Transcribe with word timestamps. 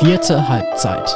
Vierte 0.00 0.48
Halbzeit. 0.48 1.08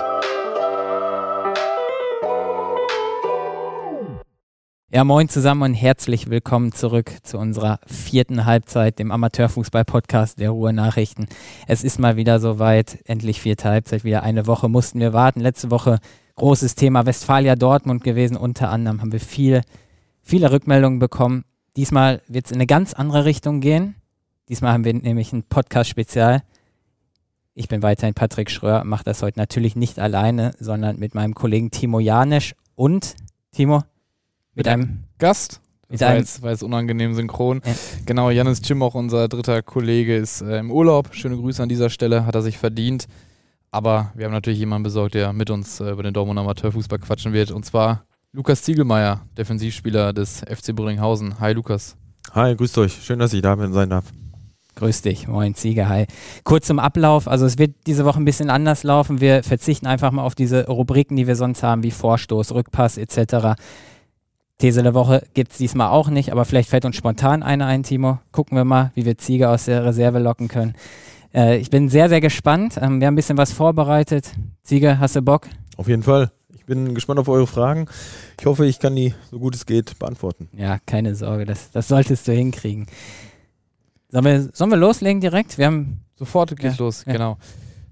Ja, 4.93 5.03
moin 5.03 5.29
zusammen 5.29 5.63
und 5.63 5.75
herzlich 5.75 6.31
willkommen 6.31 6.71
zurück 6.71 7.11
zu 7.25 7.39
unserer 7.39 7.81
vierten 7.87 8.47
Halbzeit, 8.47 9.01
dem 9.01 9.11
Amateurfußball-Podcast 9.11 10.39
der 10.39 10.51
Ruhe 10.51 10.73
Nachrichten. 10.73 11.27
Es 11.67 11.83
ist 11.83 11.99
mal 11.99 12.17
wieder 12.17 12.39
soweit, 12.39 12.99
endlich 13.05 13.41
vierte 13.41 13.69
Halbzeit, 13.69 14.05
wieder 14.05 14.23
eine 14.23 14.47
Woche 14.47 14.69
mussten 14.69 15.01
wir 15.01 15.13
warten. 15.13 15.41
Letzte 15.41 15.73
Woche 15.73 15.99
großes 16.37 16.77
Thema 16.77 17.05
Westfalia 17.05 17.57
Dortmund 17.57 18.05
gewesen, 18.05 18.37
unter 18.37 18.71
anderem 18.71 19.01
haben 19.01 19.11
wir 19.13 19.21
viel, 19.21 19.63
viele 20.23 20.53
Rückmeldungen 20.53 21.01
bekommen. 21.01 21.45
Diesmal 21.77 22.23
wird 22.29 22.47
es 22.47 22.53
in 22.53 22.59
eine 22.59 22.67
ganz 22.67 22.95
andere 22.95 23.25
Richtung 23.25 23.61
gehen. 23.61 23.97
Diesmal 24.49 24.73
haben 24.73 24.85
wir 24.85 24.95
nämlich 24.95 25.33
ein 25.33 25.43
Podcast-Spezial. 25.43 26.43
Ich 27.59 27.67
bin 27.67 27.83
weiterhin 27.83 28.15
Patrick 28.15 28.53
Schröer, 28.53 28.85
mache 28.85 29.03
das 29.03 29.21
heute 29.21 29.41
natürlich 29.41 29.75
nicht 29.75 29.99
alleine, 29.99 30.53
sondern 30.61 30.97
mit 31.01 31.17
meinem 31.17 31.35
Kollegen 31.35 31.73
Timo 31.73 31.99
Janisch 31.99 32.55
und 32.77 33.17
Timo 33.51 33.79
mit, 33.79 33.87
mit 34.55 34.69
einem 34.69 35.03
Gast. 35.19 35.61
Das 35.89 36.01
war 36.03 36.15
jetzt, 36.15 36.43
war 36.43 36.51
jetzt 36.53 36.63
unangenehm 36.63 37.15
synchron. 37.15 37.61
Ja. 37.65 37.73
Genau, 38.07 38.31
Janis 38.31 38.63
Cimoch, 38.63 38.95
unser 38.95 39.27
dritter 39.27 39.63
Kollege, 39.63 40.15
ist 40.15 40.41
äh, 40.41 40.61
im 40.61 40.71
Urlaub. 40.71 41.13
Schöne 41.17 41.37
Grüße 41.37 41.61
an 41.61 41.69
dieser 41.69 41.91
Stelle, 41.91 42.27
hat 42.27 42.37
er 42.37 42.43
sich 42.43 42.59
verdient. 42.59 43.09
Aber 43.73 44.13
wir 44.15 44.27
haben 44.27 44.33
natürlich 44.33 44.61
jemanden 44.61 44.85
besorgt, 44.85 45.15
der 45.15 45.33
mit 45.33 45.51
uns 45.51 45.81
äh, 45.81 45.91
über 45.91 46.05
den 46.05 46.15
Dortmund 46.15 46.39
Amateurfußball 46.39 47.01
quatschen 47.01 47.33
wird. 47.33 47.51
Und 47.51 47.65
zwar 47.65 48.05
Lukas 48.31 48.63
Ziegelmeier, 48.63 49.23
Defensivspieler 49.37 50.13
des 50.13 50.43
FC 50.43 50.77
Brünninghausen. 50.77 51.41
Hi 51.41 51.55
Lukas. 51.55 51.97
Hi, 52.35 52.55
grüßt 52.55 52.79
euch. 52.79 53.03
Schön, 53.03 53.19
dass 53.19 53.33
ich 53.33 53.43
da 53.43 53.57
bin, 53.57 53.73
sein 53.73 53.91
darf. 53.91 54.05
Grüß 54.79 55.03
dich, 55.03 55.27
moin 55.27 55.55
Sieger, 55.55 55.89
hi. 55.89 56.07
Kurz 56.45 56.69
zum 56.69 56.79
Ablauf, 56.79 57.27
also 57.27 57.47
es 57.47 57.59
wird 57.59 57.75
diese 57.89 58.05
Woche 58.05 58.21
ein 58.21 58.25
bisschen 58.25 58.49
anders 58.49 58.85
laufen. 58.85 59.21
Wir 59.21 59.43
verzichten 59.43 59.89
einfach 59.89 60.13
mal 60.13 60.23
auf 60.23 60.37
diese 60.37 60.69
Rubriken, 60.69 61.17
die 61.17 61.27
wir 61.27 61.35
sonst 61.35 61.65
haben, 61.65 61.83
wie 61.83 61.91
Vorstoß, 61.91 62.53
Rückpass 62.53 62.97
etc. 62.97 63.61
These 64.59 64.85
der 64.85 64.95
Woche 64.95 65.25
gibt 65.35 65.51
es 65.51 65.59
diesmal 65.59 65.89
auch 65.89 66.11
nicht, 66.11 66.31
aber 66.31 66.45
vielleicht 66.45 66.71
fällt 66.71 66.85
uns 66.85 66.95
spontan 66.95 67.43
eine 67.43 67.67
ein, 67.67 67.83
Timo. 67.83 68.21
Gucken 68.31 68.57
wir 68.57 68.65
mal, 68.65 68.93
wie 68.95 69.05
wir 69.05 69.19
Ziege 69.19 69.49
aus 69.49 69.65
der 69.65 69.85
Reserve 69.85 70.21
locken 70.21 70.47
können. 70.47 70.75
Äh, 71.35 71.59
ich 71.59 71.71
bin 71.71 71.89
sehr, 71.89 72.09
sehr 72.09 72.21
gespannt. 72.21 72.77
Ähm, 72.81 73.01
wir 73.01 73.09
haben 73.09 73.15
ein 73.15 73.17
bisschen 73.17 73.37
was 73.37 73.51
vorbereitet. 73.51 74.31
Ziege, 74.63 75.01
hast 75.01 75.17
du 75.17 75.23
Bock? 75.23 75.49
Auf 75.77 75.89
jeden 75.89 76.05
Fall. 76.05 76.31
Ich 76.55 76.65
bin 76.67 76.95
gespannt 76.95 77.19
auf 77.19 77.27
eure 77.27 77.49
Fragen. 77.49 77.87
Ich 78.39 78.47
hoffe, 78.47 78.65
ich 78.65 78.79
kann 78.79 78.95
die, 78.95 79.13
so 79.29 79.41
gut 79.41 79.57
es 79.57 79.67
geht, 79.67 79.99
beantworten. 79.99 80.49
Ja, 80.57 80.79
keine 80.87 81.17
Sorge, 81.17 81.47
das, 81.47 81.73
das 81.73 81.89
solltest 81.89 82.29
du 82.29 82.33
hinkriegen. 82.33 82.87
Sollen 84.11 84.25
wir, 84.25 84.51
sollen 84.53 84.71
wir 84.71 84.79
loslegen 84.79 85.21
direkt? 85.21 85.59
Wir 85.59 85.67
haben. 85.67 86.01
Sofort 86.17 86.57
geht's 86.57 86.79
Ja, 86.79 86.85
los, 86.85 87.05
ja. 87.07 87.13
genau. 87.13 87.39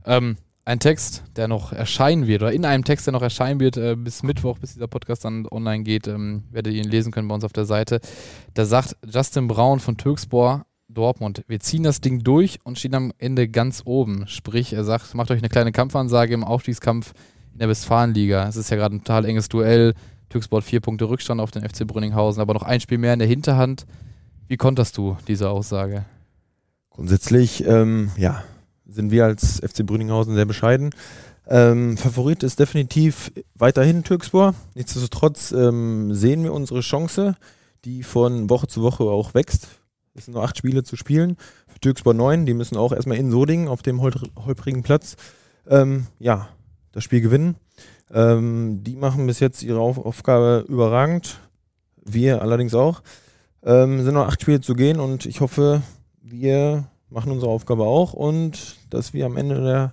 Ähm, 0.04 0.36
ein 0.64 0.80
Text, 0.80 1.22
der 1.36 1.46
noch 1.46 1.72
erscheinen 1.72 2.26
wird, 2.26 2.42
oder 2.42 2.52
in 2.52 2.64
einem 2.64 2.82
Text, 2.84 3.06
der 3.06 3.12
noch 3.12 3.22
erscheinen 3.22 3.60
wird, 3.60 3.76
äh, 3.76 3.94
bis 3.94 4.24
Mittwoch, 4.24 4.58
bis 4.58 4.72
dieser 4.74 4.88
Podcast 4.88 5.24
dann 5.24 5.46
online 5.48 5.84
geht, 5.84 6.08
ähm, 6.08 6.42
werdet 6.50 6.74
ihr 6.74 6.82
ihn 6.82 6.90
lesen 6.90 7.12
können 7.12 7.28
bei 7.28 7.34
uns 7.36 7.44
auf 7.44 7.52
der 7.52 7.66
Seite. 7.66 8.00
Da 8.54 8.64
sagt 8.64 8.96
Justin 9.08 9.46
Braun 9.46 9.78
von 9.78 9.96
Türkspor 9.96 10.66
Dortmund, 10.88 11.44
wir 11.46 11.60
ziehen 11.60 11.82
das 11.82 12.00
Ding 12.00 12.24
durch 12.24 12.58
und 12.64 12.78
stehen 12.78 12.94
am 12.94 13.12
Ende 13.18 13.48
ganz 13.48 13.82
oben. 13.84 14.26
Sprich, 14.26 14.72
er 14.72 14.84
sagt, 14.84 15.14
macht 15.14 15.30
euch 15.30 15.38
eine 15.38 15.48
kleine 15.48 15.70
Kampfansage 15.72 16.34
im 16.34 16.42
Aufstiegskampf 16.44 17.12
in 17.52 17.58
der 17.58 17.68
Westfalenliga. 17.68 18.48
Es 18.48 18.56
ist 18.56 18.70
ja 18.70 18.76
gerade 18.76 18.96
ein 18.96 19.00
total 19.04 19.24
enges 19.24 19.48
Duell. 19.48 19.94
Türksport 20.30 20.64
vier 20.64 20.80
Punkte 20.80 21.08
Rückstand 21.08 21.40
auf 21.40 21.50
den 21.52 21.68
FC 21.68 21.86
Brünninghausen, 21.86 22.40
aber 22.40 22.54
noch 22.54 22.62
ein 22.62 22.80
Spiel 22.80 22.98
mehr 22.98 23.12
in 23.12 23.18
der 23.20 23.28
Hinterhand. 23.28 23.86
Wie 24.48 24.56
konterst 24.56 24.96
du 24.96 25.16
diese 25.26 25.50
Aussage? 25.50 26.04
Grundsätzlich, 26.90 27.66
ähm, 27.66 28.10
ja, 28.16 28.42
sind 28.86 29.10
wir 29.10 29.24
als 29.24 29.60
FC 29.60 29.84
Brüninghausen 29.84 30.34
sehr 30.34 30.44
bescheiden. 30.44 30.90
Ähm, 31.48 31.96
Favorit 31.96 32.42
ist 32.42 32.58
definitiv 32.58 33.32
weiterhin 33.54 34.04
Türkspor. 34.04 34.54
Nichtsdestotrotz 34.74 35.52
ähm, 35.52 36.14
sehen 36.14 36.42
wir 36.42 36.52
unsere 36.52 36.80
Chance, 36.80 37.36
die 37.84 38.02
von 38.02 38.48
Woche 38.48 38.66
zu 38.66 38.82
Woche 38.82 39.04
auch 39.04 39.34
wächst. 39.34 39.68
Es 40.14 40.24
sind 40.24 40.34
nur 40.34 40.44
acht 40.44 40.56
Spiele 40.56 40.82
zu 40.82 40.96
spielen. 40.96 41.36
Für 41.68 41.78
Türkspor 41.80 42.14
neun, 42.14 42.46
die 42.46 42.54
müssen 42.54 42.76
auch 42.76 42.92
erstmal 42.92 43.18
in 43.18 43.30
Sodingen 43.30 43.68
auf 43.68 43.82
dem 43.82 44.00
holpr- 44.00 44.30
holprigen 44.46 44.82
Platz 44.82 45.16
ähm, 45.68 46.06
ja, 46.18 46.48
das 46.92 47.04
Spiel 47.04 47.20
gewinnen. 47.20 47.56
Ähm, 48.12 48.82
die 48.84 48.96
machen 48.96 49.26
bis 49.26 49.40
jetzt 49.40 49.62
ihre 49.62 49.80
Auf 49.80 49.98
Aufgabe 49.98 50.64
überragend. 50.68 51.38
Wir 52.04 52.40
allerdings 52.40 52.74
auch. 52.74 53.02
Ähm, 53.66 54.02
sind 54.04 54.14
noch 54.14 54.28
acht 54.28 54.40
Spiele 54.40 54.60
zu 54.60 54.74
gehen 54.74 55.00
und 55.00 55.26
ich 55.26 55.40
hoffe, 55.40 55.82
wir 56.22 56.84
machen 57.10 57.32
unsere 57.32 57.50
Aufgabe 57.50 57.82
auch 57.82 58.12
und 58.12 58.76
dass 58.90 59.12
wir 59.12 59.26
am 59.26 59.36
Ende 59.36 59.60
der, 59.62 59.92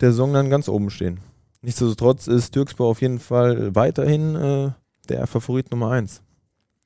der 0.00 0.12
Saison 0.12 0.32
dann 0.32 0.50
ganz 0.50 0.68
oben 0.68 0.88
stehen. 0.88 1.18
Nichtsdestotrotz 1.60 2.28
ist 2.28 2.52
Türkspor 2.52 2.86
auf 2.86 3.02
jeden 3.02 3.18
Fall 3.18 3.74
weiterhin 3.74 4.36
äh, 4.36 4.70
der 5.08 5.26
Favorit 5.26 5.70
Nummer 5.72 5.90
eins. 5.90 6.22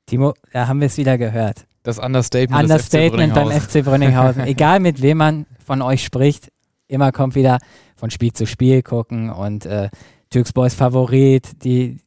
Timo, 0.06 0.32
da 0.53 0.66
haben 0.69 0.81
wir 0.81 0.87
es 0.87 0.97
wieder 0.97 1.19
gehört. 1.19 1.66
Das 1.82 1.98
Understatement, 1.98 2.62
Understatement 2.62 3.37
des 3.37 3.43
FC 3.43 3.50
beim. 3.50 3.60
FC 3.60 3.84
Brünninghausen. 3.84 4.43
Egal 4.47 4.81
mit 4.81 5.03
wem 5.03 5.19
man 5.19 5.47
von 5.64 5.82
euch 5.82 6.03
spricht, 6.03 6.50
immer 6.88 7.12
kommt 7.12 7.34
wieder 7.34 7.59
von 7.97 8.10
Spiel 8.10 8.32
zu 8.32 8.47
Spiel 8.47 8.82
gucken 8.82 9.31
und 9.31 9.66
äh, 9.66 9.91
Türkspor 10.31 10.66
ist 10.66 10.76
Favorit, 10.76 11.62
die, 11.62 12.00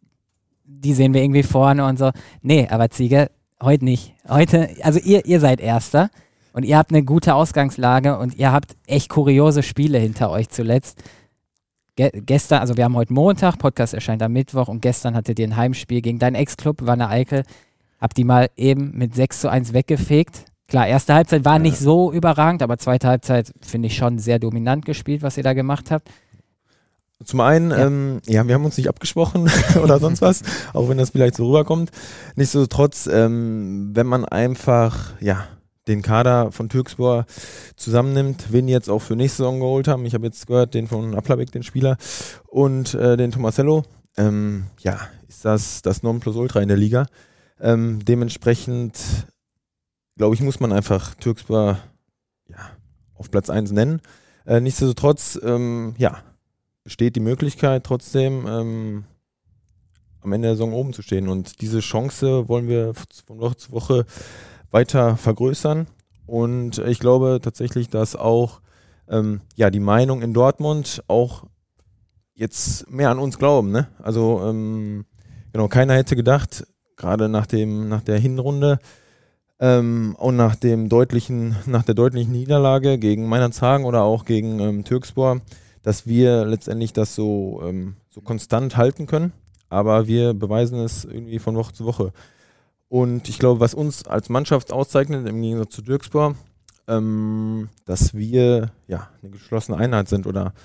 die 0.63 0.93
sehen 0.93 1.13
wir 1.13 1.21
irgendwie 1.21 1.43
vorne 1.43 1.85
und 1.85 1.99
so. 1.99 2.11
Nee, 2.41 2.67
aber 2.69 2.89
Ziege, 2.89 3.29
heute 3.61 3.85
nicht. 3.85 4.15
Heute, 4.27 4.69
also 4.81 4.99
ihr, 4.99 5.25
ihr 5.25 5.39
seid 5.39 5.59
Erster 5.59 6.09
und 6.53 6.63
ihr 6.63 6.77
habt 6.77 6.91
eine 6.91 7.03
gute 7.03 7.35
Ausgangslage 7.35 8.17
und 8.17 8.35
ihr 8.35 8.51
habt 8.51 8.75
echt 8.87 9.09
kuriose 9.09 9.63
Spiele 9.63 9.97
hinter 9.97 10.29
euch 10.29 10.49
zuletzt. 10.49 11.03
Ge 11.95 12.11
gestern, 12.13 12.59
also 12.59 12.75
wir 12.75 12.83
haben 12.83 12.95
heute 12.95 13.13
Montag, 13.13 13.57
Podcast 13.57 13.93
erscheint 13.93 14.21
am 14.21 14.33
Mittwoch 14.33 14.67
und 14.67 14.81
gestern 14.81 15.15
hattet 15.15 15.39
ihr 15.39 15.47
ein 15.47 15.55
Heimspiel 15.55 16.01
gegen 16.01 16.19
deinen 16.19 16.35
Ex-Club, 16.35 16.79
Wanne 16.81 17.09
Eickel. 17.09 17.43
Habt 18.01 18.17
die 18.17 18.25
mal 18.25 18.49
eben 18.57 18.91
mit 18.97 19.15
6 19.15 19.41
zu 19.41 19.49
1 19.49 19.73
weggefegt. 19.73 20.45
Klar, 20.67 20.87
erste 20.87 21.13
Halbzeit 21.13 21.45
war 21.45 21.59
nicht 21.59 21.77
so 21.77 22.11
überragend, 22.11 22.63
aber 22.63 22.77
zweite 22.77 23.07
Halbzeit 23.07 23.53
finde 23.61 23.87
ich 23.87 23.95
schon 23.95 24.19
sehr 24.19 24.39
dominant 24.39 24.83
gespielt, 24.83 25.21
was 25.21 25.37
ihr 25.37 25.43
da 25.43 25.53
gemacht 25.53 25.91
habt. 25.91 26.09
Zum 27.25 27.41
einen, 27.41 27.71
Ja. 27.71 27.87
Ähm, 27.87 28.21
ja, 28.27 28.47
wir 28.47 28.55
haben 28.55 28.65
uns 28.65 28.77
nicht 28.77 28.87
abgesprochen 28.87 29.49
oder 29.83 29.99
sonst 29.99 30.21
was, 30.21 30.43
auch 30.73 30.87
wenn 30.89 30.97
das 30.97 31.09
vielleicht 31.09 31.35
so 31.35 31.47
rüberkommt. 31.47 31.91
Nichtsdestotrotz, 32.35 33.07
ähm, 33.11 33.91
wenn 33.93 34.07
man 34.07 34.25
einfach, 34.25 35.13
ja, 35.19 35.47
den 35.87 36.01
Kader 36.01 36.51
von 36.51 36.69
Türkspor 36.69 37.25
zusammennimmt, 37.75 38.51
wen 38.51 38.67
jetzt 38.67 38.89
auch 38.89 39.01
für 39.01 39.15
nächste 39.15 39.37
Saison 39.37 39.59
geholt 39.59 39.87
haben. 39.87 40.05
Ich 40.05 40.13
habe 40.13 40.25
jetzt 40.25 40.47
gehört, 40.47 40.73
den 40.73 40.87
von 40.87 41.15
Aplabek, 41.15 41.51
den 41.51 41.63
Spieler, 41.63 41.97
und 42.47 42.93
äh, 42.95 43.17
den 43.17 43.31
Tomasello. 43.31 43.83
Ähm, 44.17 44.65
ja, 44.79 44.99
ist 45.27 45.45
das 45.45 45.81
das 45.81 46.01
Nonplusultra 46.03 46.61
in 46.61 46.69
der 46.69 46.77
Liga. 46.77 47.05
Ähm, 47.59 48.03
dementsprechend, 48.03 48.97
glaube 50.17 50.35
ich, 50.35 50.41
muss 50.41 50.59
man 50.59 50.71
einfach 50.71 51.15
Türkspor 51.15 51.79
ja, 52.47 52.57
auf 53.13 53.29
Platz 53.29 53.49
1 53.49 53.71
nennen. 53.71 54.01
Äh, 54.45 54.61
nichtsdestotrotz, 54.61 55.39
ähm, 55.43 55.95
ja, 55.97 56.19
besteht 56.85 57.15
die 57.17 57.21
Möglichkeit 57.21 57.83
trotzdem 57.83 58.45
ähm, 58.47 59.03
am 60.21 60.31
Ende 60.31 60.47
der 60.47 60.55
Saison 60.55 60.73
oben 60.73 60.93
zu 60.93 61.01
stehen. 61.01 61.27
Und 61.27 61.59
diese 61.61 61.81
Chance 61.81 62.47
wollen 62.47 62.69
wir 62.69 62.93
von 63.25 63.39
Woche 63.39 63.57
zu 63.57 63.71
Woche 63.73 64.05
weiter 64.71 65.17
vergrößern. 65.17 65.87
Und 66.25 66.77
ich 66.77 66.99
glaube 66.99 67.39
tatsächlich, 67.41 67.89
dass 67.89 68.15
auch 68.15 68.61
ähm, 69.09 69.41
ja, 69.55 69.69
die 69.69 69.79
Meinung 69.79 70.21
in 70.21 70.33
Dortmund 70.33 71.03
auch 71.07 71.45
jetzt 72.35 72.89
mehr 72.89 73.09
an 73.09 73.19
uns 73.19 73.37
glauben. 73.37 73.71
Ne? 73.71 73.87
Also 74.01 74.41
ähm, 74.45 75.05
genau, 75.53 75.67
keiner 75.67 75.95
hätte 75.95 76.15
gedacht, 76.15 76.65
gerade 76.95 77.29
nach 77.29 77.47
nach 77.51 78.01
der 78.01 78.19
Hinrunde 78.19 78.79
ähm, 79.59 80.15
und 80.19 80.35
nach 80.35 80.55
dem 80.55 80.89
deutlichen, 80.89 81.55
nach 81.65 81.83
der 81.83 81.95
deutlichen 81.95 82.31
Niederlage 82.31 82.99
gegen 82.99 83.27
Meinerzhagen 83.27 83.85
oder 83.85 84.03
auch 84.03 84.25
gegen 84.25 84.59
ähm, 84.59 84.83
Türkspor, 84.83 85.41
dass 85.85 86.07
wir 86.07 86.45
letztendlich 86.45 86.93
das 86.93 87.13
so, 87.13 87.61
ähm, 87.63 87.95
so 88.09 88.19
konstant 88.19 88.75
halten 88.75 89.05
können. 89.05 89.33
Aber 89.69 90.07
wir 90.07 90.33
beweisen 90.33 90.79
es 90.79 91.05
irgendwie 91.05 91.37
von 91.37 91.55
Woche 91.55 91.73
zu 91.73 91.85
Woche. 91.85 92.11
Und 92.89 93.29
ich 93.29 93.37
glaube, 93.37 93.59
was 93.59 93.75
uns 93.75 94.07
als 94.07 94.29
Mannschaft 94.29 94.73
auszeichnet, 94.73 95.29
im 95.29 95.39
Gegensatz 95.39 95.75
zu 95.75 95.83
Dirkspor, 95.83 96.33
ähm, 96.87 97.69
dass 97.85 98.15
wir 98.15 98.71
ja 98.87 99.09
eine 99.21 99.29
geschlossene 99.29 99.77
Einheit 99.77 100.09
sind 100.09 100.25
oder 100.25 100.55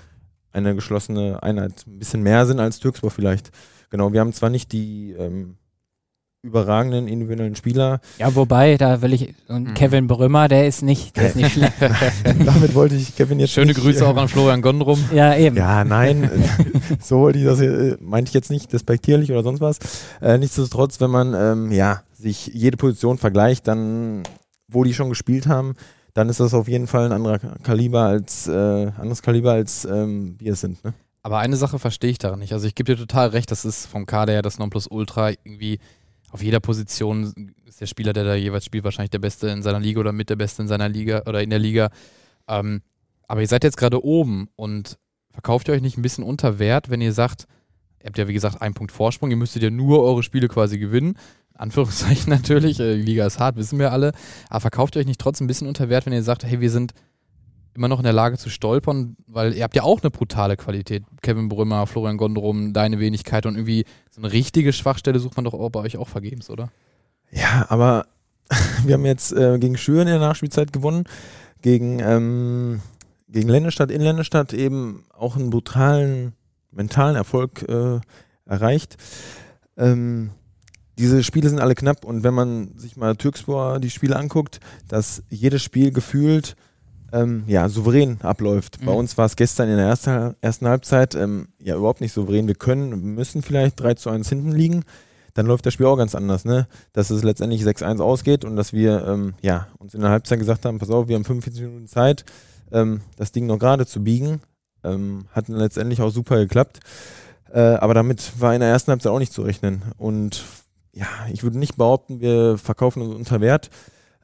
eine 0.53 0.73
geschlossene 0.73 1.43
Einheit 1.43 1.85
ein 1.85 1.99
bisschen 1.99 2.23
mehr 2.23 2.47
sind 2.47 2.59
als 2.59 2.79
Türkspor 2.79 3.11
vielleicht. 3.11 3.51
Genau, 3.91 4.13
wir 4.13 4.21
haben 4.21 4.33
zwar 4.33 4.49
nicht 4.49 4.71
die 4.71 5.11
ähm, 5.11 5.55
überragenden 6.43 7.07
individuellen 7.07 7.55
Spieler. 7.55 7.99
Ja, 8.17 8.33
wobei, 8.33 8.75
da 8.77 9.01
will 9.01 9.13
ich, 9.13 9.35
und 9.47 9.69
Mhm. 9.69 9.73
Kevin 9.75 10.07
Brümmer, 10.07 10.47
der 10.47 10.67
ist 10.67 10.81
nicht, 10.81 11.15
der 11.15 11.27
ist 11.27 11.35
nicht 11.35 11.51
schlecht. 11.53 11.73
Damit 12.45 12.73
wollte 12.73 12.95
ich 12.95 13.15
Kevin 13.15 13.39
jetzt 13.39 13.51
Schöne 13.51 13.67
nicht, 13.67 13.79
Grüße 13.79 14.03
äh, 14.03 14.07
auch 14.07 14.17
an 14.17 14.27
Florian 14.27 14.61
Gondrum. 14.61 14.99
Ja, 15.13 15.35
eben. 15.35 15.55
Ja, 15.55 15.83
nein, 15.83 16.29
so 16.99 17.19
wollte 17.19 17.37
ich 17.39 17.45
das, 17.45 17.59
äh, 17.61 17.95
meinte 17.99 18.29
ich 18.29 18.33
jetzt 18.33 18.49
nicht 18.49 18.73
despektierlich 18.73 19.31
oder 19.31 19.43
sonst 19.43 19.61
was. 19.61 19.77
Äh, 20.19 20.37
nichtsdestotrotz, 20.39 20.99
wenn 20.99 21.11
man 21.11 21.33
ähm, 21.35 21.71
ja, 21.71 22.01
sich 22.13 22.47
jede 22.47 22.77
Position 22.77 23.19
vergleicht, 23.19 23.67
dann, 23.67 24.23
wo 24.67 24.83
die 24.83 24.95
schon 24.95 25.09
gespielt 25.09 25.45
haben, 25.45 25.75
dann 26.15 26.27
ist 26.27 26.39
das 26.39 26.55
auf 26.55 26.67
jeden 26.67 26.87
Fall 26.87 27.05
ein 27.05 27.11
anderer 27.11 27.37
Kaliber 27.61 28.01
als 28.01 28.47
äh, 28.47 28.51
anderes 28.97 29.21
Kaliber 29.21 29.51
als 29.51 29.85
ähm, 29.85 30.35
wir 30.39 30.53
es 30.53 30.61
sind. 30.61 30.83
Ne? 30.83 30.93
Aber 31.23 31.37
eine 31.37 31.55
Sache 31.55 31.77
verstehe 31.77 32.09
ich 32.09 32.17
daran 32.17 32.39
nicht. 32.39 32.51
Also 32.53 32.65
ich 32.67 32.73
gebe 32.73 32.91
dir 32.95 32.99
total 32.99 33.27
recht, 33.29 33.51
das 33.51 33.63
ist 33.63 33.85
vom 33.85 34.07
Kader 34.07 34.33
her 34.33 34.41
das 34.41 34.57
Nonplusultra 34.57 35.29
irgendwie 35.43 35.79
auf 36.31 36.41
jeder 36.41 36.59
Position 36.59 37.53
ist 37.65 37.81
der 37.81 37.85
Spieler, 37.85 38.13
der 38.13 38.23
da 38.23 38.35
jeweils 38.35 38.65
spielt, 38.65 38.83
wahrscheinlich 38.83 39.11
der 39.11 39.19
Beste 39.19 39.49
in 39.49 39.61
seiner 39.61 39.79
Liga 39.79 39.99
oder 39.99 40.13
mit 40.13 40.29
der 40.29 40.37
Beste 40.37 40.61
in 40.61 40.67
seiner 40.67 40.89
Liga 40.89 41.23
oder 41.25 41.41
in 41.41 41.49
der 41.49 41.59
Liga. 41.59 41.89
Ähm, 42.47 42.81
aber 43.27 43.41
ihr 43.41 43.47
seid 43.47 43.63
jetzt 43.63 43.77
gerade 43.77 44.03
oben 44.03 44.49
und 44.55 44.97
verkauft 45.31 45.67
ihr 45.67 45.73
euch 45.73 45.81
nicht 45.81 45.97
ein 45.97 46.01
bisschen 46.01 46.23
unter 46.23 46.59
Wert, 46.59 46.89
wenn 46.89 47.01
ihr 47.01 47.13
sagt, 47.13 47.47
ihr 47.99 48.07
habt 48.07 48.17
ja 48.17 48.27
wie 48.27 48.33
gesagt 48.33 48.61
einen 48.61 48.73
Punkt 48.73 48.91
Vorsprung, 48.91 49.29
ihr 49.29 49.37
müsstet 49.37 49.63
ja 49.63 49.69
nur 49.69 50.03
eure 50.03 50.23
Spiele 50.23 50.47
quasi 50.47 50.77
gewinnen. 50.77 51.17
Anführungszeichen 51.53 52.29
natürlich, 52.33 52.79
äh, 52.79 52.95
die 52.95 53.03
Liga 53.03 53.25
ist 53.25 53.39
hart, 53.39 53.55
wissen 53.57 53.79
wir 53.79 53.91
alle. 53.91 54.13
Aber 54.49 54.61
verkauft 54.61 54.95
ihr 54.95 54.99
euch 54.99 55.05
nicht 55.05 55.19
trotzdem 55.19 55.45
ein 55.45 55.47
bisschen 55.47 55.67
unter 55.67 55.89
Wert, 55.89 56.05
wenn 56.05 56.13
ihr 56.13 56.23
sagt, 56.23 56.43
hey, 56.43 56.59
wir 56.61 56.71
sind 56.71 56.93
immer 57.73 57.87
noch 57.87 57.99
in 57.99 58.03
der 58.03 58.13
Lage 58.13 58.37
zu 58.37 58.49
stolpern, 58.49 59.15
weil 59.27 59.53
ihr 59.53 59.63
habt 59.63 59.75
ja 59.75 59.83
auch 59.83 60.01
eine 60.01 60.11
brutale 60.11 60.57
Qualität. 60.57 61.03
Kevin 61.21 61.49
Brümmer, 61.49 61.87
Florian 61.87 62.17
Gondrum, 62.17 62.73
deine 62.73 62.99
Wenigkeit 62.99 63.45
und 63.45 63.55
irgendwie 63.55 63.85
so 64.09 64.21
eine 64.21 64.31
richtige 64.31 64.73
Schwachstelle 64.73 65.19
sucht 65.19 65.35
man 65.35 65.45
doch 65.45 65.53
auch 65.53 65.69
bei 65.69 65.79
euch 65.79 65.97
auch 65.97 66.09
vergebens, 66.09 66.49
oder? 66.49 66.71
Ja, 67.31 67.65
aber 67.69 68.07
wir 68.85 68.95
haben 68.95 69.05
jetzt 69.05 69.31
äh, 69.33 69.57
gegen 69.59 69.77
Schüren 69.77 70.07
in 70.07 70.13
der 70.13 70.19
Nachspielzeit 70.19 70.73
gewonnen, 70.73 71.05
gegen, 71.61 71.99
ähm, 71.99 72.81
gegen 73.29 73.47
Ländestadt, 73.49 73.91
in 73.91 74.01
Ländestadt 74.01 74.53
eben 74.53 75.05
auch 75.13 75.35
einen 75.35 75.49
brutalen 75.49 76.33
mentalen 76.71 77.15
Erfolg 77.15 77.67
äh, 77.69 77.99
erreicht. 78.45 78.97
Ähm, 79.77 80.31
diese 80.97 81.23
Spiele 81.23 81.49
sind 81.49 81.59
alle 81.59 81.75
knapp 81.75 82.05
und 82.05 82.23
wenn 82.23 82.33
man 82.33 82.77
sich 82.77 82.97
mal 82.97 83.15
Türkspor 83.15 83.79
die 83.79 83.89
Spiele 83.89 84.15
anguckt, 84.15 84.59
dass 84.87 85.23
jedes 85.29 85.63
Spiel 85.63 85.91
gefühlt 85.91 86.55
ähm, 87.11 87.43
ja, 87.47 87.67
souverän 87.69 88.19
abläuft. 88.21 88.81
Mhm. 88.81 88.85
Bei 88.85 88.91
uns 88.93 89.17
war 89.17 89.25
es 89.25 89.35
gestern 89.35 89.69
in 89.69 89.77
der 89.77 89.87
ersten, 89.87 90.35
ersten 90.41 90.67
Halbzeit 90.67 91.15
ähm, 91.15 91.49
ja 91.59 91.75
überhaupt 91.75 92.01
nicht 92.01 92.13
souverän. 92.13 92.47
Wir 92.47 92.55
können, 92.55 93.15
müssen 93.15 93.41
vielleicht 93.41 93.79
3 93.79 93.95
zu 93.95 94.09
1 94.09 94.29
hinten 94.29 94.51
liegen. 94.51 94.83
Dann 95.33 95.45
läuft 95.45 95.65
das 95.65 95.73
Spiel 95.73 95.85
auch 95.85 95.95
ganz 95.95 96.13
anders, 96.13 96.43
ne? 96.43 96.67
Dass 96.91 97.09
es 97.09 97.23
letztendlich 97.23 97.63
6-1 97.63 98.01
ausgeht 98.01 98.43
und 98.43 98.55
dass 98.55 98.73
wir 98.73 99.07
ähm, 99.07 99.33
ja, 99.41 99.67
uns 99.77 99.93
in 99.93 100.01
der 100.01 100.09
Halbzeit 100.09 100.39
gesagt 100.39 100.65
haben, 100.65 100.77
pass 100.77 100.89
auf, 100.89 101.07
wir 101.07 101.15
haben 101.15 101.23
45 101.23 101.63
Minuten 101.63 101.87
Zeit, 101.87 102.25
ähm, 102.71 103.01
das 103.15 103.31
Ding 103.31 103.45
noch 103.45 103.57
gerade 103.57 103.85
zu 103.85 104.03
biegen. 104.03 104.41
Ähm, 104.83 105.25
hat 105.31 105.47
letztendlich 105.47 106.01
auch 106.01 106.09
super 106.09 106.37
geklappt. 106.37 106.79
Äh, 107.53 107.59
aber 107.59 107.93
damit 107.93 108.39
war 108.39 108.53
in 108.53 108.61
der 108.61 108.69
ersten 108.69 108.91
Halbzeit 108.91 109.11
auch 109.11 109.19
nicht 109.19 109.33
zu 109.33 109.43
rechnen. 109.43 109.83
Und 109.97 110.43
ja, 110.93 111.07
ich 111.31 111.43
würde 111.43 111.59
nicht 111.59 111.77
behaupten, 111.77 112.19
wir 112.19 112.57
verkaufen 112.57 113.01
uns 113.01 113.15
unter 113.15 113.41
Wert. 113.41 113.69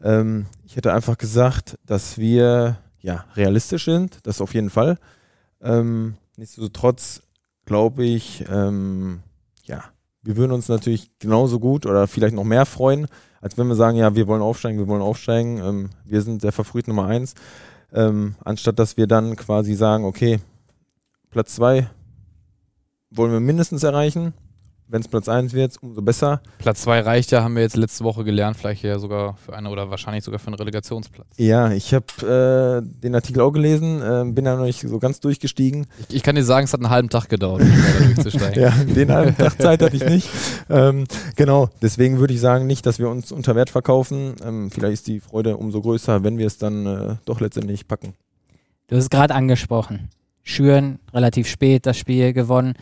Ähm, 0.03 0.45
ich 0.65 0.75
hätte 0.75 0.93
einfach 0.93 1.17
gesagt, 1.17 1.77
dass 1.85 2.17
wir 2.17 2.77
ja 3.01 3.25
realistisch 3.35 3.85
sind, 3.85 4.19
das 4.23 4.41
auf 4.41 4.53
jeden 4.53 4.69
Fall. 4.69 4.97
Ähm, 5.61 6.15
nichtsdestotrotz 6.35 7.21
glaube 7.65 8.03
ich, 8.03 8.45
ähm, 8.49 9.21
ja, 9.63 9.83
wir 10.21 10.37
würden 10.37 10.51
uns 10.51 10.67
natürlich 10.67 11.11
genauso 11.19 11.59
gut 11.59 11.85
oder 11.85 12.07
vielleicht 12.07 12.35
noch 12.35 12.43
mehr 12.43 12.65
freuen, 12.65 13.07
als 13.41 13.57
wenn 13.57 13.67
wir 13.67 13.75
sagen, 13.75 13.97
ja, 13.97 14.15
wir 14.15 14.27
wollen 14.27 14.41
aufsteigen, 14.41 14.79
wir 14.79 14.87
wollen 14.87 15.01
aufsteigen, 15.01 15.57
ähm, 15.59 15.89
wir 16.05 16.21
sind 16.21 16.43
der 16.43 16.51
Favorit 16.51 16.87
Nummer 16.87 17.05
eins, 17.05 17.33
ähm, 17.93 18.35
anstatt 18.43 18.79
dass 18.79 18.97
wir 18.97 19.07
dann 19.07 19.35
quasi 19.35 19.73
sagen, 19.73 20.05
okay, 20.05 20.39
Platz 21.29 21.55
zwei 21.55 21.89
wollen 23.09 23.31
wir 23.31 23.39
mindestens 23.39 23.83
erreichen, 23.83 24.33
wenn 24.87 25.01
es 25.01 25.07
Platz 25.07 25.27
1 25.27 25.53
wird, 25.53 25.75
umso 25.81 26.01
besser. 26.01 26.41
Platz 26.59 26.81
2 26.81 27.01
reicht 27.01 27.31
ja, 27.31 27.43
haben 27.43 27.55
wir 27.55 27.63
jetzt 27.63 27.75
letzte 27.75 28.03
Woche 28.03 28.23
gelernt, 28.23 28.57
vielleicht 28.57 28.83
ja 28.83 28.99
sogar 28.99 29.35
für 29.37 29.55
eine 29.55 29.69
oder 29.69 29.89
wahrscheinlich 29.89 30.23
sogar 30.23 30.39
für 30.39 30.47
einen 30.47 30.55
Relegationsplatz. 30.55 31.27
Ja, 31.37 31.71
ich 31.71 31.93
habe 31.93 32.83
äh, 32.83 33.01
den 33.03 33.15
Artikel 33.15 33.41
auch 33.41 33.51
gelesen, 33.51 34.01
äh, 34.01 34.31
bin 34.31 34.45
da 34.45 34.55
noch 34.55 34.65
nicht 34.65 34.81
so 34.81 34.99
ganz 34.99 35.19
durchgestiegen. 35.19 35.87
Ich, 36.09 36.17
ich, 36.17 36.23
kann 36.23 36.35
dir 36.35 36.43
sagen, 36.43 36.65
es 36.65 36.73
hat 36.73 36.79
einen 36.79 36.89
halben 36.89 37.09
Tag 37.09 37.29
gedauert, 37.29 37.61
um 37.61 37.69
da 37.69 38.05
durchzusteigen. 38.05 38.63
ja, 38.63 38.69
den 38.71 39.11
halben 39.11 39.37
Tag 39.37 39.61
Zeit 39.61 39.81
hatte 39.81 39.95
ich 39.95 40.05
nicht. 40.05 40.29
Ähm, 40.69 41.05
genau, 41.35 41.69
deswegen 41.81 42.19
würde 42.19 42.33
ich 42.33 42.39
sagen, 42.39 42.67
nicht, 42.67 42.85
dass 42.85 42.99
wir 42.99 43.09
uns 43.09 43.31
unter 43.31 43.55
Wert 43.55 43.69
verkaufen. 43.69 44.35
Ähm, 44.43 44.71
vielleicht 44.71 44.93
ist 44.93 45.07
die 45.07 45.19
Freude 45.19 45.57
umso 45.57 45.81
größer, 45.81 46.23
wenn 46.23 46.37
wir 46.37 46.47
es 46.47 46.57
dann 46.57 46.85
äh, 46.85 47.15
doch 47.25 47.41
letztendlich 47.41 47.87
packen. 47.87 48.13
Du 48.87 48.95
hast 48.95 49.03
es 49.03 49.09
gerade 49.09 49.35
angesprochen. 49.35 50.09
Schüren 50.43 50.99
relativ 51.13 51.47
spät 51.47 51.85
das 51.85 51.97
Spiel 51.97 52.31
gewonnen. 52.31 52.75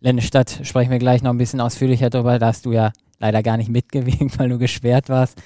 Lennestadt 0.00 0.60
sprechen 0.62 0.90
wir 0.90 0.98
gleich 0.98 1.22
noch 1.22 1.30
ein 1.30 1.38
bisschen 1.38 1.60
ausführlicher 1.60 2.10
darüber. 2.10 2.38
Da 2.38 2.46
hast 2.46 2.66
du 2.66 2.72
ja 2.72 2.92
leider 3.18 3.42
gar 3.42 3.56
nicht 3.56 3.70
mitgewegt, 3.70 4.38
weil 4.38 4.48
du 4.48 4.58
geschwert 4.58 5.08
warst. 5.08 5.40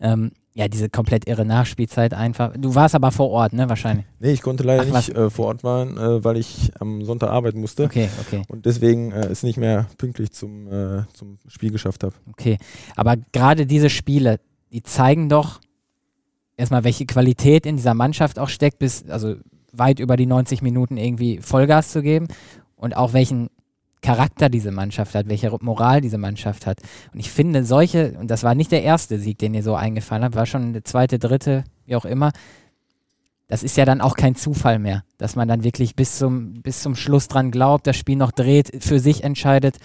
Ähm, 0.00 0.32
ja, 0.54 0.68
diese 0.68 0.90
komplett 0.90 1.26
irre 1.26 1.46
Nachspielzeit 1.46 2.12
einfach. 2.12 2.52
Du 2.58 2.74
warst 2.74 2.94
aber 2.94 3.10
vor 3.10 3.30
Ort, 3.30 3.54
ne, 3.54 3.70
wahrscheinlich? 3.70 4.04
Nee, 4.18 4.32
ich 4.32 4.42
konnte 4.42 4.64
leider 4.64 4.84
Ach, 4.90 4.96
nicht 4.96 5.16
äh, 5.16 5.30
vor 5.30 5.46
Ort 5.46 5.64
waren, 5.64 5.96
äh, 5.96 6.22
weil 6.22 6.36
ich 6.36 6.70
am 6.78 7.04
Sonntag 7.04 7.30
arbeiten 7.30 7.60
musste. 7.60 7.84
Okay, 7.84 8.10
okay. 8.20 8.42
Und 8.48 8.66
deswegen 8.66 9.12
äh, 9.12 9.28
es 9.28 9.42
nicht 9.42 9.56
mehr 9.56 9.86
pünktlich 9.96 10.32
zum, 10.32 10.66
äh, 10.66 11.04
zum 11.14 11.38
Spiel 11.48 11.70
geschafft 11.70 12.04
habe. 12.04 12.14
Okay, 12.28 12.58
aber 12.96 13.16
gerade 13.32 13.64
diese 13.64 13.88
Spiele, 13.88 14.40
die 14.72 14.82
zeigen 14.82 15.30
doch 15.30 15.60
erstmal, 16.56 16.84
welche 16.84 17.06
Qualität 17.06 17.64
in 17.64 17.76
dieser 17.76 17.94
Mannschaft 17.94 18.38
auch 18.38 18.50
steckt, 18.50 18.78
bis, 18.78 19.08
also 19.08 19.36
weit 19.72 20.00
über 20.00 20.18
die 20.18 20.26
90 20.26 20.60
Minuten 20.60 20.98
irgendwie 20.98 21.38
Vollgas 21.38 21.92
zu 21.92 22.02
geben 22.02 22.28
und 22.76 22.94
auch 22.94 23.14
welchen 23.14 23.48
Charakter 24.02 24.48
diese 24.48 24.72
Mannschaft 24.72 25.14
hat, 25.14 25.28
welche 25.28 25.56
Moral 25.60 26.00
diese 26.00 26.18
Mannschaft 26.18 26.66
hat. 26.66 26.80
Und 27.12 27.20
ich 27.20 27.30
finde, 27.30 27.64
solche, 27.64 28.12
und 28.18 28.30
das 28.30 28.42
war 28.42 28.54
nicht 28.54 28.72
der 28.72 28.82
erste 28.82 29.18
Sieg, 29.18 29.38
den 29.38 29.54
ihr 29.54 29.62
so 29.62 29.74
eingefallen 29.74 30.24
habt, 30.24 30.34
war 30.34 30.46
schon 30.46 30.72
der 30.72 30.84
zweite, 30.84 31.18
dritte, 31.18 31.64
wie 31.86 31.96
auch 31.96 32.04
immer. 32.04 32.32
Das 33.46 33.62
ist 33.62 33.76
ja 33.76 33.84
dann 33.84 34.00
auch 34.00 34.16
kein 34.16 34.34
Zufall 34.34 34.78
mehr, 34.78 35.04
dass 35.18 35.36
man 35.36 35.46
dann 35.46 35.62
wirklich 35.62 35.94
bis 35.94 36.18
zum, 36.18 36.62
bis 36.62 36.82
zum 36.82 36.96
Schluss 36.96 37.28
dran 37.28 37.50
glaubt, 37.50 37.86
das 37.86 37.96
Spiel 37.96 38.16
noch 38.16 38.32
dreht, 38.32 38.82
für 38.82 38.98
sich 38.98 39.24
entscheidet. 39.24 39.76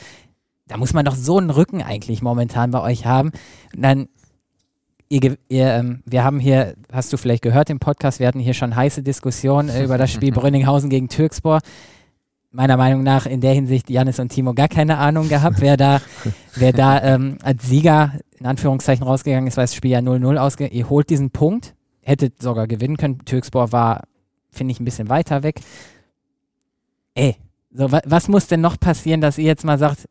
Da 0.68 0.78
muss 0.78 0.94
man 0.94 1.06
doch 1.06 1.16
so 1.16 1.38
einen 1.38 1.50
Rücken 1.50 1.82
eigentlich 1.82 2.22
momentan 2.22 2.72
bei 2.72 2.82
euch 2.82 3.06
haben. 3.06 3.32
Und 3.76 3.82
dann 3.82 4.08
Ihr, 5.10 5.38
ihr, 5.48 5.68
ähm, 5.68 6.04
wir 6.06 6.26
haben 6.26 6.38
hier, 6.38 6.76
hast 6.92 7.14
du 7.14 7.18
vielleicht 7.18 7.42
gehört 7.42 7.70
im 7.70 7.80
Podcast, 7.80 8.20
wir 8.20 8.28
hatten 8.28 8.42
hier 8.42 8.54
schon 8.54 8.76
heiße 8.76 9.04
Diskussionen 9.04 9.70
äh, 9.70 9.86
über 9.86 9.98
das 9.98 10.12
Spiel 10.12 10.32
Brünninghausen 10.34 10.90
gegen 10.90 11.08
Türkspor 11.08 11.62
meiner 12.52 12.78
Meinung 12.78 13.04
nach 13.04 13.26
in 13.26 13.42
der 13.42 13.54
Hinsicht 13.54 13.90
Janis 13.90 14.20
und 14.20 14.30
Timo 14.30 14.54
gar 14.54 14.68
keine 14.68 14.98
Ahnung 14.98 15.30
gehabt, 15.30 15.62
wer 15.62 15.78
da, 15.78 16.02
wer 16.56 16.74
da 16.74 17.02
ähm, 17.04 17.38
als 17.44 17.68
Sieger 17.68 18.14
in 18.40 18.46
Anführungszeichen 18.46 19.04
rausgegangen 19.04 19.48
ist, 19.48 19.58
weil 19.58 19.64
das 19.64 19.76
Spiel 19.76 19.92
ja 19.92 20.00
0-0 20.00 20.38
ausgeht. 20.38 20.72
Ihr 20.72 20.90
holt 20.90 21.10
diesen 21.10 21.32
Punkt, 21.32 21.76
hättet 22.02 22.42
sogar 22.42 22.68
gewinnen 22.68 22.98
können. 22.98 23.26
Türkspor 23.26 23.72
war, 23.72 24.04
finde 24.52 24.72
ich, 24.72 24.80
ein 24.80 24.86
bisschen 24.86 25.10
weiter 25.10 25.44
weg. 25.44 25.60
Ey, 27.16 27.36
so, 27.72 27.92
wa 27.92 28.02
was 28.06 28.28
muss 28.28 28.48
denn 28.48 28.62
noch 28.62 28.80
passieren, 28.80 29.22
dass 29.22 29.38
ihr 29.38 29.46
jetzt 29.46 29.66
mal 29.66 29.78
sagt, 29.78 30.08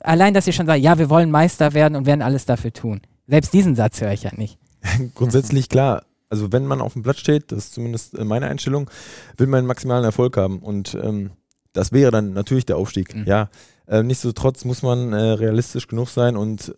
allein, 0.00 0.34
dass 0.34 0.46
ihr 0.46 0.52
schon 0.52 0.66
sagt, 0.66 0.80
ja, 0.80 0.98
wir 0.98 1.10
wollen 1.10 1.30
Meister 1.30 1.72
werden 1.74 1.96
und 1.96 2.06
werden 2.06 2.22
alles 2.22 2.46
dafür 2.46 2.72
tun. 2.72 3.00
Selbst 3.26 3.52
diesen 3.52 3.74
Satz 3.74 4.00
höre 4.00 4.12
ich 4.12 4.24
ja 4.24 4.30
nicht. 4.34 4.58
Grundsätzlich 5.14 5.68
klar, 5.68 6.04
also 6.34 6.50
wenn 6.50 6.66
man 6.66 6.80
auf 6.80 6.94
dem 6.94 7.02
Platz 7.02 7.20
steht, 7.20 7.52
das 7.52 7.66
ist 7.66 7.74
zumindest 7.74 8.18
meine 8.18 8.48
Einstellung, 8.48 8.90
will 9.36 9.46
man 9.46 9.66
maximalen 9.66 10.04
Erfolg 10.04 10.36
haben. 10.36 10.58
Und 10.58 10.98
ähm, 11.00 11.30
das 11.72 11.92
wäre 11.92 12.10
dann 12.10 12.32
natürlich 12.32 12.66
der 12.66 12.76
Aufstieg. 12.76 13.14
Mhm. 13.14 13.24
Ja, 13.24 13.50
äh, 13.86 14.02
nichtsdestotrotz 14.02 14.64
muss 14.64 14.82
man 14.82 15.12
äh, 15.12 15.16
realistisch 15.16 15.86
genug 15.86 16.08
sein 16.08 16.36
und 16.36 16.74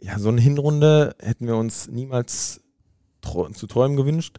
ja, 0.00 0.18
so 0.18 0.28
eine 0.28 0.40
Hinrunde 0.40 1.14
hätten 1.20 1.46
wir 1.46 1.56
uns 1.56 1.88
niemals 1.88 2.62
zu 3.22 3.66
träumen 3.68 3.96
gewünscht. 3.96 4.38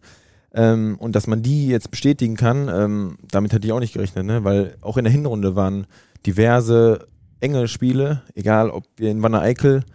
Ähm, 0.54 0.98
und 1.00 1.16
dass 1.16 1.28
man 1.28 1.42
die 1.42 1.68
jetzt 1.68 1.92
bestätigen 1.92 2.36
kann, 2.36 2.68
ähm, 2.68 3.18
damit 3.32 3.54
hätte 3.54 3.66
ich 3.66 3.74
auch 3.74 3.80
nicht 3.80 3.94
gerechnet, 3.94 4.26
ne? 4.26 4.44
weil 4.44 4.76
auch 4.82 4.98
in 4.98 5.06
der 5.06 5.14
Hinrunde 5.14 5.56
waren 5.56 5.88
diverse 6.26 7.08
enge 7.40 7.68
Spiele, 7.70 8.22
egal 8.36 8.70
ob 8.70 8.84
wir 8.98 9.12
in 9.12 9.24
Wanne 9.24 9.40
Eickel 9.40 9.86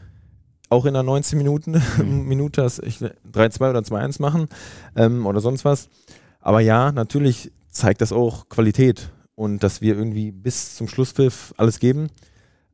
auch 0.71 0.87
in 0.87 0.95
der 0.95 1.03
19 1.03 1.37
Minuten 1.37 1.73
mhm. 1.99 2.27
Minute 2.27 2.63
das 2.63 2.83
3-2 2.83 3.71
oder 3.71 3.81
2-1 3.81 4.23
machen 4.23 4.49
ähm, 4.97 5.27
oder 5.27 5.41
sonst 5.41 5.65
was. 5.65 5.89
Aber 6.41 6.61
ja, 6.61 6.91
natürlich 6.93 7.53
zeigt 7.69 8.01
das 8.01 8.13
auch 8.13 8.49
Qualität 8.49 9.11
und 9.35 9.63
dass 9.63 9.81
wir 9.81 9.97
irgendwie 9.97 10.31
bis 10.31 10.75
zum 10.77 10.89
Schlusspfiff 10.89 11.53
alles 11.57 11.79
geben. 11.79 12.09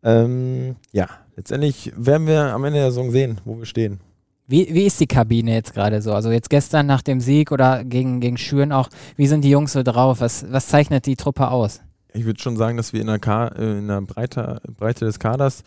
Ähm, 0.03 0.76
ja, 0.93 1.09
letztendlich 1.37 1.93
werden 1.97 2.26
wir 2.26 2.55
am 2.55 2.65
Ende 2.65 2.79
der 2.79 2.91
Saison 2.91 3.11
sehen, 3.11 3.41
wo 3.45 3.59
wir 3.59 3.67
stehen. 3.67 4.00
Wie, 4.49 4.73
wie 4.73 4.87
ist 4.87 5.00
die 5.00 5.09
Kabine 5.09 5.55
jetzt 5.55 5.75
gerade 5.75 6.00
so? 6.00 6.12
Also 6.12 6.31
jetzt 6.31 6.50
gestern 6.50 6.87
nach 6.87 7.03
dem 7.03 7.19
Sieg 7.19 7.50
oder 7.50 7.83
gegen, 7.83 8.21
gegen 8.21 8.37
Schüren 8.37 8.71
auch, 8.71 8.88
wie 9.17 9.26
sind 9.26 9.43
die 9.43 9.50
Jungs 9.50 9.73
so 9.73 9.83
drauf? 9.83 10.21
Was, 10.21 10.47
was 10.53 10.69
zeichnet 10.69 11.07
die 11.07 11.17
Truppe 11.17 11.50
aus? 11.50 11.81
Ich 12.12 12.25
würde 12.25 12.41
schon 12.41 12.57
sagen, 12.57 12.76
dass 12.76 12.93
wir 12.93 13.00
in 13.00 13.09
der, 13.09 13.19
Ka 13.19 13.49
äh, 13.49 13.79
in 13.79 13.88
der 13.88 14.03
Breite, 14.03 14.61
Breite 14.76 15.05
des 15.05 15.19
Kaders 15.19 15.65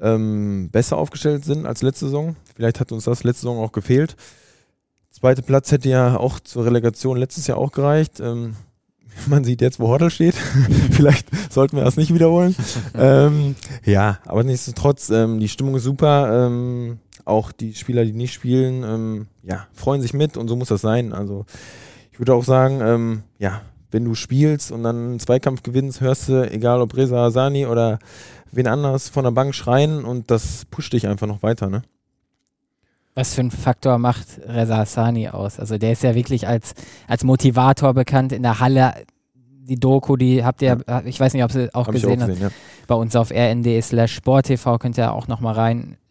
ähm, 0.00 0.70
besser 0.70 0.96
aufgestellt 0.96 1.44
sind 1.44 1.66
als 1.66 1.82
letzte 1.82 2.06
Saison. 2.06 2.36
Vielleicht 2.54 2.80
hat 2.80 2.92
uns 2.92 3.04
das 3.04 3.24
letzte 3.24 3.42
Saison 3.42 3.58
auch 3.58 3.72
gefehlt. 3.72 4.16
Zweiter 5.10 5.42
Platz 5.42 5.72
hätte 5.72 5.88
ja 5.88 6.16
auch 6.16 6.40
zur 6.40 6.64
Relegation 6.64 7.16
letztes 7.16 7.46
Jahr 7.46 7.58
auch 7.58 7.72
gereicht. 7.72 8.20
Ähm, 8.20 8.56
man 9.26 9.44
sieht 9.44 9.60
jetzt, 9.60 9.80
wo 9.80 9.88
Hortel 9.88 10.10
steht. 10.10 10.34
Vielleicht 10.90 11.28
sollten 11.52 11.76
wir 11.76 11.84
das 11.84 11.96
nicht 11.96 12.14
wiederholen. 12.14 12.54
ähm, 12.94 13.56
ja, 13.84 14.18
aber 14.24 14.44
nichtsdestotrotz, 14.44 15.10
ähm, 15.10 15.40
die 15.40 15.48
Stimmung 15.48 15.76
ist 15.76 15.84
super. 15.84 16.46
Ähm, 16.46 16.98
auch 17.24 17.52
die 17.52 17.74
Spieler, 17.74 18.04
die 18.04 18.12
nicht 18.12 18.32
spielen, 18.32 18.82
ähm, 18.82 19.26
ja, 19.42 19.66
freuen 19.74 20.00
sich 20.00 20.14
mit 20.14 20.36
und 20.36 20.48
so 20.48 20.56
muss 20.56 20.68
das 20.68 20.80
sein. 20.80 21.12
Also 21.12 21.44
ich 22.12 22.18
würde 22.18 22.34
auch 22.34 22.44
sagen, 22.44 22.80
ähm, 22.82 23.22
ja, 23.38 23.60
wenn 23.90 24.04
du 24.04 24.14
spielst 24.14 24.72
und 24.72 24.82
dann 24.82 24.96
einen 24.96 25.20
Zweikampf 25.20 25.62
gewinnst, 25.62 26.00
hörst 26.00 26.28
du, 26.28 26.50
egal 26.50 26.80
ob 26.80 26.96
Reza 26.96 27.26
Asani 27.26 27.66
oder 27.66 27.98
wen 28.52 28.66
anders 28.66 29.08
von 29.08 29.24
der 29.24 29.30
Bank 29.30 29.54
schreien 29.54 30.04
und 30.04 30.30
das 30.30 30.64
pusht 30.66 30.92
dich 30.92 31.06
einfach 31.06 31.26
noch 31.26 31.42
weiter, 31.42 31.68
ne? 31.68 31.82
Was 33.14 33.34
für 33.34 33.40
ein 33.40 33.50
Faktor 33.50 33.98
macht 33.98 34.26
Reza 34.46 34.76
Hassani 34.76 35.28
aus? 35.28 35.58
Also 35.58 35.78
der 35.78 35.92
ist 35.92 36.02
ja 36.02 36.14
wirklich 36.14 36.46
als, 36.46 36.74
als 37.08 37.24
Motivator 37.24 37.92
bekannt 37.92 38.32
in 38.32 38.42
der 38.42 38.60
Halle. 38.60 38.94
Die 39.62 39.78
Doku, 39.78 40.16
die 40.16 40.44
habt 40.44 40.62
ihr, 40.62 40.78
ich 41.04 41.18
weiß 41.20 41.34
nicht, 41.34 41.44
ob 41.44 41.52
sie 41.52 41.72
auch 41.74 41.86
Hab 41.86 41.92
gesehen 41.92 42.18
auch 42.18 42.22
habt, 42.22 42.30
gesehen, 42.30 42.42
ja. 42.48 42.50
bei 42.86 42.94
uns 42.94 43.14
auf 43.14 43.30
rnd 43.30 43.66
slash 43.82 44.14
sporttv 44.14 44.78
könnt 44.78 44.96
ihr 44.96 45.12
auch 45.12 45.28
nochmal 45.28 45.54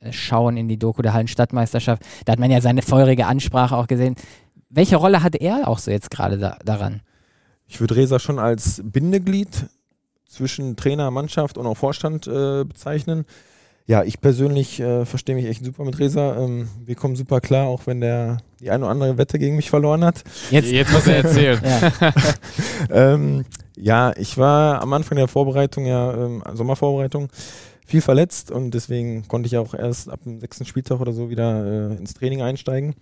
reinschauen 0.02 0.56
in 0.56 0.68
die 0.68 0.78
Doku 0.78 1.02
der 1.02 1.14
Hallenstadtmeisterschaft. 1.14 2.04
Da 2.26 2.34
hat 2.34 2.40
man 2.40 2.52
ja 2.52 2.62
seine 2.62 2.82
feurige 2.82 3.26
Ansprache 3.26 3.76
auch 3.76 3.88
gesehen. 3.88 4.16
Welche 4.70 4.98
Rolle 4.98 5.24
hat 5.24 5.36
er 5.36 5.68
auch 5.68 5.80
so 5.80 5.92
jetzt 5.92 6.12
gerade 6.12 6.38
da, 6.38 6.58
daran? 6.64 7.02
Ich 7.70 7.80
würde 7.80 7.96
Reza 7.96 8.18
schon 8.20 8.40
als 8.40 8.82
Bindeglied 8.84 9.68
zwischen 10.28 10.76
Trainer, 10.76 11.12
Mannschaft 11.12 11.58
und 11.58 11.68
auch 11.68 11.78
Vorstand 11.78 12.28
äh, 12.28 12.64
bezeichnen. 12.66 13.26
Ja, 13.86 14.04
ich 14.04 14.22
persönlich 14.22 14.80
äh, 14.80 15.06
verstehe 15.06 15.36
mich 15.36 15.46
echt 15.46 15.64
super 15.64 15.84
mit 15.84 15.98
Reza. 16.00 16.36
Ähm, 16.38 16.68
wir 16.84 16.96
kommen 16.96 17.16
super 17.16 17.42
klar, 17.42 17.68
auch 17.68 17.86
wenn 17.86 18.02
der 18.02 18.38
die 18.60 18.70
eine 18.72 18.84
oder 18.84 18.92
andere 18.92 19.18
Wette 19.18 19.40
gegen 19.40 19.56
mich 19.56 19.70
verloren 19.70 20.04
hat. 20.04 20.24
Jetzt, 20.52 20.72
Jetzt 20.72 20.92
muss 20.92 21.08
er 21.08 21.24
erzählen. 21.24 21.60
ja. 21.64 22.14
ähm, 22.92 23.46
ja, 23.78 24.14
ich 24.18 24.38
war 24.38 24.82
am 24.82 24.92
Anfang 24.94 25.18
der 25.18 25.28
Vorbereitung, 25.28 25.86
ja, 25.86 26.14
ähm, 26.14 26.44
Sommervorbereitung, 26.54 27.30
viel 27.86 28.02
verletzt 28.02 28.52
und 28.52 28.72
deswegen 28.72 29.28
konnte 29.28 29.48
ich 29.48 29.58
auch 29.58 29.74
erst 29.74 30.10
ab 30.10 30.20
dem 30.24 30.40
sechsten 30.40 30.66
Spieltag 30.66 31.00
oder 31.00 31.14
so 31.14 31.30
wieder 31.30 31.92
äh, 31.92 31.96
ins 31.96 32.14
Training 32.14 32.42
einsteigen. 32.42 32.96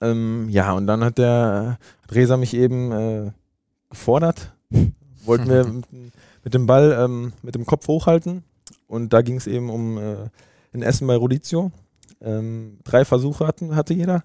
Ähm, 0.00 0.48
ja, 0.50 0.72
und 0.72 0.86
dann 0.86 1.04
hat 1.04 1.18
der 1.18 1.78
hat 2.02 2.14
Reza 2.14 2.36
mich 2.36 2.52
eben 2.54 2.92
äh, 2.92 3.30
gefordert. 3.90 4.52
Wollten 5.24 5.48
wir 5.48 5.64
mit, 5.64 5.86
mit 6.44 6.54
dem 6.54 6.66
Ball 6.66 6.96
ähm, 6.98 7.32
mit 7.42 7.54
dem 7.54 7.66
Kopf 7.66 7.88
hochhalten. 7.88 8.44
Und 8.86 9.12
da 9.12 9.22
ging 9.22 9.36
es 9.36 9.46
eben 9.46 9.70
um 9.70 9.98
äh, 9.98 10.16
ein 10.74 10.82
Essen 10.82 11.06
bei 11.06 11.16
Rodizio. 11.16 11.72
Ähm, 12.20 12.78
drei 12.84 13.04
Versuche 13.04 13.46
hatten, 13.46 13.74
hatte 13.76 13.94
jeder. 13.94 14.22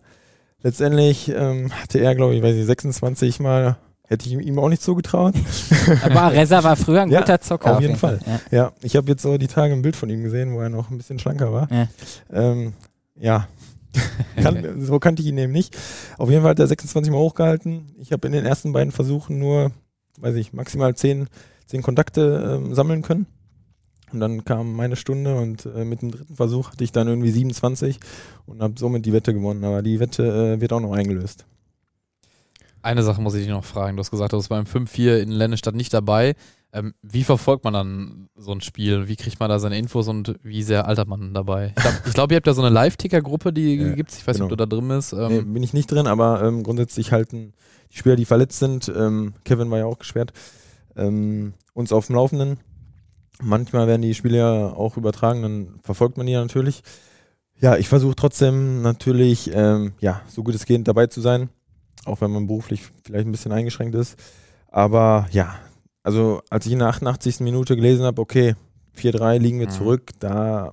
Letztendlich 0.63 1.29
ähm, 1.29 1.71
hatte 1.73 1.99
er, 1.99 2.13
glaube 2.15 2.35
ich, 2.35 2.43
weiß 2.43 2.55
nicht, 2.55 2.67
26 2.67 3.39
Mal, 3.39 3.77
hätte 4.07 4.27
ich 4.27 4.33
ihm 4.33 4.59
auch 4.59 4.69
nicht 4.69 4.83
zugetraut. 4.83 5.33
Aber 6.03 6.31
Reza 6.31 6.63
war 6.63 6.75
früher 6.75 7.01
ein 7.01 7.09
Ja, 7.09 7.21
guter 7.21 7.41
Zocker. 7.41 7.75
auf 7.75 7.81
jeden 7.81 7.95
Fall. 7.95 8.19
Ja. 8.25 8.39
Ja, 8.51 8.71
ich 8.83 8.95
habe 8.95 9.07
jetzt 9.09 9.23
so 9.23 9.37
die 9.39 9.47
Tage 9.47 9.73
ein 9.73 9.81
Bild 9.81 9.95
von 9.95 10.09
ihm 10.09 10.21
gesehen, 10.23 10.53
wo 10.53 10.61
er 10.61 10.69
noch 10.69 10.91
ein 10.91 10.97
bisschen 10.97 11.17
schlanker 11.17 11.51
war. 11.51 11.67
Ja. 11.71 11.87
Ähm, 12.31 12.73
ja. 13.19 13.47
Kann, 14.41 14.81
so 14.81 14.99
kannte 14.99 15.21
ich 15.21 15.27
ihn 15.27 15.37
eben 15.37 15.51
nicht. 15.51 15.77
Auf 16.17 16.29
jeden 16.29 16.41
Fall 16.41 16.51
hat 16.51 16.59
er 16.59 16.67
26 16.67 17.11
Mal 17.11 17.19
hochgehalten. 17.19 17.95
Ich 17.99 18.11
habe 18.11 18.27
in 18.27 18.33
den 18.33 18.45
ersten 18.45 18.71
beiden 18.71 18.91
Versuchen 18.91 19.37
nur, 19.37 19.71
weiß 20.19 20.35
ich, 20.35 20.53
maximal 20.53 20.95
10, 20.95 21.27
10 21.67 21.81
Kontakte 21.81 22.61
ähm, 22.61 22.73
sammeln 22.73 23.01
können. 23.01 23.27
Und 24.11 24.19
dann 24.19 24.43
kam 24.43 24.73
meine 24.73 24.95
Stunde 24.95 25.35
und 25.35 25.65
äh, 25.65 25.85
mit 25.85 26.01
dem 26.01 26.11
dritten 26.11 26.35
Versuch 26.35 26.71
hatte 26.71 26.83
ich 26.83 26.91
dann 26.91 27.07
irgendwie 27.07 27.31
27 27.31 27.99
und 28.45 28.61
habe 28.61 28.73
somit 28.77 29.05
die 29.05 29.13
Wette 29.13 29.33
gewonnen. 29.33 29.63
Aber 29.63 29.81
die 29.81 29.99
Wette 29.99 30.55
äh, 30.55 30.61
wird 30.61 30.73
auch 30.73 30.81
noch 30.81 30.93
eingelöst. 30.93 31.45
Eine 32.81 33.03
Sache 33.03 33.21
muss 33.21 33.35
ich 33.35 33.41
dich 33.41 33.49
noch 33.49 33.63
fragen. 33.63 33.95
Du 33.95 34.01
hast 34.01 34.11
gesagt, 34.11 34.33
du 34.33 34.37
warst 34.37 34.49
beim 34.49 34.65
5-4 34.65 35.19
in 35.19 35.29
Lennestadt 35.29 35.75
nicht 35.75 35.93
dabei. 35.93 36.35
Ähm, 36.73 36.93
wie 37.01 37.23
verfolgt 37.23 37.65
man 37.65 37.73
dann 37.73 38.29
so 38.35 38.53
ein 38.53 38.61
Spiel? 38.61 39.07
Wie 39.09 39.17
kriegt 39.17 39.39
man 39.39 39.49
da 39.49 39.59
seine 39.59 39.77
Infos 39.77 40.07
und 40.07 40.35
wie 40.41 40.63
sehr 40.63 40.87
altert 40.87 41.07
man 41.07 41.33
dabei? 41.33 41.73
Ich 41.75 41.83
glaube, 41.83 41.97
glaub, 42.13 42.31
ihr 42.31 42.37
habt 42.37 42.47
ja 42.47 42.53
so 42.53 42.61
eine 42.61 42.73
Live-Ticker-Gruppe, 42.73 43.51
die 43.51 43.75
Ja, 43.75 43.93
gibt's. 43.93 44.17
Ich 44.17 44.25
weiß 44.27 44.37
nicht, 44.37 44.43
ob 44.43 44.49
genau. 44.49 44.65
du 44.65 44.69
da 44.69 44.75
drin 44.77 44.87
bist. 44.87 45.11
Ähm, 45.13 45.27
Nee, 45.27 45.41
bin 45.41 45.63
ich 45.63 45.73
nicht 45.73 45.91
drin, 45.91 46.07
aber 46.07 46.41
ähm, 46.43 46.63
grundsätzlich 46.63 47.11
halten 47.11 47.53
die 47.91 47.97
Spieler, 47.97 48.15
die 48.15 48.25
verletzt 48.25 48.59
sind, 48.59 48.91
ähm, 48.95 49.33
Kevin 49.43 49.69
war 49.69 49.79
ja 49.79 49.85
auch 49.85 49.99
gesperrt, 49.99 50.31
ähm, 50.95 51.53
uns 51.73 51.91
auf 51.91 52.07
dem 52.07 52.15
Laufenden. 52.15 52.57
Manchmal 53.41 53.87
werden 53.87 54.01
die 54.01 54.13
Spiele 54.13 54.37
ja 54.37 54.67
auch 54.67 54.95
übertragen, 54.97 55.41
dann 55.41 55.79
verfolgt 55.83 56.15
man 56.15 56.25
die 56.25 56.33
ja 56.33 56.41
natürlich. 56.41 56.83
Ja, 57.59 57.75
ich 57.75 57.89
versuche 57.89 58.15
trotzdem 58.15 58.81
natürlich, 58.81 59.51
ähm, 59.53 59.91
ja, 59.99 60.21
so 60.27 60.41
gut 60.43 60.55
es 60.55 60.65
geht 60.65 60.87
dabei 60.87 61.07
zu 61.07 61.19
sein, 61.21 61.49
auch 62.05 62.21
wenn 62.21 62.31
man 62.31 62.47
beruflich 62.47 62.83
vielleicht 63.03 63.27
ein 63.27 63.31
bisschen 63.31 63.51
eingeschränkt 63.51 63.95
ist. 63.95 64.17
Aber 64.69 65.27
ja, 65.31 65.55
also 66.03 66.41
als 66.49 66.65
ich 66.65 66.71
in 66.73 66.79
der 66.79 66.87
88. 66.89 67.39
Minute 67.41 67.75
gelesen 67.75 68.05
habe, 68.05 68.21
okay, 68.21 68.55
4-3 68.95 69.37
liegen 69.39 69.59
wir 69.59 69.67
Mhm. 69.67 69.71
zurück, 69.71 70.11
da 70.19 70.71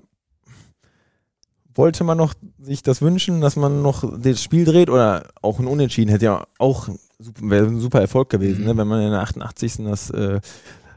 wollte 1.75 2.03
man 2.05 2.19
noch 2.19 2.35
sich 2.59 2.83
das 2.83 3.03
wünschen, 3.03 3.41
dass 3.41 3.57
man 3.57 3.83
noch 3.83 4.05
das 4.21 4.43
Spiel 4.43 4.65
dreht 4.65 4.91
oder 4.91 5.29
auch 5.43 5.59
ein 5.61 5.67
Unentschieden 5.67 6.11
hätte 6.11 6.25
ja 6.25 6.45
auch 6.59 6.89
super, 7.19 7.41
wäre 7.51 7.67
ein 7.67 7.81
super 7.81 8.01
Erfolg 8.01 8.31
gewesen, 8.31 8.63
Mhm. 8.63 8.67
ne, 8.67 8.77
wenn 8.77 8.89
man 8.89 9.03
in 9.03 9.11
der 9.11 9.21
88. 9.21 9.85
Das, 9.85 10.11
äh, 10.11 10.41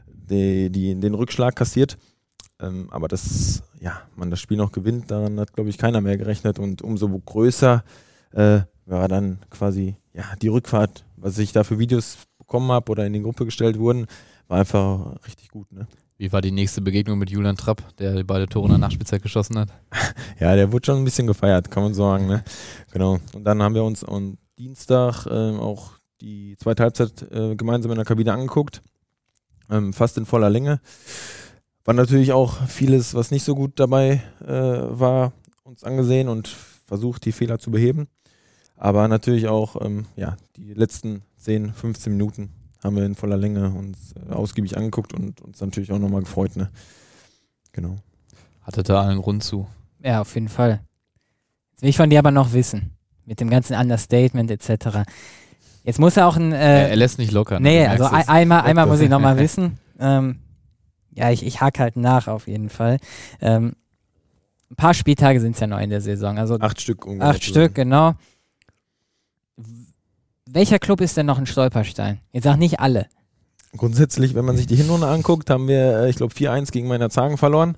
die, 0.08 0.70
die, 0.70 0.94
den 0.98 1.14
Rückschlag 1.14 1.54
kassiert. 1.54 1.98
Ähm, 2.60 2.88
aber 2.90 3.08
dass 3.08 3.62
ja, 3.80 4.02
man 4.16 4.30
das 4.30 4.40
Spiel 4.40 4.56
noch 4.56 4.72
gewinnt, 4.72 5.10
daran 5.10 5.38
hat, 5.40 5.52
glaube 5.52 5.70
ich, 5.70 5.78
keiner 5.78 6.00
mehr 6.00 6.16
gerechnet. 6.16 6.58
Und 6.58 6.80
umso 6.82 7.08
größer 7.08 7.84
äh, 8.32 8.60
war 8.86 9.08
dann 9.08 9.38
quasi 9.50 9.96
ja, 10.14 10.24
die 10.40 10.48
Rückfahrt, 10.48 11.04
was 11.16 11.38
ich 11.38 11.52
da 11.52 11.64
für 11.64 11.78
Videos 11.78 12.16
bekommen 12.52 12.70
habe 12.70 12.92
oder 12.92 13.06
in 13.06 13.14
die 13.14 13.22
Gruppe 13.22 13.46
gestellt 13.46 13.78
wurden, 13.78 14.06
war 14.48 14.58
einfach 14.58 15.16
richtig 15.26 15.48
gut. 15.48 15.72
Ne? 15.72 15.86
wie 16.18 16.30
war 16.30 16.40
die 16.40 16.52
nächste 16.52 16.80
Begegnung 16.80 17.18
mit 17.18 17.30
Julian 17.30 17.56
Trapp, 17.56 17.82
der 17.98 18.22
beide 18.22 18.46
Tore 18.46 18.66
in 18.66 18.72
der 18.72 18.78
Nachspielzeit 18.78 19.22
geschossen 19.22 19.58
hat? 19.58 19.70
Ja, 20.38 20.54
der 20.54 20.70
wurde 20.70 20.86
schon 20.86 20.98
ein 20.98 21.04
bisschen 21.04 21.26
gefeiert, 21.26 21.70
kann 21.70 21.82
man 21.82 21.94
sagen. 21.94 22.28
Ne? 22.28 22.44
Genau. 22.92 23.18
Und 23.34 23.42
dann 23.42 23.60
haben 23.60 23.74
wir 23.74 23.82
uns 23.82 24.04
am 24.04 24.38
Dienstag 24.56 25.26
ähm, 25.26 25.58
auch 25.58 25.92
die 26.20 26.56
zweite 26.58 26.84
Halbzeit 26.84 27.26
äh, 27.32 27.56
gemeinsam 27.56 27.90
in 27.90 27.96
der 27.96 28.04
Kabine 28.04 28.32
angeguckt. 28.32 28.82
Ähm, 29.68 29.92
fast 29.92 30.16
in 30.16 30.26
voller 30.26 30.50
Länge. 30.50 30.80
War 31.84 31.94
natürlich 31.94 32.32
auch 32.32 32.68
vieles, 32.68 33.14
was 33.14 33.32
nicht 33.32 33.44
so 33.44 33.56
gut 33.56 33.80
dabei 33.80 34.22
äh, 34.46 34.52
war, 34.52 35.32
uns 35.64 35.82
angesehen 35.82 36.28
und 36.28 36.48
versucht, 36.86 37.24
die 37.24 37.32
Fehler 37.32 37.58
zu 37.58 37.72
beheben. 37.72 38.06
Aber 38.84 39.06
natürlich 39.06 39.46
auch, 39.46 39.80
ähm, 39.80 40.06
ja, 40.16 40.36
die 40.56 40.74
letzten 40.74 41.22
10, 41.36 41.72
15 41.72 42.10
Minuten 42.12 42.50
haben 42.82 42.96
wir 42.96 43.04
in 43.04 43.14
voller 43.14 43.36
Länge 43.36 43.70
uns 43.70 44.12
äh, 44.28 44.32
ausgiebig 44.32 44.76
angeguckt 44.76 45.14
und 45.14 45.40
uns 45.40 45.60
natürlich 45.60 45.92
auch 45.92 46.00
nochmal 46.00 46.22
gefreut. 46.22 46.56
Ne? 46.56 46.68
Genau. 47.70 47.94
Hatte 48.62 48.82
da 48.82 49.02
allen 49.02 49.20
Grund 49.22 49.44
zu. 49.44 49.68
Ja, 50.02 50.20
auf 50.20 50.34
jeden 50.34 50.48
Fall. 50.48 50.80
Jetzt 51.70 51.82
will 51.82 51.90
ich 51.90 51.96
von 51.96 52.10
dir 52.10 52.18
aber 52.18 52.32
noch 52.32 52.54
wissen, 52.54 52.90
mit 53.24 53.38
dem 53.38 53.50
ganzen 53.50 53.76
Understatement 53.76 54.50
etc. 54.50 55.08
Jetzt 55.84 56.00
muss 56.00 56.16
er 56.16 56.26
auch 56.26 56.36
ein. 56.36 56.50
er, 56.50 56.88
Äh, 56.88 56.90
er 56.90 56.96
lässt 56.96 57.18
nicht 57.20 57.30
locker. 57.30 57.60
ne? 57.60 57.68
nee, 57.68 57.86
also 57.86 58.06
ein, 58.06 58.28
einmal, 58.28 58.62
einmal 58.62 58.86
muss 58.86 58.98
ich 58.98 59.08
nochmal 59.08 59.38
wissen. 59.38 59.78
Ähm, 60.00 60.40
ja, 61.12 61.30
ich, 61.30 61.46
ich 61.46 61.60
hake 61.60 61.78
halt 61.80 61.94
nach 61.96 62.26
auf 62.26 62.48
jeden 62.48 62.68
Fall. 62.68 62.98
Ähm, 63.40 63.76
ein 64.72 64.76
paar 64.76 64.94
Spieltage 64.94 65.40
sind 65.40 65.54
es 65.54 65.60
ja 65.60 65.68
noch 65.68 65.78
in 65.78 65.90
der 65.90 66.00
Saison. 66.00 66.36
Also 66.36 66.58
Acht 66.58 66.80
Stück 66.80 67.06
ungefähr. 67.06 67.28
acht 67.30 67.44
Stück, 67.44 67.76
genau. 67.76 68.14
Welcher 70.54 70.78
Club 70.78 71.00
ist 71.00 71.16
denn 71.16 71.24
noch 71.24 71.38
ein 71.38 71.46
Stolperstein? 71.46 72.20
Jetzt 72.30 72.44
sag 72.44 72.58
nicht 72.58 72.78
alle. 72.78 73.06
Grundsätzlich, 73.74 74.34
wenn 74.34 74.44
man 74.44 74.54
sich 74.54 74.66
die 74.66 74.76
Hinrunde 74.76 75.06
anguckt, 75.06 75.48
haben 75.48 75.66
wir, 75.66 76.00
äh, 76.00 76.10
ich 76.10 76.16
glaube, 76.16 76.34
4-1 76.34 76.72
gegen 76.72 76.88
meiner 76.88 77.08
Zagen 77.08 77.38
verloren. 77.38 77.74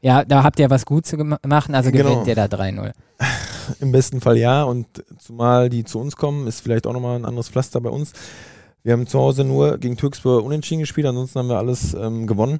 Ja, 0.00 0.24
da 0.24 0.42
habt 0.42 0.58
ihr 0.58 0.70
was 0.70 0.86
gut 0.86 1.06
zu 1.06 1.16
machen, 1.16 1.74
also 1.74 1.92
Genau. 1.92 2.10
gewinnt 2.10 2.26
ihr 2.26 2.34
da 2.34 2.46
3-0. 2.46 2.90
Im 3.80 3.92
besten 3.92 4.20
Fall 4.20 4.36
ja. 4.36 4.64
Und 4.64 4.86
zumal 5.18 5.68
die 5.68 5.84
zu 5.84 6.00
uns 6.00 6.16
kommen, 6.16 6.48
ist 6.48 6.60
vielleicht 6.60 6.88
auch 6.88 6.92
nochmal 6.92 7.16
ein 7.16 7.24
anderes 7.24 7.48
Pflaster 7.48 7.80
bei 7.80 7.90
uns. 7.90 8.12
Wir 8.82 8.92
haben 8.94 9.06
zu 9.06 9.20
Hause 9.20 9.44
nur 9.44 9.78
gegen 9.78 9.96
Türkspur 9.96 10.42
unentschieden 10.42 10.80
gespielt, 10.80 11.06
ansonsten 11.06 11.38
haben 11.38 11.48
wir 11.48 11.58
alles 11.58 11.94
ähm, 11.94 12.26
gewonnen. 12.26 12.58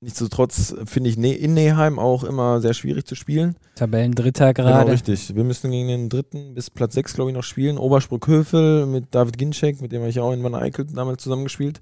Nichtsdestotrotz 0.00 0.74
finde 0.84 1.08
ich 1.10 1.16
Ne- 1.16 1.32
in 1.34 1.54
Neheim 1.54 1.98
auch 1.98 2.22
immer 2.22 2.60
sehr 2.60 2.74
schwierig 2.74 3.06
zu 3.06 3.14
spielen. 3.14 3.56
Tabellendritter 3.76 4.52
Genau, 4.52 4.68
gerade. 4.68 4.92
richtig. 4.92 5.34
Wir 5.34 5.42
müssen 5.42 5.70
gegen 5.70 5.88
den 5.88 6.08
dritten 6.10 6.54
bis 6.54 6.70
Platz 6.70 6.94
6, 6.94 7.14
glaube 7.14 7.30
ich, 7.30 7.36
noch 7.36 7.42
spielen. 7.42 7.78
Obersbruck-Hövel 7.78 8.84
mit 8.86 9.14
David 9.14 9.38
Ginczek, 9.38 9.80
mit 9.80 9.92
dem 9.92 10.00
habe 10.02 10.10
ich 10.10 10.20
auch 10.20 10.32
in 10.32 10.42
Van 10.44 10.54
Eyck 10.54 10.84
damals 10.94 11.22
zusammengespielt. 11.22 11.80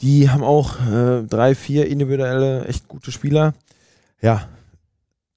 Die 0.00 0.30
haben 0.30 0.42
auch 0.42 0.76
äh, 0.90 1.22
drei, 1.24 1.54
vier 1.54 1.86
individuelle, 1.88 2.64
echt 2.66 2.88
gute 2.88 3.12
Spieler. 3.12 3.54
Ja, 4.22 4.48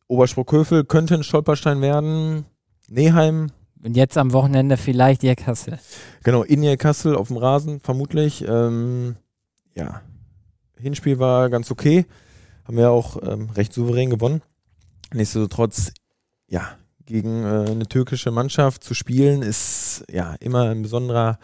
Obersbruck-Hövel 0.08 0.86
könnte 0.86 1.16
ein 1.16 1.24
Stolperstein 1.24 1.82
werden. 1.82 2.46
Neheim, 2.88 3.52
Und 3.84 3.96
jetzt 3.96 4.18
am 4.18 4.34
Wochenende 4.34 4.78
vielleicht 4.78 5.24
ihr 5.24 5.36
Kassel. 5.36 5.80
genau, 6.24 6.44
Inje 6.44 6.76
Kassel 6.78 7.16
auf 7.16 7.28
dem 7.28 7.38
Rasen, 7.38 7.80
vermutlich. 7.82 8.44
Ähm, 8.48 9.16
ja, 9.76 10.02
Hinspiel 10.80 11.20
war 11.20 11.50
ganz 11.50 11.72
okay. 11.72 12.06
Haben 12.66 12.78
wir 12.78 12.92
auch 12.92 13.22
ähm, 13.24 13.50
recht 13.52 13.74
souverän 13.74 14.10
gewonnen. 14.10 14.42
Nichtsdestotrotz, 15.14 15.92
ja, 16.48 16.78
gegen 17.06 17.44
äh, 17.44 17.72
eine 17.72 17.88
türkische 17.88 18.32
Mannschaft 18.32 18.84
zu 18.84 18.94
spielen, 18.94 19.42
ist 19.42 20.06
ja 20.12 20.36
immer 20.40 20.70
ein 20.70 20.84
besonderer, 20.84 21.40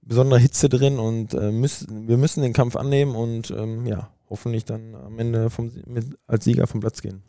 besonderer 0.00 0.38
Hitze 0.38 0.68
drin 0.68 0.98
und 0.98 1.34
äh, 1.34 1.52
müssen, 1.52 2.08
wir 2.08 2.16
müssen 2.16 2.42
den 2.42 2.54
Kampf 2.54 2.76
annehmen 2.76 3.14
und 3.14 3.50
ähm, 3.50 3.86
ja, 3.86 4.10
hoffentlich 4.30 4.64
dann 4.64 4.94
am 4.94 5.18
Ende 5.18 5.50
vom, 5.50 5.70
mit, 5.86 6.18
als 6.26 6.44
Sieger 6.44 6.66
vom 6.66 6.80
Platz 6.80 7.02
gehen. 7.02 7.22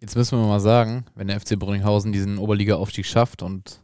Jetzt 0.00 0.16
müssen 0.16 0.38
wir 0.38 0.46
mal 0.46 0.60
sagen, 0.60 1.04
wenn 1.14 1.28
der 1.28 1.38
FC 1.38 1.58
Brünninghausen 1.58 2.10
diesen 2.10 2.38
Oberliga-Aufstieg 2.38 3.06
schafft 3.06 3.42
und 3.42 3.80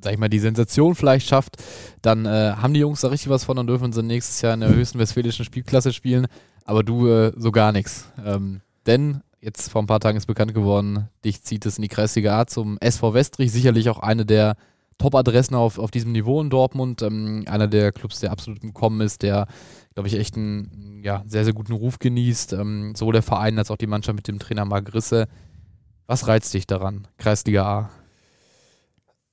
sag 0.00 0.12
ich 0.12 0.18
mal, 0.18 0.28
die 0.28 0.38
Sensation 0.38 0.94
vielleicht 0.94 1.28
schafft, 1.28 1.56
dann 2.02 2.26
äh, 2.26 2.54
haben 2.56 2.74
die 2.74 2.80
Jungs 2.80 3.00
da 3.00 3.08
richtig 3.08 3.30
was 3.30 3.44
von 3.44 3.58
und 3.58 3.66
dürfen 3.66 3.92
sie 3.92 4.02
nächstes 4.02 4.40
Jahr 4.40 4.54
in 4.54 4.60
der 4.60 4.70
höchsten 4.70 4.98
westfälischen 4.98 5.44
Spielklasse 5.44 5.92
spielen, 5.92 6.26
aber 6.64 6.82
du 6.82 7.08
äh, 7.08 7.32
so 7.36 7.50
gar 7.50 7.72
nichts. 7.72 8.10
Ähm, 8.24 8.60
denn 8.86 9.22
jetzt 9.40 9.70
vor 9.70 9.82
ein 9.82 9.86
paar 9.86 10.00
Tagen 10.00 10.18
ist 10.18 10.26
bekannt 10.26 10.54
geworden, 10.54 11.08
dich 11.24 11.42
zieht 11.42 11.66
es 11.66 11.78
in 11.78 11.82
die 11.82 11.88
Kreisliga 11.88 12.40
A 12.40 12.46
zum 12.46 12.78
SV 12.80 13.14
Westrich, 13.14 13.52
sicherlich 13.52 13.88
auch 13.88 13.98
eine 13.98 14.24
der 14.24 14.56
Top-Adressen 14.98 15.54
auf, 15.54 15.78
auf 15.78 15.92
diesem 15.92 16.12
Niveau 16.12 16.40
in 16.40 16.50
Dortmund, 16.50 17.02
ähm, 17.02 17.44
einer 17.46 17.68
der 17.68 17.92
Clubs, 17.92 18.20
der 18.20 18.32
absolut 18.32 18.62
im 18.64 18.74
Kommen 18.74 19.00
ist, 19.00 19.22
der 19.22 19.46
glaube 19.98 20.10
ich, 20.10 20.14
echt 20.14 20.36
einen 20.36 21.00
ja, 21.02 21.24
sehr, 21.26 21.42
sehr 21.42 21.52
guten 21.52 21.72
Ruf 21.72 21.98
genießt. 21.98 22.52
Ähm, 22.52 22.94
sowohl 22.94 23.14
der 23.14 23.22
Verein 23.22 23.58
als 23.58 23.72
auch 23.72 23.76
die 23.76 23.88
Mannschaft 23.88 24.14
mit 24.14 24.28
dem 24.28 24.38
Trainer 24.38 24.64
Marc 24.64 24.94
Risse. 24.94 25.26
Was 26.06 26.28
reizt 26.28 26.54
dich 26.54 26.68
daran, 26.68 27.08
Kreisliga 27.18 27.64
A? 27.64 27.90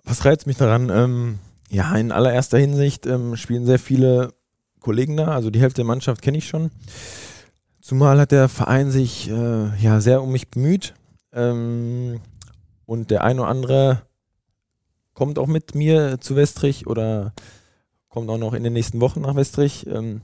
Was 0.05 0.23
reizt 0.23 0.47
mich 0.47 0.57
daran? 0.57 0.89
Ähm, 0.89 1.39
ja, 1.69 1.95
in 1.95 2.11
allererster 2.11 2.57
Hinsicht 2.57 3.05
ähm, 3.05 3.35
spielen 3.35 3.65
sehr 3.65 3.79
viele 3.79 4.33
Kollegen 4.79 5.17
da, 5.17 5.29
also 5.29 5.49
die 5.49 5.59
Hälfte 5.59 5.77
der 5.77 5.85
Mannschaft 5.85 6.21
kenne 6.21 6.37
ich 6.37 6.47
schon. 6.47 6.71
Zumal 7.81 8.19
hat 8.19 8.31
der 8.31 8.49
Verein 8.49 8.91
sich 8.91 9.29
äh, 9.29 9.75
ja 9.81 9.99
sehr 9.99 10.21
um 10.21 10.31
mich 10.31 10.49
bemüht 10.49 10.93
ähm, 11.33 12.19
und 12.85 13.11
der 13.11 13.23
eine 13.23 13.41
oder 13.41 13.49
andere 13.49 14.01
kommt 15.13 15.39
auch 15.39 15.47
mit 15.47 15.73
mir 15.73 16.19
zu 16.19 16.35
Westrich 16.35 16.87
oder 16.87 17.33
kommt 18.09 18.29
auch 18.29 18.37
noch 18.37 18.53
in 18.53 18.63
den 18.63 18.73
nächsten 18.73 19.01
Wochen 19.01 19.21
nach 19.21 19.35
Westrich. 19.35 19.87
Ähm, 19.87 20.21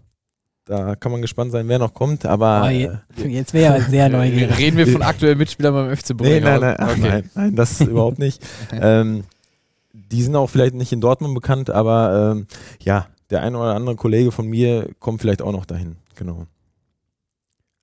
da 0.66 0.96
kann 0.96 1.12
man 1.12 1.22
gespannt 1.22 1.52
sein, 1.52 1.68
wer 1.68 1.80
noch 1.80 1.94
kommt, 1.94 2.26
aber. 2.26 2.64
Oh, 2.66 2.70
je, 2.70 2.86
äh, 2.86 3.28
jetzt 3.28 3.54
wäre 3.54 3.76
er 3.76 3.82
sehr 3.82 4.10
neugierig. 4.10 4.58
Reden 4.58 4.78
wir 4.78 4.88
von 4.88 5.02
aktuellen 5.02 5.38
Mitspielern 5.38 5.74
beim 5.74 5.98
FC 5.98 6.12
nee, 6.22 6.40
nein, 6.40 6.62
nein, 6.62 6.78
okay. 6.80 7.00
nein, 7.00 7.30
nein, 7.34 7.56
das 7.56 7.82
überhaupt 7.82 8.20
nicht. 8.20 8.44
ähm, 8.72 9.24
die 9.94 10.24
sind 10.24 10.36
auch 10.36 10.50
vielleicht 10.50 10.76
nicht 10.76 10.92
in 10.92 11.02
Dortmund 11.02 11.34
bekannt, 11.34 11.70
aber 11.70 12.34
ähm, 12.34 12.48
ja, 12.82 13.08
der 13.30 13.42
ein 13.42 13.56
oder 13.56 13.76
andere 13.76 13.96
Kollege 13.96 14.32
von 14.32 14.48
mir 14.48 14.90
kommt 15.00 15.22
vielleicht 15.22 15.42
auch 15.42 15.52
noch 15.52 15.66
dahin. 15.66 15.98
Genau. 16.16 16.48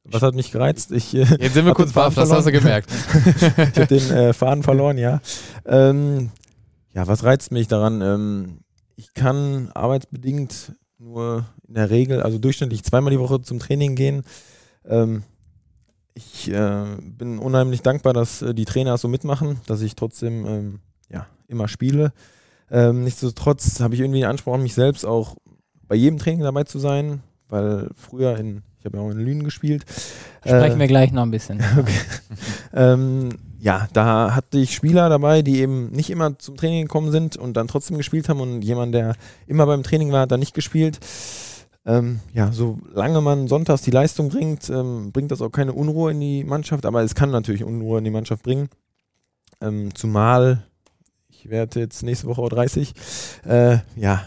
Was 0.04 0.22
hat 0.22 0.34
mich 0.34 0.52
gereizt? 0.52 0.90
Ich, 0.92 1.14
äh, 1.14 1.24
Jetzt 1.38 1.54
sind 1.54 1.66
wir 1.66 1.74
kurz 1.74 1.92
baff, 1.92 2.14
das 2.14 2.30
hast 2.30 2.46
du 2.46 2.52
gemerkt. 2.52 2.90
ich 3.24 3.42
habe 3.42 3.86
den 3.86 4.10
äh, 4.10 4.32
Faden 4.32 4.62
verloren, 4.62 4.96
ja. 4.96 5.20
Ähm, 5.66 6.30
ja, 6.94 7.06
was 7.06 7.24
reizt 7.24 7.52
mich 7.52 7.68
daran? 7.68 8.00
Ähm, 8.00 8.60
ich 8.96 9.12
kann 9.12 9.70
arbeitsbedingt 9.74 10.72
nur 10.98 11.46
in 11.66 11.74
der 11.74 11.90
Regel, 11.90 12.22
also 12.22 12.38
durchschnittlich 12.38 12.84
zweimal 12.84 13.10
die 13.10 13.20
Woche 13.20 13.42
zum 13.42 13.58
Training 13.58 13.94
gehen. 13.94 14.24
Ähm, 14.86 15.24
ich 16.14 16.50
äh, 16.50 16.84
bin 17.00 17.38
unheimlich 17.38 17.82
dankbar, 17.82 18.12
dass 18.12 18.42
äh, 18.42 18.54
die 18.54 18.64
Trainer 18.64 18.98
so 18.98 19.08
mitmachen, 19.08 19.60
dass 19.66 19.82
ich 19.82 19.94
trotzdem 19.94 20.46
ähm, 20.46 20.80
ja, 21.10 21.26
immer 21.46 21.68
spiele. 21.68 22.12
Ähm, 22.70 23.04
nichtsdestotrotz 23.04 23.80
habe 23.80 23.94
ich 23.94 24.00
irgendwie 24.00 24.20
den 24.20 24.28
Anspruch 24.28 24.54
an 24.54 24.62
mich 24.62 24.74
selbst 24.74 25.04
auch 25.04 25.36
bei 25.86 25.94
jedem 25.94 26.18
Training 26.18 26.42
dabei 26.42 26.64
zu 26.64 26.78
sein, 26.78 27.22
weil 27.48 27.88
früher 27.96 28.36
in, 28.36 28.62
ich 28.78 28.84
habe 28.84 28.98
ja 28.98 29.02
auch 29.02 29.10
in 29.10 29.18
Lünen 29.18 29.44
gespielt. 29.44 29.84
Sprechen 30.40 30.76
äh, 30.76 30.80
wir 30.80 30.86
gleich 30.86 31.12
noch 31.12 31.22
ein 31.22 31.30
bisschen. 31.30 31.62
Okay. 31.78 31.94
ähm, 32.74 33.30
ja, 33.60 33.88
da 33.92 34.34
hatte 34.34 34.58
ich 34.58 34.74
Spieler 34.74 35.08
dabei, 35.08 35.42
die 35.42 35.60
eben 35.60 35.90
nicht 35.90 36.10
immer 36.10 36.38
zum 36.38 36.56
Training 36.56 36.82
gekommen 36.82 37.10
sind 37.10 37.36
und 37.36 37.56
dann 37.56 37.66
trotzdem 37.66 37.96
gespielt 37.96 38.28
haben 38.28 38.40
und 38.40 38.62
jemand, 38.62 38.94
der 38.94 39.16
immer 39.46 39.66
beim 39.66 39.82
Training 39.82 40.12
war, 40.12 40.22
hat 40.22 40.32
dann 40.32 40.40
nicht 40.40 40.54
gespielt. 40.54 41.00
Ähm, 41.84 42.20
ja, 42.34 42.52
solange 42.52 43.20
man 43.20 43.48
sonntags 43.48 43.82
die 43.82 43.90
Leistung 43.90 44.28
bringt, 44.28 44.68
ähm, 44.68 45.10
bringt 45.10 45.32
das 45.32 45.40
auch 45.40 45.50
keine 45.50 45.72
Unruhe 45.72 46.10
in 46.10 46.20
die 46.20 46.44
Mannschaft, 46.44 46.84
aber 46.84 47.02
es 47.02 47.14
kann 47.14 47.30
natürlich 47.30 47.64
Unruhe 47.64 47.98
in 47.98 48.04
die 48.04 48.10
Mannschaft 48.10 48.42
bringen. 48.42 48.68
Ähm, 49.60 49.94
zumal, 49.94 50.64
ich 51.38 51.50
werde 51.50 51.80
jetzt 51.80 52.02
nächste 52.02 52.26
Woche 52.26 52.48
30, 52.48 52.94
äh, 53.46 53.78
ja, 53.96 54.26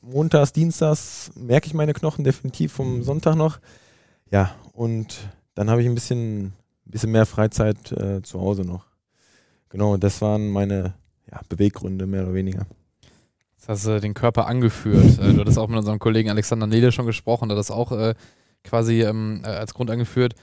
montags, 0.00 0.52
dienstags 0.52 1.32
merke 1.34 1.66
ich 1.66 1.74
meine 1.74 1.92
Knochen 1.92 2.24
definitiv 2.24 2.72
vom 2.72 3.02
Sonntag 3.02 3.34
noch. 3.34 3.58
Ja, 4.30 4.54
und 4.72 5.18
dann 5.54 5.68
habe 5.68 5.82
ich 5.82 5.88
ein 5.88 5.94
bisschen 5.94 6.52
bisschen 6.90 7.10
mehr 7.10 7.26
Freizeit 7.26 7.92
äh, 7.92 8.22
zu 8.22 8.40
Hause 8.40 8.62
noch. 8.62 8.86
Genau, 9.68 9.96
das 9.96 10.20
waren 10.22 10.48
meine 10.48 10.94
ja, 11.30 11.40
Beweggründe, 11.48 12.06
mehr 12.06 12.22
oder 12.24 12.34
weniger. 12.34 12.66
Das 13.56 13.68
hast 13.68 13.86
du 13.86 14.00
den 14.00 14.14
Körper 14.14 14.46
angeführt. 14.46 15.18
Äh, 15.18 15.34
du 15.34 15.40
hattest 15.40 15.58
auch 15.58 15.68
mit 15.68 15.78
unserem 15.78 15.98
Kollegen 15.98 16.30
Alexander 16.30 16.66
Nede 16.66 16.92
schon 16.92 17.06
gesprochen, 17.06 17.48
der 17.48 17.56
das 17.56 17.70
auch 17.70 17.92
äh, 17.92 18.14
quasi 18.64 19.02
ähm, 19.02 19.42
äh, 19.44 19.48
als 19.48 19.74
Grund 19.74 19.90
angeführt. 19.90 20.34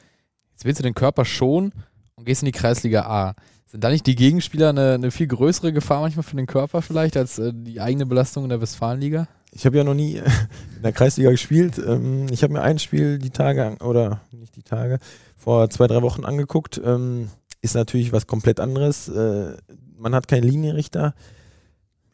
Jetzt 0.52 0.66
willst 0.66 0.80
du 0.80 0.84
den 0.84 0.94
Körper 0.94 1.26
schon 1.26 1.72
und 2.16 2.26
gehst 2.26 2.44
in 2.44 2.48
die 2.48 2.52
Kreisliga 2.52 3.02
A. 3.02 3.36
Sind 3.66 3.84
da 3.84 3.90
nicht 3.90 4.06
die 4.06 4.16
Gegenspieler 4.16 4.70
eine, 4.70 4.94
eine 4.94 5.12
viel 5.12 5.28
größere 5.28 5.74
Gefahr 5.74 6.02
manchmal 6.02 6.24
für 6.24 6.36
den 6.36 6.46
Körper 6.46 6.82
vielleicht 6.82 7.18
als 7.18 7.40
äh, 7.40 7.52
die 7.54 7.82
eigene 7.82 8.06
Belastung 8.06 8.44
in 8.44 8.50
der 8.50 8.62
Westfalenliga? 8.62 9.28
Ich 9.52 9.66
habe 9.66 9.78
ja 9.78 9.84
noch 9.84 9.94
nie 9.96 10.16
in 10.76 10.82
der 10.84 10.92
Kreisliga 10.92 11.32
gespielt. 11.32 11.80
Ähm, 11.80 12.28
ich 12.30 12.44
habe 12.44 12.54
mir 12.54 12.62
ein 12.62 12.78
Spiel 12.78 13.18
die 13.18 13.32
Tage, 13.32 13.78
oder 13.84 14.22
nicht 14.32 14.56
die 14.56 14.64
Tage, 14.64 15.00
vor 15.36 15.70
zwei, 15.70 15.88
drei 15.88 16.02
Wochen 16.02 16.26
angeguckt. 16.26 16.80
Ähm, 16.84 17.30
ist 17.62 17.74
natürlich 17.74 18.12
was 18.12 18.28
komplett 18.28 18.60
anderes. 18.60 19.08
Äh, 19.08 19.58
man 19.98 20.14
hat 20.14 20.28
keinen 20.28 20.44
Linienrichter. 20.44 21.16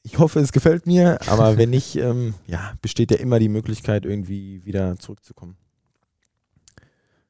Ich 0.04 0.18
hoffe, 0.20 0.40
es 0.40 0.52
gefällt 0.52 0.88
mir, 0.88 1.20
aber 1.28 1.58
wenn 1.58 1.72
nicht, 1.72 1.96
ähm, 1.98 2.36
ja, 2.48 2.74
besteht 2.82 3.12
ja 3.12 3.18
immer 3.18 3.40
die 3.40 3.50
Möglichkeit, 3.50 4.06
irgendwie 4.06 4.64
wieder 4.66 4.98
zurückzukommen. 4.98 5.58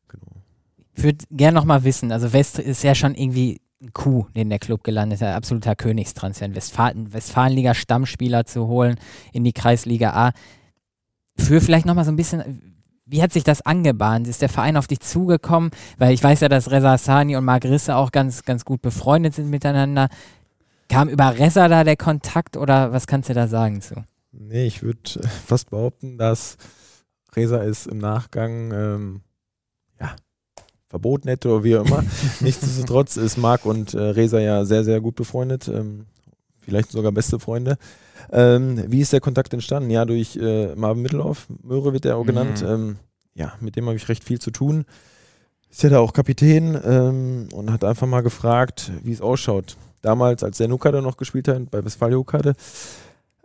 Genau. 0.10 0.28
Ich 0.94 1.04
würde 1.04 1.26
gerne 1.32 1.56
nochmal 1.56 1.84
wissen, 1.84 2.12
also 2.12 2.32
West 2.34 2.60
ist 2.60 2.84
ja 2.84 2.94
schon 2.94 3.16
irgendwie 3.16 3.61
ein 3.82 3.94
Coup, 3.94 4.32
den 4.34 4.50
der 4.50 4.60
Club 4.60 4.84
gelandet 4.84 5.22
hat, 5.22 5.36
absoluter 5.36 5.76
Königstransfer, 5.76 6.46
einen 6.46 6.56
Westfalen, 6.56 7.14
Westfalenliga 7.14 7.74
Stammspieler 7.74 8.46
zu 8.46 8.68
holen 8.68 8.96
in 9.34 9.44
die 9.44 9.54
Kreisliga 9.54 10.12
A. 10.12 10.32
Für 11.38 11.62
vielleicht 11.62 11.86
nochmal 11.86 12.06
so 12.06 12.12
ein 12.12 12.16
bisschen, 12.16 12.76
wie 13.06 13.22
hat 13.22 13.34
sich 13.34 13.44
das 13.44 13.62
angebahnt? 13.62 14.28
Ist 14.28 14.42
der 14.42 14.50
Verein 14.50 14.78
auf 14.78 14.88
dich 14.88 15.00
zugekommen? 15.00 15.72
Weil 15.98 16.14
ich 16.14 16.24
weiß 16.24 16.42
ja, 16.42 16.50
dass 16.50 16.72
Reza 16.72 16.98
Sani 16.98 17.36
und 17.36 17.46
Marc 17.46 17.66
Risse 17.66 17.96
auch 17.96 18.12
ganz, 18.12 18.44
ganz 18.44 18.66
gut 18.66 18.82
befreundet 18.82 19.34
sind 19.34 19.50
miteinander. 19.50 20.10
Kam 20.88 21.10
über 21.10 21.38
Reza 21.38 21.68
da 21.68 21.84
der 21.84 21.98
Kontakt 21.98 22.58
oder 22.58 22.92
was 22.92 23.08
kannst 23.08 23.30
du 23.30 23.34
da 23.34 23.48
sagen 23.48 23.82
zu? 23.82 24.04
Nee, 24.32 24.66
ich 24.66 24.84
würde 24.84 25.00
fast 25.46 25.72
behaupten, 25.72 26.18
dass 26.18 26.58
Reza 27.36 27.58
ist 27.64 27.88
im 27.88 27.98
Nachgang 27.98 28.72
ähm, 28.72 29.22
verboten 30.92 31.30
hätte 31.30 31.50
oder 31.50 31.64
wie 31.64 31.78
auch 31.78 31.86
immer. 31.86 32.04
Nichtsdestotrotz 32.42 33.16
ist 33.16 33.38
Marc 33.38 33.66
und 33.66 33.94
äh, 33.94 34.02
Reza 34.02 34.40
ja 34.40 34.66
sehr, 34.66 34.84
sehr 34.84 35.00
gut 35.00 35.16
befreundet. 35.16 35.70
Ähm, 35.70 36.06
vielleicht 36.60 36.92
sogar 36.92 37.14
beste 37.14 37.40
Freunde. 37.40 37.78
Ähm, 38.30 38.84
wie 38.88 39.00
ist 39.00 39.14
der 39.14 39.22
Kontakt 39.22 39.54
entstanden? 39.54 39.90
Ja, 39.90 40.04
durch 40.04 40.36
äh, 40.36 40.76
Marvin 40.76 41.02
Mittelhoff, 41.02 41.48
Möhre 41.64 41.94
wird 41.94 42.06
er 42.06 42.18
auch 42.18 42.24
mhm. 42.24 42.28
genannt. 42.28 42.66
Ähm, 42.68 42.98
ja, 43.34 43.54
mit 43.62 43.78
dem 43.78 43.86
habe 43.86 43.96
ich 43.96 44.10
recht 44.10 44.26
viel 44.26 44.40
zu 44.40 44.52
tun. 44.52 44.84
Ist 45.70 45.84
ja 45.84 45.90
da 45.90 46.00
auch 46.00 46.12
Kapitän 46.12 46.78
ähm, 46.84 47.48
und 47.54 47.72
hat 47.72 47.86
einfach 47.86 48.06
mal 48.06 48.22
gefragt, 48.22 48.92
wie 49.02 49.14
es 49.14 49.22
ausschaut. 49.22 49.78
Damals, 50.02 50.44
als 50.44 50.58
der 50.58 50.68
Nukade 50.68 51.02
noch 51.02 51.16
gespielt 51.16 51.48
hat, 51.48 51.72
bei 51.72 51.86
Westfalia 51.86 52.18
Nukade, 52.18 52.54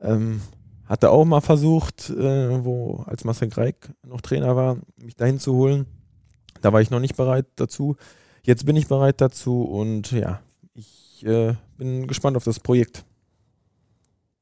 ähm, 0.03 0.41
hat 0.87 1.05
er 1.05 1.13
auch 1.13 1.25
mal 1.25 1.41
versucht, 1.41 2.11
äh, 2.11 2.65
wo 2.65 3.05
als 3.07 3.23
Marcel 3.23 3.49
Greig 3.51 3.77
noch 4.05 4.21
Trainer 4.21 4.57
war, 4.57 4.79
mich 4.97 5.15
dahin 5.15 5.39
zu 5.39 5.55
holen. 5.55 5.87
Da 6.61 6.73
war 6.73 6.81
ich 6.81 6.91
noch 6.91 7.01
nicht 7.01 7.17
bereit 7.17 7.47
dazu. 7.57 7.97
Jetzt 8.43 8.65
bin 8.67 8.77
ich 8.77 8.87
bereit 8.87 9.21
dazu 9.21 9.63
und 9.63 10.13
ja, 10.13 10.41
ich 10.75 11.25
äh, 11.27 11.55
bin 11.79 12.07
gespannt 12.07 12.37
auf 12.37 12.45
das 12.45 12.61
Projekt. 12.61 13.05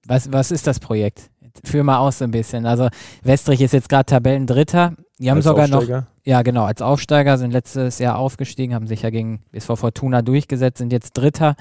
Was, 0.07 0.31
was 0.33 0.51
ist 0.51 0.67
das 0.67 0.81
Projekt? 0.81 1.31
Führ 1.65 1.85
mal 1.85 1.99
aus 1.99 2.19
so 2.19 2.25
ein 2.25 2.31
bisschen. 2.31 2.67
Also 2.67 2.89
Westrich 3.23 3.61
ist 3.61 3.73
jetzt 3.73 3.89
gerade 3.89 4.07
Tabellendritter. 4.07 4.95
Die 5.19 5.31
haben 5.31 5.39
als 5.39 5.45
sogar 5.45 5.65
Aufsteiger. 5.65 6.01
noch, 6.01 6.07
ja 6.25 6.43
genau, 6.43 6.65
als 6.65 6.83
Aufsteiger 6.83 7.39
sind 7.39 7.53
letztes 7.53 7.99
Jahr 7.99 8.19
aufgestiegen, 8.19 8.75
haben 8.75 8.87
sich 8.87 9.03
ja 9.03 9.11
gegen 9.11 9.43
SV 9.53 9.77
Fortuna 9.77 10.23
durchgesetzt, 10.23 10.79
sind 10.79 10.93
jetzt 10.93 11.13
Dritter, 11.13 11.55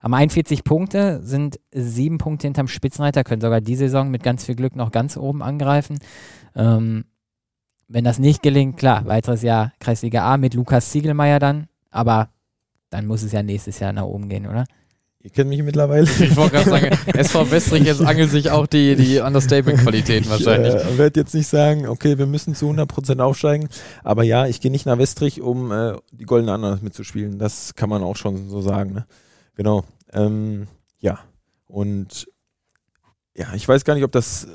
haben 0.00 0.14
41 0.14 0.62
Punkte, 0.62 1.20
sind 1.22 1.58
sieben 1.72 2.18
Punkte 2.18 2.46
hinterm 2.46 2.68
Spitzenreiter, 2.68 3.24
können 3.24 3.40
sogar 3.40 3.60
die 3.60 3.74
Saison 3.74 4.10
mit 4.10 4.22
ganz 4.22 4.44
viel 4.44 4.54
Glück 4.54 4.76
noch 4.76 4.92
ganz 4.92 5.16
oben 5.16 5.42
angreifen. 5.42 5.98
Ähm, 6.54 7.04
wenn 7.88 8.04
das 8.04 8.18
nicht 8.18 8.42
gelingt, 8.42 8.76
klar, 8.76 9.06
weiteres 9.06 9.42
Jahr 9.42 9.72
Kreisliga 9.80 10.32
A 10.32 10.36
mit 10.36 10.54
Lukas 10.54 10.90
Ziegelmeier 10.90 11.38
dann, 11.38 11.68
aber 11.90 12.28
dann 12.90 13.06
muss 13.06 13.22
es 13.22 13.32
ja 13.32 13.42
nächstes 13.42 13.78
Jahr 13.78 13.92
nach 13.92 14.04
oben 14.04 14.28
gehen, 14.28 14.46
oder? 14.46 14.64
Ihr 15.24 15.30
kennt 15.30 15.48
mich 15.48 15.62
mittlerweile. 15.62 16.04
Ich 16.04 16.36
wollte 16.36 16.56
gerade 16.56 16.68
sagen, 16.68 16.98
SV 17.14 17.50
Westrich, 17.50 17.84
jetzt 17.84 18.02
angelt 18.02 18.30
sich 18.30 18.50
auch 18.50 18.66
die, 18.66 18.94
die 18.94 19.20
Understatement-Qualitäten 19.20 20.28
wahrscheinlich. 20.28 20.74
Ich 20.74 20.82
äh, 20.82 20.98
werde 20.98 21.20
jetzt 21.20 21.34
nicht 21.34 21.48
sagen, 21.48 21.88
okay, 21.88 22.18
wir 22.18 22.26
müssen 22.26 22.54
zu 22.54 22.68
100% 22.70 23.20
aufsteigen, 23.20 23.70
aber 24.02 24.22
ja, 24.22 24.46
ich 24.46 24.60
gehe 24.60 24.70
nicht 24.70 24.84
nach 24.84 24.98
Westrich, 24.98 25.40
um 25.40 25.72
äh, 25.72 25.96
die 26.12 26.26
Goldene 26.26 26.52
Ananas 26.52 26.82
mitzuspielen. 26.82 27.38
Das 27.38 27.74
kann 27.74 27.88
man 27.88 28.02
auch 28.02 28.16
schon 28.16 28.50
so 28.50 28.60
sagen. 28.60 28.92
Ne? 28.92 29.06
Genau. 29.56 29.84
Ähm, 30.12 30.66
ja, 31.00 31.20
und 31.66 32.28
ja, 33.34 33.46
ich 33.54 33.66
weiß 33.66 33.84
gar 33.84 33.94
nicht, 33.94 34.04
ob 34.04 34.12
das 34.12 34.46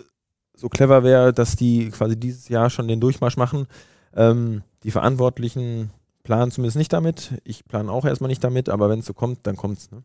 so 0.59 0.69
clever 0.69 1.03
wäre, 1.03 1.33
dass 1.33 1.55
die 1.55 1.89
quasi 1.89 2.19
dieses 2.19 2.49
Jahr 2.49 2.69
schon 2.69 2.87
den 2.87 2.99
Durchmarsch 2.99 3.37
machen. 3.37 3.67
Ähm, 4.15 4.63
die 4.83 4.91
Verantwortlichen 4.91 5.91
planen 6.23 6.51
zumindest 6.51 6.77
nicht 6.77 6.91
damit. 6.91 7.33
Ich 7.43 7.65
plane 7.65 7.91
auch 7.91 8.05
erstmal 8.05 8.27
nicht 8.27 8.43
damit, 8.43 8.69
aber 8.69 8.89
wenn 8.89 8.99
es 8.99 9.05
so 9.05 9.13
kommt, 9.13 9.39
dann 9.47 9.55
kommt 9.55 9.79
es. 9.79 9.91
Ne? 9.91 10.03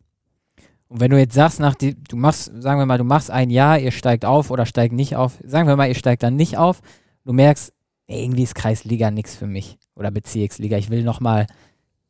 Und 0.89 1.01
wenn 1.01 1.11
du 1.11 1.19
jetzt 1.19 1.35
sagst, 1.35 1.61
nach 1.61 1.75
die, 1.75 1.95
du 1.95 2.17
machst, 2.17 2.53
sagen 2.61 2.79
wir 2.79 2.87
mal, 2.87 2.99
du 2.99 3.05
machst 3.05 3.31
ein 3.31 3.51
Jahr, 3.51 3.79
ihr 3.79 3.91
steigt 3.91 4.25
auf 4.25 4.51
oder 4.51 4.65
steigt 4.65 4.95
nicht 4.95 5.17
auf, 5.17 5.39
sagen 5.45 5.67
wir 5.67 5.77
mal, 5.77 5.89
ihr 5.89 5.95
steigt 5.95 6.23
dann 6.23 6.37
nicht 6.37 6.57
auf, 6.57 6.83
du 7.25 7.33
merkst, 7.33 7.73
irgendwie 8.07 8.43
ist 8.43 8.55
Kreisliga 8.55 9.11
nichts 9.11 9.35
für 9.35 9.47
mich 9.47 9.79
oder 9.97 10.11
Bezirksliga, 10.11 10.77
ich 10.77 10.91
will 10.91 11.03
nochmal, 11.03 11.47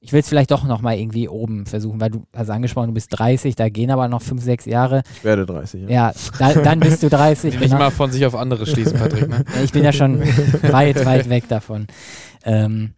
ich 0.04 0.12
will 0.12 0.20
es 0.20 0.28
vielleicht 0.28 0.50
doch 0.50 0.64
nochmal 0.64 0.98
irgendwie 0.98 1.30
oben 1.30 1.64
versuchen, 1.64 1.98
weil 1.98 2.10
du 2.10 2.26
hast 2.34 2.50
angesprochen, 2.50 2.88
du 2.88 2.92
bist 2.92 3.08
30, 3.18 3.56
da 3.56 3.70
gehen 3.70 3.90
aber 3.90 4.06
noch 4.06 4.20
5, 4.20 4.42
6 4.42 4.66
Jahre. 4.66 5.02
Ich 5.14 5.24
werde 5.24 5.46
30, 5.46 5.84
ja. 5.84 5.88
Ja, 5.88 6.12
da, 6.38 6.52
dann 6.52 6.78
bist 6.78 7.02
du 7.02 7.08
30. 7.08 7.58
Nicht 7.58 7.72
mal 7.72 7.90
von 7.90 8.12
sich 8.12 8.26
auf 8.26 8.34
andere 8.34 8.66
schließen, 8.66 8.98
Patrick. 8.98 9.30
Ne? 9.30 9.46
Ich 9.64 9.72
bin 9.72 9.82
ja 9.82 9.94
schon 9.94 10.20
weit, 10.62 11.06
weit 11.06 11.30
weg 11.30 11.48
davon. 11.48 11.86
Ähm, 12.44 12.92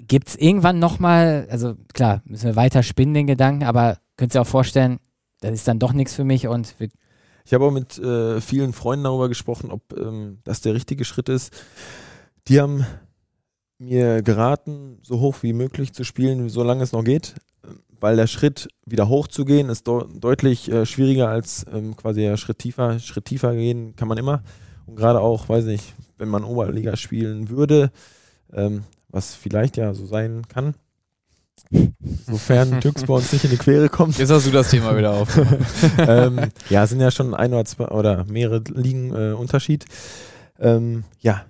Gibt 0.00 0.30
es 0.30 0.36
irgendwann 0.36 0.80
nochmal, 0.80 1.46
also 1.48 1.76
klar, 1.94 2.22
müssen 2.24 2.46
wir 2.46 2.56
weiter 2.56 2.82
spinnen 2.82 3.14
den 3.14 3.28
Gedanken, 3.28 3.62
aber 3.62 3.98
könnt 4.16 4.34
ihr 4.34 4.42
auch 4.42 4.48
vorstellen, 4.48 4.98
das 5.40 5.52
ist 5.52 5.68
dann 5.68 5.78
doch 5.78 5.92
nichts 5.92 6.16
für 6.16 6.24
mich 6.24 6.48
und 6.48 6.74
wir 6.80 6.88
Ich 7.44 7.54
habe 7.54 7.64
auch 7.64 7.70
mit 7.70 7.98
äh, 7.98 8.40
vielen 8.40 8.72
Freunden 8.72 9.04
darüber 9.04 9.28
gesprochen, 9.28 9.70
ob 9.70 9.96
ähm, 9.96 10.38
das 10.42 10.60
der 10.60 10.74
richtige 10.74 11.04
Schritt 11.04 11.28
ist. 11.28 11.52
Die 12.48 12.60
haben 12.60 12.84
mir 13.80 14.22
geraten, 14.22 14.98
so 15.02 15.20
hoch 15.20 15.36
wie 15.42 15.52
möglich 15.52 15.92
zu 15.92 16.04
spielen, 16.04 16.48
solange 16.48 16.82
es 16.82 16.92
noch 16.92 17.02
geht, 17.02 17.34
weil 17.98 18.16
der 18.16 18.26
Schritt 18.26 18.68
wieder 18.86 19.08
hoch 19.08 19.26
zu 19.26 19.44
gehen 19.44 19.68
ist 19.68 19.86
de 19.86 20.04
deutlich 20.18 20.70
äh, 20.70 20.86
schwieriger 20.86 21.28
als 21.28 21.66
ähm, 21.72 21.96
quasi 21.96 22.20
der 22.20 22.36
Schritt 22.36 22.58
tiefer. 22.58 22.98
Schritt 22.98 23.24
tiefer 23.24 23.54
gehen 23.54 23.96
kann 23.96 24.08
man 24.08 24.18
immer. 24.18 24.42
Und 24.86 24.96
gerade 24.96 25.20
auch, 25.20 25.48
weiß 25.48 25.64
nicht, 25.64 25.94
wenn 26.18 26.28
man 26.28 26.44
Oberliga 26.44 26.96
spielen 26.96 27.48
würde, 27.48 27.90
ähm, 28.52 28.84
was 29.08 29.34
vielleicht 29.34 29.76
ja 29.76 29.94
so 29.94 30.06
sein 30.06 30.42
kann, 30.48 30.74
sofern 32.26 32.80
Türks 32.80 33.04
bei 33.04 33.14
uns 33.14 33.32
nicht 33.32 33.44
in 33.44 33.50
die 33.50 33.56
Quere 33.56 33.88
kommt. 33.88 34.18
Jetzt 34.18 34.30
hast 34.30 34.46
du 34.46 34.50
das 34.50 34.70
Thema 34.70 34.96
wieder 34.96 35.12
auf. 35.12 35.38
ähm, 35.98 36.50
ja, 36.68 36.84
es 36.84 36.90
sind 36.90 37.00
ja 37.00 37.10
schon 37.10 37.34
ein 37.34 37.52
oder 37.52 37.64
zwei 37.64 37.88
oder 37.88 38.24
mehrere 38.24 38.62
Ligen 38.68 39.14
äh, 39.14 39.32
Unterschied. 39.32 39.84
Ähm, 40.58 41.04
ja, 41.20 41.44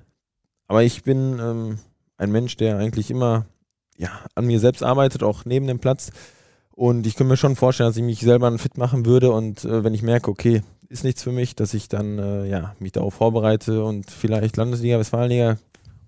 aber 0.69 0.85
ich 0.85 1.03
bin 1.03 1.38
ähm, 1.40 1.79
ein 2.20 2.30
Mensch, 2.30 2.56
der 2.56 2.76
eigentlich 2.76 3.11
immer 3.11 3.46
ja, 3.96 4.11
an 4.35 4.46
mir 4.46 4.61
selbst 4.61 4.83
arbeitet, 4.83 5.22
auch 5.22 5.44
neben 5.44 5.66
dem 5.66 5.78
Platz. 5.78 6.11
Und 6.70 7.06
ich 7.06 7.16
könnte 7.16 7.30
mir 7.30 7.37
schon 7.37 7.56
vorstellen, 7.56 7.90
dass 7.90 7.96
ich 7.96 8.02
mich 8.02 8.20
selber 8.20 8.56
fit 8.59 8.78
machen 8.78 9.04
würde 9.04 9.33
und 9.33 9.64
äh, 9.64 9.85
wenn 9.85 9.94
ich 9.94 10.02
merke, 10.02 10.30
okay, 10.30 10.62
ist 10.88 11.04
nichts 11.04 11.22
für 11.22 11.33
mich, 11.33 11.54
dass 11.54 11.74
ich 11.74 11.88
dann 11.88 12.18
äh, 12.18 12.46
ja, 12.46 12.74
mich 12.78 12.92
darauf 12.92 13.14
vorbereite 13.14 13.85
und 13.85 14.11
vielleicht 14.11 14.56
Landesliga, 14.56 14.98
Westfalenliga 14.98 15.59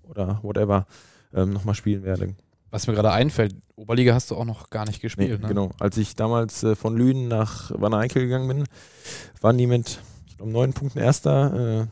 oder 0.03 0.39
whatever 0.41 0.87
ähm, 1.33 1.53
nochmal 1.53 1.75
spielen 1.75 2.03
werde. 2.03 2.35
Was 2.71 2.87
mir 2.87 2.93
gerade 2.93 3.11
einfällt, 3.11 3.55
Oberliga 3.75 4.13
hast 4.13 4.31
du 4.31 4.35
auch 4.35 4.45
noch 4.45 4.71
gar 4.71 4.85
nicht 4.85 4.99
gespielt, 4.99 5.41
Nee, 5.41 5.43
ne? 5.43 5.47
Genau. 5.47 5.71
Als 5.79 5.97
ich 5.97 6.15
damals 6.15 6.63
äh, 6.63 6.75
von 6.75 6.97
Lünen 6.97 7.27
nach 7.27 7.71
Wanne-Eickel 7.75 8.23
gegangen 8.23 8.47
bin, 8.47 8.63
waren 9.41 9.57
die 9.57 9.67
mit 9.67 9.99
ich 10.27 10.37
glaub, 10.37 10.49
neun 10.49 10.73
Punkten 10.73 10.99
Erster. 10.99 11.87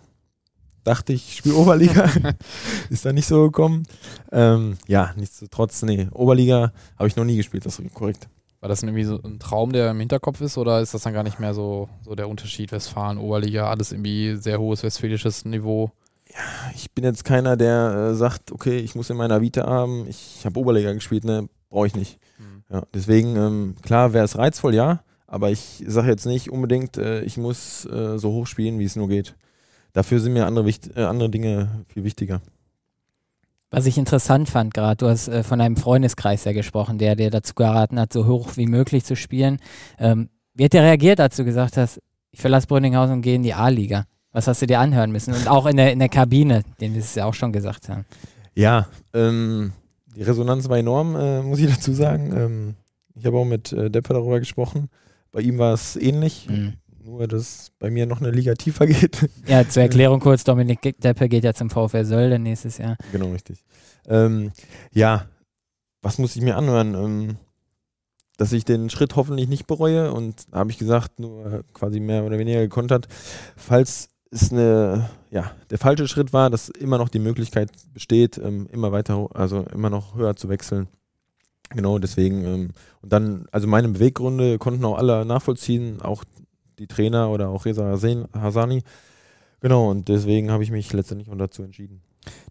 Dachte 0.84 1.13
ich, 1.13 1.28
ich 1.28 1.38
spiele 1.38 1.56
Oberliga. 1.56 2.10
ist 2.89 3.06
dann 3.06 3.15
nicht 3.15 3.28
so 3.28 3.44
gekommen. 3.44 3.84
Ähm, 4.32 4.78
ja, 4.88 5.13
nichtsdestotrotz, 5.15 5.84
nee, 5.84 6.08
Oberliga 6.12 6.72
habe 6.98 7.08
ich 7.08 7.15
noch 7.15 7.26
nie 7.26 7.38
gespielt, 7.38 7.65
das 7.65 7.80
ist 7.80 7.94
korrekt. 7.94 8.28
War 8.62 8.70
das 8.70 8.84
irgendwie 8.84 9.04
so 9.04 9.20
ein 9.24 9.39
Traum, 9.39 9.72
der 9.72 9.89
im 9.91 10.00
Hinterkopf 10.00 10.39
ist 10.41 10.58
oder 10.58 10.82
ist 10.82 10.94
das 10.94 11.04
dann 11.04 11.13
gar 11.13 11.24
nicht 11.24 11.39
mehr 11.39 11.54
so, 11.54 11.89
so 12.04 12.13
der 12.13 12.30
Unterschied 12.30 12.72
Westfalen, 12.72 13.17
Oberliga, 13.17 13.70
alles 13.70 13.91
irgendwie 13.91 14.36
sehr 14.36 14.60
hohes 14.60 14.84
westfälisches 14.84 15.46
Niveau? 15.46 15.91
Ich 16.76 16.91
bin 16.91 17.04
jetzt 17.04 17.26
keiner, 17.26 17.58
der 17.58 18.12
äh, 18.12 18.15
sagt, 18.15 18.52
okay, 18.52 18.78
ich 18.78 18.96
muss 18.96 19.10
in 19.10 19.17
meiner 19.17 19.41
Vita 19.41 19.65
haben, 19.65 20.08
ich 20.08 20.46
habe 20.46 20.60
Oberliga 20.60 20.94
gespielt, 20.94 21.26
ne, 21.26 21.50
brauche 21.70 21.88
ich 21.88 21.96
nicht. 21.96 22.20
Hm. 22.38 22.63
Ja, 22.70 22.84
deswegen, 22.94 23.36
ähm, 23.36 23.76
klar, 23.82 24.13
wäre 24.13 24.26
es 24.26 24.38
reizvoll, 24.38 24.76
ja, 24.76 25.04
aber 25.28 25.50
ich 25.50 25.84
sage 25.88 26.10
jetzt 26.10 26.26
nicht 26.26 26.50
unbedingt, 26.52 26.98
äh, 26.98 27.22
ich 27.22 27.38
muss 27.38 27.86
äh, 27.86 28.17
so 28.17 28.32
hoch 28.32 28.48
spielen, 28.48 28.80
wie 28.80 28.86
es 28.86 28.96
nur 28.96 29.08
geht. 29.08 29.36
Dafür 29.93 30.19
sind 30.19 30.34
mir 30.34 30.45
andere, 30.45 30.69
äh, 30.95 31.04
andere 31.04 31.30
Dinge 31.30 31.84
viel 31.88 32.04
wichtiger. 32.04 32.41
Was 33.69 33.86
ich 33.86 33.97
interessant 33.97 34.49
fand 34.49 34.73
gerade, 34.73 34.97
du 34.97 35.08
hast 35.08 35.27
äh, 35.30 35.43
von 35.43 35.62
einem 35.62 35.77
Freundeskreis 35.77 36.43
ja 36.43 36.51
gesprochen, 36.51 36.97
der 36.97 37.15
dir 37.15 37.30
dazu 37.30 37.54
geraten 37.54 37.99
hat, 37.99 38.12
so 38.12 38.27
hoch 38.27 38.58
wie 38.58 38.67
möglich 38.67 39.06
zu 39.06 39.15
spielen. 39.15 39.60
Ähm, 39.97 40.30
wie 40.54 40.65
hat 40.65 40.73
der 40.73 40.84
reagiert, 40.84 41.19
als 41.19 41.38
du 41.38 41.45
gesagt 41.45 41.77
hast, 41.77 42.01
ich 42.32 42.41
verlasse 42.41 42.67
Brünninghausen 42.67 43.15
und 43.15 43.21
gehe 43.21 43.36
in 43.36 43.43
die 43.43 43.54
A-Liga? 43.54 44.06
Was 44.34 44.47
hast 44.47 44.62
du 44.62 44.67
dir 44.67 44.80
anhören 44.80 45.12
müssen? 45.12 45.34
Und 45.34 45.47
auch 45.47 45.65
in 45.65 45.77
der, 45.77 45.91
in 45.91 45.99
der 45.99 46.10
Kabine, 46.10 46.63
den 46.80 46.93
wir 46.93 47.01
es 47.01 47.15
ja 47.15 47.25
auch 47.25 47.34
schon 47.34 47.51
gesagt 47.51 47.89
haben. 47.89 48.06
Ja, 48.56 48.88
ähm, 49.13 49.71
die 50.15 50.23
Resonanz 50.23 50.67
war 50.67 50.77
enorm, 50.77 51.15
äh, 51.15 51.41
muss 51.41 51.60
ich 51.60 51.69
dazu 51.73 51.93
sagen. 51.93 52.34
Ähm, 52.36 52.75
ich 53.15 53.25
habe 53.25 53.38
auch 53.38 53.45
mit 53.45 53.71
äh, 53.71 53.89
Depper 53.89 54.13
darüber 54.13 54.39
gesprochen. 54.39 54.89
Bei 55.32 55.41
ihm 55.41 55.58
war 55.58 55.73
es 55.73 55.95
ähnlich, 55.95 56.47
Mhm. 56.49 56.73
Nur 57.12 57.28
dass 57.28 57.71
bei 57.78 57.89
mir 57.91 58.06
noch 58.06 58.21
eine 58.21 58.32
Liga 58.32 58.54
tiefer 58.54 58.88
geht. 58.88 59.30
Ja, 59.45 59.67
zur 59.67 59.84
Erklärung 59.84 60.19
kurz, 60.19 60.43
Dominik 60.43 60.82
Deppe 61.00 61.28
geht 61.30 61.43
ja 61.43 61.54
zum 61.54 61.69
VfR 61.69 62.06
Sölde 62.06 62.39
nächstes 62.39 62.78
Jahr. 62.78 62.97
genau, 63.12 63.32
richtig. 63.32 63.63
Ähm, 64.08 64.52
ja, 64.91 65.28
was 66.02 66.17
muss 66.17 66.36
ich 66.36 66.41
mir 66.41 66.58
anhören? 66.58 66.95
Ähm, 66.95 67.38
dass 68.38 68.54
ich 68.54 68.65
den 68.65 68.89
Schritt 68.89 69.15
hoffentlich 69.15 69.47
nicht 69.50 69.67
bereue 69.67 70.12
und 70.13 70.47
habe 70.52 70.71
ich 70.71 70.80
gesagt, 70.80 71.19
nur 71.19 71.63
quasi 71.74 72.00
mehr 72.00 72.24
oder 72.24 72.39
weniger 72.39 72.62
gekontert, 72.62 73.08
falls 73.56 74.10
es 74.32 74.52
eine, 74.52 75.10
ja, 75.30 75.52
der 75.69 75.78
falsche 75.78 76.08
Schritt 76.08 76.34
war, 76.34 76.50
dass 76.50 76.69
immer 76.69 76.97
noch 76.97 77.10
die 77.10 77.19
Möglichkeit 77.19 77.69
besteht, 77.93 78.39
ähm, 78.39 78.67
immer 78.71 78.91
weiter, 78.91 79.28
also 79.36 79.65
immer 79.74 79.91
noch 79.91 80.15
höher 80.15 80.36
zu 80.36 80.50
wechseln. 80.50 80.88
Genau, 81.69 82.00
deswegen, 82.00 82.43
ähm, 82.45 82.69
und 83.02 83.13
dann, 83.13 83.45
also 83.52 83.67
meine 83.67 83.89
Beweggründe 83.89 84.58
konnten 84.58 84.86
auch 84.86 84.97
alle 84.97 85.24
nachvollziehen, 85.26 86.02
auch 86.02 86.24
die 86.82 86.88
Trainer 86.88 87.30
oder 87.30 87.50
auch 87.50 87.65
Reza 87.65 87.86
Hasani. 88.34 88.84
Genau, 89.62 89.91
und 89.91 90.08
deswegen 90.08 90.52
habe 90.52 90.63
ich 90.63 90.72
mich 90.72 90.91
letztendlich 90.91 91.30
auch 91.30 91.38
dazu 91.38 91.63
entschieden. 91.63 92.02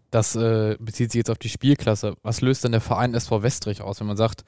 Das 0.09 0.35
äh, 0.35 0.77
bezieht 0.79 1.11
sich 1.11 1.19
jetzt 1.19 1.29
auf 1.29 1.37
die 1.37 1.49
Spielklasse. 1.49 2.15
Was 2.23 2.41
löst 2.41 2.63
denn 2.63 2.71
der 2.71 2.81
Verein 2.81 3.13
SV 3.13 3.43
Westrich 3.43 3.81
aus, 3.81 3.99
wenn 3.99 4.07
man 4.07 4.17
sagt, 4.17 4.43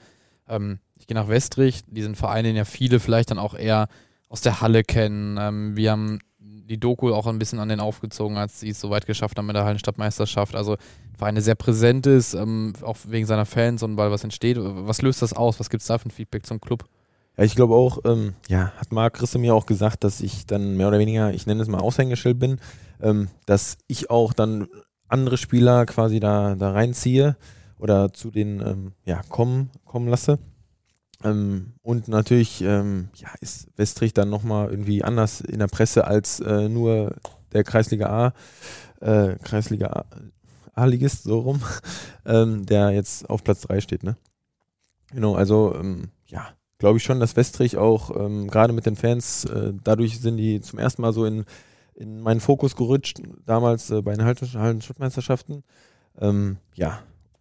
ähm, 0.47 0.79
ich 0.95 1.07
gehe 1.07 1.15
nach 1.15 1.27
Westrich, 1.27 1.81
diesen 1.87 2.15
Verein, 2.15 2.43
den 2.43 2.55
ja 2.55 2.65
viele 2.65 2.99
vielleicht 2.99 3.31
dann 3.31 3.39
auch 3.39 3.53
eher 3.53 3.87
aus 4.29 4.41
der 4.41 4.61
Halle 4.61 4.83
kennen. 4.83 5.37
Ähm, 5.39 5.75
wir 5.75 5.91
haben 5.91 6.19
die 6.39 6.79
Doku 6.79 7.13
auch 7.13 7.27
ein 7.27 7.39
bisschen 7.39 7.59
an 7.59 7.69
den 7.69 7.79
aufgezogen, 7.79 8.37
als 8.37 8.59
sie 8.59 8.69
es 8.69 8.79
so 8.79 8.89
weit 8.89 9.05
geschafft 9.05 9.37
haben 9.37 9.45
mit 9.45 9.55
der 9.55 9.65
Hallenstadtmeisterschaft. 9.65 10.55
Also 10.55 10.73
ein 10.73 11.15
Verein, 11.17 11.35
der 11.35 11.43
sehr 11.43 11.55
präsent 11.55 12.07
ist, 12.07 12.33
ähm, 12.33 12.73
auch 12.81 12.97
wegen 13.07 13.25
seiner 13.25 13.45
Fans 13.45 13.83
und 13.83 13.97
weil 13.97 14.11
was 14.11 14.23
entsteht. 14.23 14.57
Was 14.59 15.01
löst 15.01 15.21
das 15.21 15.33
aus? 15.33 15.59
Was 15.59 15.69
gibt 15.69 15.81
es 15.81 15.87
da 15.87 15.97
für 15.97 16.07
ein 16.07 16.11
Feedback 16.11 16.45
zum 16.45 16.61
Club? 16.61 16.85
Ja, 17.37 17.43
ich 17.43 17.55
glaube 17.55 17.75
auch, 17.75 17.99
ähm, 18.05 18.35
ja, 18.47 18.71
hat 18.77 18.91
Marc 18.91 19.21
Risse 19.21 19.39
mir 19.39 19.55
auch 19.55 19.65
gesagt, 19.65 20.03
dass 20.03 20.21
ich 20.21 20.45
dann 20.45 20.77
mehr 20.77 20.87
oder 20.87 20.99
weniger, 20.99 21.33
ich 21.33 21.47
nenne 21.47 21.61
es 21.61 21.67
mal 21.67 21.79
Aushängeschild 21.81 22.37
bin, 22.37 22.59
ähm, 23.01 23.27
dass 23.45 23.77
ich 23.87 24.09
auch 24.09 24.33
dann 24.33 24.67
andere 25.07 25.37
Spieler 25.37 25.85
quasi 25.85 26.19
da, 26.19 26.55
da 26.55 26.71
reinziehe 26.71 27.35
oder 27.79 28.13
zu 28.13 28.29
den 28.31 28.61
ähm, 28.61 28.91
ja, 29.05 29.21
kommen, 29.29 29.71
kommen 29.85 30.07
lasse. 30.07 30.37
Ähm, 31.23 31.73
und 31.81 32.07
natürlich 32.07 32.61
ähm, 32.61 33.09
ja, 33.15 33.29
ist 33.39 33.67
Westrich 33.77 34.13
dann 34.13 34.29
nochmal 34.29 34.69
irgendwie 34.69 35.03
anders 35.03 35.41
in 35.41 35.59
der 35.59 35.67
Presse 35.67 36.05
als 36.05 36.39
äh, 36.39 36.69
nur 36.69 37.15
der 37.51 37.63
Kreisliga 37.63 38.07
A, 38.07 38.33
äh, 39.05 39.35
Kreisliga 39.43 40.05
A-Ligist, 40.73 41.23
so 41.23 41.39
rum, 41.39 41.61
ähm, 42.25 42.65
der 42.65 42.91
jetzt 42.91 43.29
auf 43.29 43.43
Platz 43.43 43.61
3 43.61 43.81
steht, 43.81 44.03
ne? 44.03 44.17
Genau, 45.11 45.35
also 45.35 45.75
ähm, 45.75 46.09
ja, 46.25 46.47
glaube 46.83 46.97
ich 46.97 47.03
schon, 47.05 47.21
dass 47.21 47.37
Westrich 47.37 47.77
auch 47.77 48.13
ähm, 48.13 48.49
gerade 48.49 48.73
mit 48.73 48.85
den 48.85 48.97
Fans, 48.97 49.45
äh, 49.45 49.71
dadurch 49.85 50.19
sind 50.19 50.35
die 50.35 50.59
zum 50.59 50.79
ersten 50.79 51.01
Mal 51.01 51.13
so 51.13 51.23
in, 51.23 51.45
in 51.95 52.19
meinen 52.19 52.41
Fokus 52.41 52.75
gerutscht, 52.75 53.21
damals 53.45 53.89
äh, 53.89 54.01
bei 54.01 54.11
den 54.11 54.25
Hallen- 54.25 54.53
Hallenstadtmeisterschaften. 54.53 55.63
Ähm, 56.19 56.57
ja, 56.75 56.99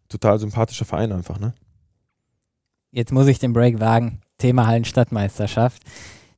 total 0.08 0.38
sympathischer 0.38 0.84
Verein 0.84 1.10
einfach, 1.10 1.40
ne? 1.40 1.54
Jetzt 2.92 3.10
muss 3.10 3.26
ich 3.26 3.40
den 3.40 3.52
Break 3.52 3.80
wagen. 3.80 4.20
Thema 4.38 4.68
Hallenstadtmeisterschaft. 4.68 5.82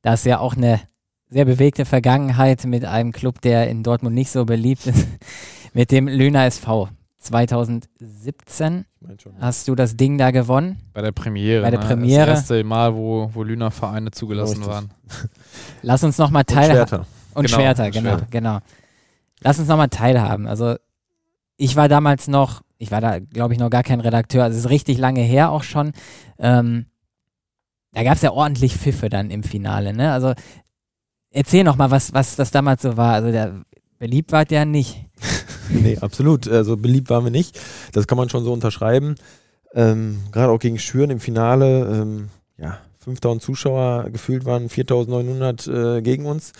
Da 0.00 0.14
ist 0.14 0.24
ja 0.24 0.38
auch 0.38 0.56
eine 0.56 0.80
sehr 1.28 1.44
bewegte 1.44 1.84
Vergangenheit 1.84 2.64
mit 2.64 2.86
einem 2.86 3.12
Club, 3.12 3.42
der 3.42 3.68
in 3.68 3.82
Dortmund 3.82 4.14
nicht 4.14 4.30
so 4.30 4.46
beliebt 4.46 4.86
ist, 4.86 5.06
mit 5.74 5.90
dem 5.90 6.08
Lüner 6.08 6.46
SV. 6.46 6.88
2017 7.24 8.84
Ich 9.00 9.06
mein 9.08 9.18
schon. 9.18 9.32
hast 9.40 9.68
du 9.68 9.74
das 9.74 9.96
Ding 9.96 10.18
da 10.18 10.30
gewonnen. 10.30 10.80
Bei 10.92 11.02
der 11.02 11.12
Premiere. 11.12 11.62
Bei 11.62 11.70
der 11.70 11.80
ne? 11.80 11.86
Premiere. 11.86 12.26
Das 12.26 12.40
erste 12.50 12.64
Mal, 12.64 12.94
wo, 12.94 13.30
wo 13.32 13.42
Lüner 13.42 13.70
Vereine 13.70 14.10
zugelassen 14.10 14.58
Richtig. 14.58 14.68
waren. 14.72 14.90
Lass 15.82 16.04
uns 16.04 16.18
nochmal 16.18 16.42
Und 16.48 16.54
teilhaben. 16.54 16.76
Schwerter. 16.88 17.06
Und 17.34 17.46
Genau, 17.46 17.56
Schwerter, 17.58 17.84
und 17.86 17.90
genau, 17.92 18.10
Schwerter. 18.10 18.26
genau. 18.30 18.58
Lass 19.40 19.58
uns 19.58 19.68
nochmal 19.68 19.88
teilhaben. 19.88 20.46
Also 20.46 20.76
ich 21.56 21.74
war 21.76 21.88
damals 21.88 22.28
noch, 22.28 22.62
ich 22.78 22.90
war 22.90 23.00
da, 23.00 23.18
glaube 23.18 23.54
ich, 23.54 23.60
noch 23.60 23.70
gar 23.70 23.82
kein 23.82 24.00
Redakteur, 24.00 24.44
also 24.44 24.56
es 24.58 24.64
ist 24.64 24.70
richtig 24.70 24.98
lange 24.98 25.20
her 25.20 25.50
auch 25.50 25.62
schon. 25.64 25.92
Ähm, 26.38 26.86
da 27.92 28.02
gab 28.04 28.14
es 28.14 28.22
ja 28.22 28.32
ordentlich 28.32 28.76
Pfiffe 28.76 29.08
dann 29.08 29.30
im 29.30 29.42
Finale, 29.42 29.92
ne? 29.92 30.12
Also 30.12 30.32
erzähl 31.30 31.64
noch 31.64 31.76
mal, 31.76 31.90
was, 31.90 32.12
was 32.14 32.36
das 32.36 32.50
damals 32.50 32.82
so 32.82 32.96
war. 32.96 33.14
Also 33.14 33.30
der 33.32 33.62
beliebt 34.04 34.32
war 34.32 34.44
der 34.44 34.66
nicht. 34.66 35.06
Nee, 35.70 35.96
absolut. 35.96 36.46
Also 36.46 36.76
beliebt 36.76 37.08
waren 37.08 37.24
wir 37.24 37.30
nicht. 37.30 37.58
Das 37.92 38.06
kann 38.06 38.18
man 38.18 38.28
schon 38.28 38.44
so 38.44 38.52
unterschreiben. 38.52 39.14
Ähm, 39.72 40.20
Gerade 40.30 40.52
auch 40.52 40.58
gegen 40.58 40.78
Schüren 40.78 41.08
im 41.08 41.20
Finale, 41.20 41.86
ähm, 41.86 42.28
ja, 42.58 42.80
5000 42.98 43.42
Zuschauer, 43.42 44.10
gefühlt 44.10 44.44
waren 44.44 44.68
4900 44.68 45.66
äh, 45.66 46.02
gegen 46.02 46.26
uns. 46.26 46.52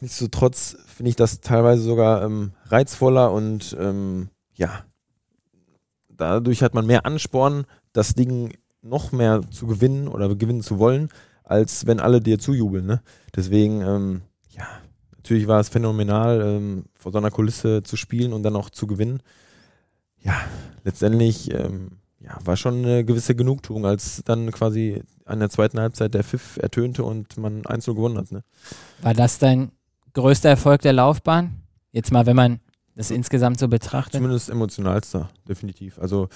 Nichtsdestotrotz 0.00 0.76
finde 0.86 1.10
ich 1.10 1.16
das 1.16 1.40
teilweise 1.40 1.82
sogar 1.82 2.22
ähm, 2.22 2.52
reizvoller 2.66 3.32
und 3.32 3.76
ähm, 3.80 4.28
ja, 4.54 4.84
dadurch 6.08 6.62
hat 6.62 6.72
man 6.72 6.86
mehr 6.86 7.04
Ansporn, 7.04 7.66
das 7.92 8.14
Ding 8.14 8.56
noch 8.80 9.10
mehr 9.10 9.40
zu 9.50 9.66
gewinnen 9.66 10.06
oder 10.06 10.32
gewinnen 10.36 10.62
zu 10.62 10.78
wollen, 10.78 11.08
als 11.42 11.86
wenn 11.86 11.98
alle 11.98 12.20
dir 12.20 12.38
zujubeln. 12.38 12.86
Ne? 12.86 13.02
Deswegen, 13.34 13.82
ähm, 13.82 14.22
natürlich 15.26 15.48
war 15.48 15.58
es 15.58 15.68
phänomenal, 15.68 16.40
ähm, 16.40 16.84
vor 16.94 17.10
so 17.10 17.18
einer 17.18 17.32
Kulisse 17.32 17.82
zu 17.82 17.96
spielen 17.96 18.32
und 18.32 18.44
dann 18.44 18.54
auch 18.54 18.70
zu 18.70 18.86
gewinnen. 18.86 19.20
Ja, 20.22 20.36
letztendlich 20.84 21.52
ähm, 21.52 21.98
ja, 22.20 22.38
war 22.44 22.56
schon 22.56 22.84
eine 22.84 23.04
gewisse 23.04 23.34
Genugtuung, 23.34 23.84
als 23.86 24.22
dann 24.24 24.52
quasi 24.52 25.02
an 25.24 25.40
der 25.40 25.50
zweiten 25.50 25.80
Halbzeit 25.80 26.14
der 26.14 26.22
Pfiff 26.22 26.58
ertönte 26.58 27.02
und 27.02 27.36
man 27.38 27.66
1 27.66 27.86
gewonnen 27.86 28.18
hat. 28.18 28.30
Ne? 28.30 28.44
War 29.02 29.14
das 29.14 29.40
dein 29.40 29.72
größter 30.12 30.48
Erfolg 30.48 30.82
der 30.82 30.92
Laufbahn? 30.92 31.62
Jetzt 31.90 32.12
mal, 32.12 32.26
wenn 32.26 32.36
man 32.36 32.60
das 32.94 33.10
insgesamt 33.10 33.58
so 33.58 33.66
betrachtet. 33.66 34.14
Zumindest 34.14 34.48
emotionalster, 34.48 35.28
definitiv. 35.48 35.98
Also 35.98 36.28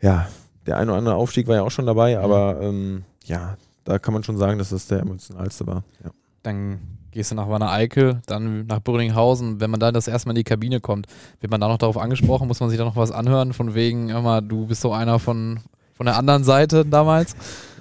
ja, 0.00 0.28
der 0.66 0.78
ein 0.78 0.88
oder 0.88 0.98
andere 0.98 1.14
Aufstieg 1.14 1.46
war 1.46 1.54
ja 1.54 1.62
auch 1.62 1.70
schon 1.70 1.86
dabei, 1.86 2.16
mhm. 2.16 2.24
aber 2.24 2.60
ähm, 2.60 3.04
ja, 3.26 3.56
da 3.84 4.00
kann 4.00 4.12
man 4.12 4.24
schon 4.24 4.38
sagen, 4.38 4.58
dass 4.58 4.70
das 4.70 4.88
der 4.88 5.00
emotionalste 5.00 5.66
war. 5.68 5.84
Ja. 6.02 6.10
Dann 6.42 6.80
gehst 7.14 7.30
du 7.30 7.34
nach 7.34 7.48
Wanne 7.48 7.70
Eickel, 7.70 8.20
dann 8.26 8.66
nach 8.66 8.82
Brünninghausen. 8.82 9.60
Wenn 9.60 9.70
man 9.70 9.80
da 9.80 9.92
das 9.92 10.08
erste 10.08 10.28
Mal 10.28 10.32
in 10.32 10.36
die 10.36 10.44
Kabine 10.44 10.80
kommt, 10.80 11.06
wird 11.40 11.50
man 11.50 11.60
da 11.60 11.68
noch 11.68 11.78
darauf 11.78 11.96
angesprochen, 11.96 12.46
muss 12.46 12.60
man 12.60 12.68
sich 12.68 12.78
da 12.78 12.84
noch 12.84 12.96
was 12.96 13.10
anhören, 13.10 13.52
von 13.52 13.74
wegen, 13.74 14.10
immer, 14.10 14.42
du 14.42 14.66
bist 14.66 14.82
so 14.82 14.92
einer 14.92 15.18
von, 15.18 15.60
von 15.94 16.06
der 16.06 16.16
anderen 16.16 16.44
Seite 16.44 16.84
damals? 16.84 17.34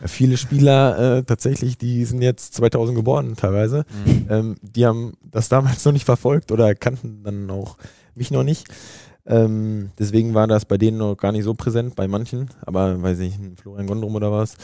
Viele 0.06 0.38
Spieler 0.38 1.18
äh, 1.18 1.24
tatsächlich, 1.24 1.78
die 1.78 2.06
sind 2.06 2.22
jetzt 2.22 2.54
2000 2.56 2.96
geboren 2.96 3.36
teilweise, 3.36 3.86
mhm. 4.06 4.28
ähm, 4.30 4.56
die 4.62 4.86
haben 4.86 5.14
das 5.24 5.50
damals 5.50 5.84
noch 5.84 5.94
nicht 5.94 6.06
verfolgt 6.06 6.52
oder 6.52 6.76
kannten 6.76 7.24
dann 7.24 7.50
auch 7.50 7.78
mich 8.16 8.32
noch 8.32 8.44
nicht. 8.44 8.68
Ähm, 9.26 9.92
deswegen 9.98 10.34
war 10.34 10.48
das 10.48 10.66
bei 10.66 10.78
denen 10.78 10.98
noch 10.98 11.16
gar 11.16 11.32
nicht 11.32 11.46
so 11.46 11.54
präsent, 11.54 11.96
bei 11.96 12.08
manchen, 12.08 12.50
aber 12.66 13.02
weiß 13.02 13.20
ich, 13.20 13.34
Florian 13.62 13.88
Gondrum 13.88 14.16
oder 14.16 14.32
was, 14.32 14.58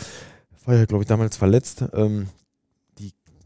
war 0.65 0.75
ja, 0.75 0.85
glaube 0.85 1.03
ich, 1.03 1.07
damals 1.07 1.37
verletzt. 1.37 1.85
Ähm, 1.93 2.27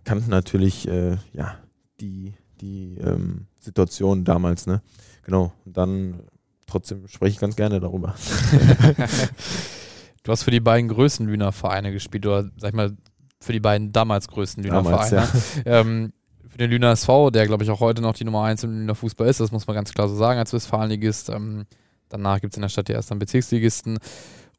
kannten 0.04 0.30
natürlich, 0.30 0.88
äh, 0.88 1.18
ja, 1.34 1.58
die, 2.00 2.34
die 2.62 2.98
ähm, 2.98 3.48
Situation 3.60 4.24
damals, 4.24 4.68
ne? 4.68 4.82
Genau. 5.24 5.54
Und 5.66 5.78
dann 5.78 6.20
trotzdem 6.68 7.08
spreche 7.08 7.34
ich 7.34 7.40
ganz 7.40 7.56
gerne 7.56 7.80
darüber. 7.80 8.14
du 10.24 10.32
hast 10.32 10.44
für 10.44 10.52
die 10.52 10.60
beiden 10.60 10.90
größten 10.90 11.26
Lüner 11.26 11.52
Vereine 11.52 11.92
gespielt, 11.92 12.26
oder 12.26 12.50
sag 12.58 12.70
ich 12.70 12.76
mal, 12.76 12.96
für 13.40 13.54
die 13.54 13.60
beiden 13.60 13.92
damals 13.92 14.28
größten 14.28 14.64
Lüner 14.64 14.84
Vereine. 14.84 15.18
Ja. 15.18 15.30
Ähm, 15.66 16.14
für 16.50 16.58
den 16.58 16.70
Lüner 16.70 16.92
SV, 16.92 17.32
der 17.32 17.48
glaube 17.48 17.64
ich 17.64 17.72
auch 17.72 17.80
heute 17.80 18.02
noch 18.02 18.14
die 18.14 18.26
Nummer 18.26 18.44
1 18.44 18.64
im 18.64 18.72
Lüner 18.72 18.94
Fußball 18.94 19.28
ist, 19.28 19.40
das 19.40 19.52
muss 19.52 19.66
man 19.66 19.76
ganz 19.76 19.92
klar 19.92 20.08
so 20.08 20.16
sagen 20.16 20.38
als 20.38 20.54
Westfalenligist. 20.54 21.30
Ähm, 21.30 21.66
danach 22.10 22.42
gibt 22.42 22.54
es 22.54 22.58
in 22.58 22.62
der 22.62 22.70
Stadt 22.70 22.90
ja 22.90 22.96
erst 22.96 23.10
dann 23.10 23.18
Bezirksligisten. 23.18 23.98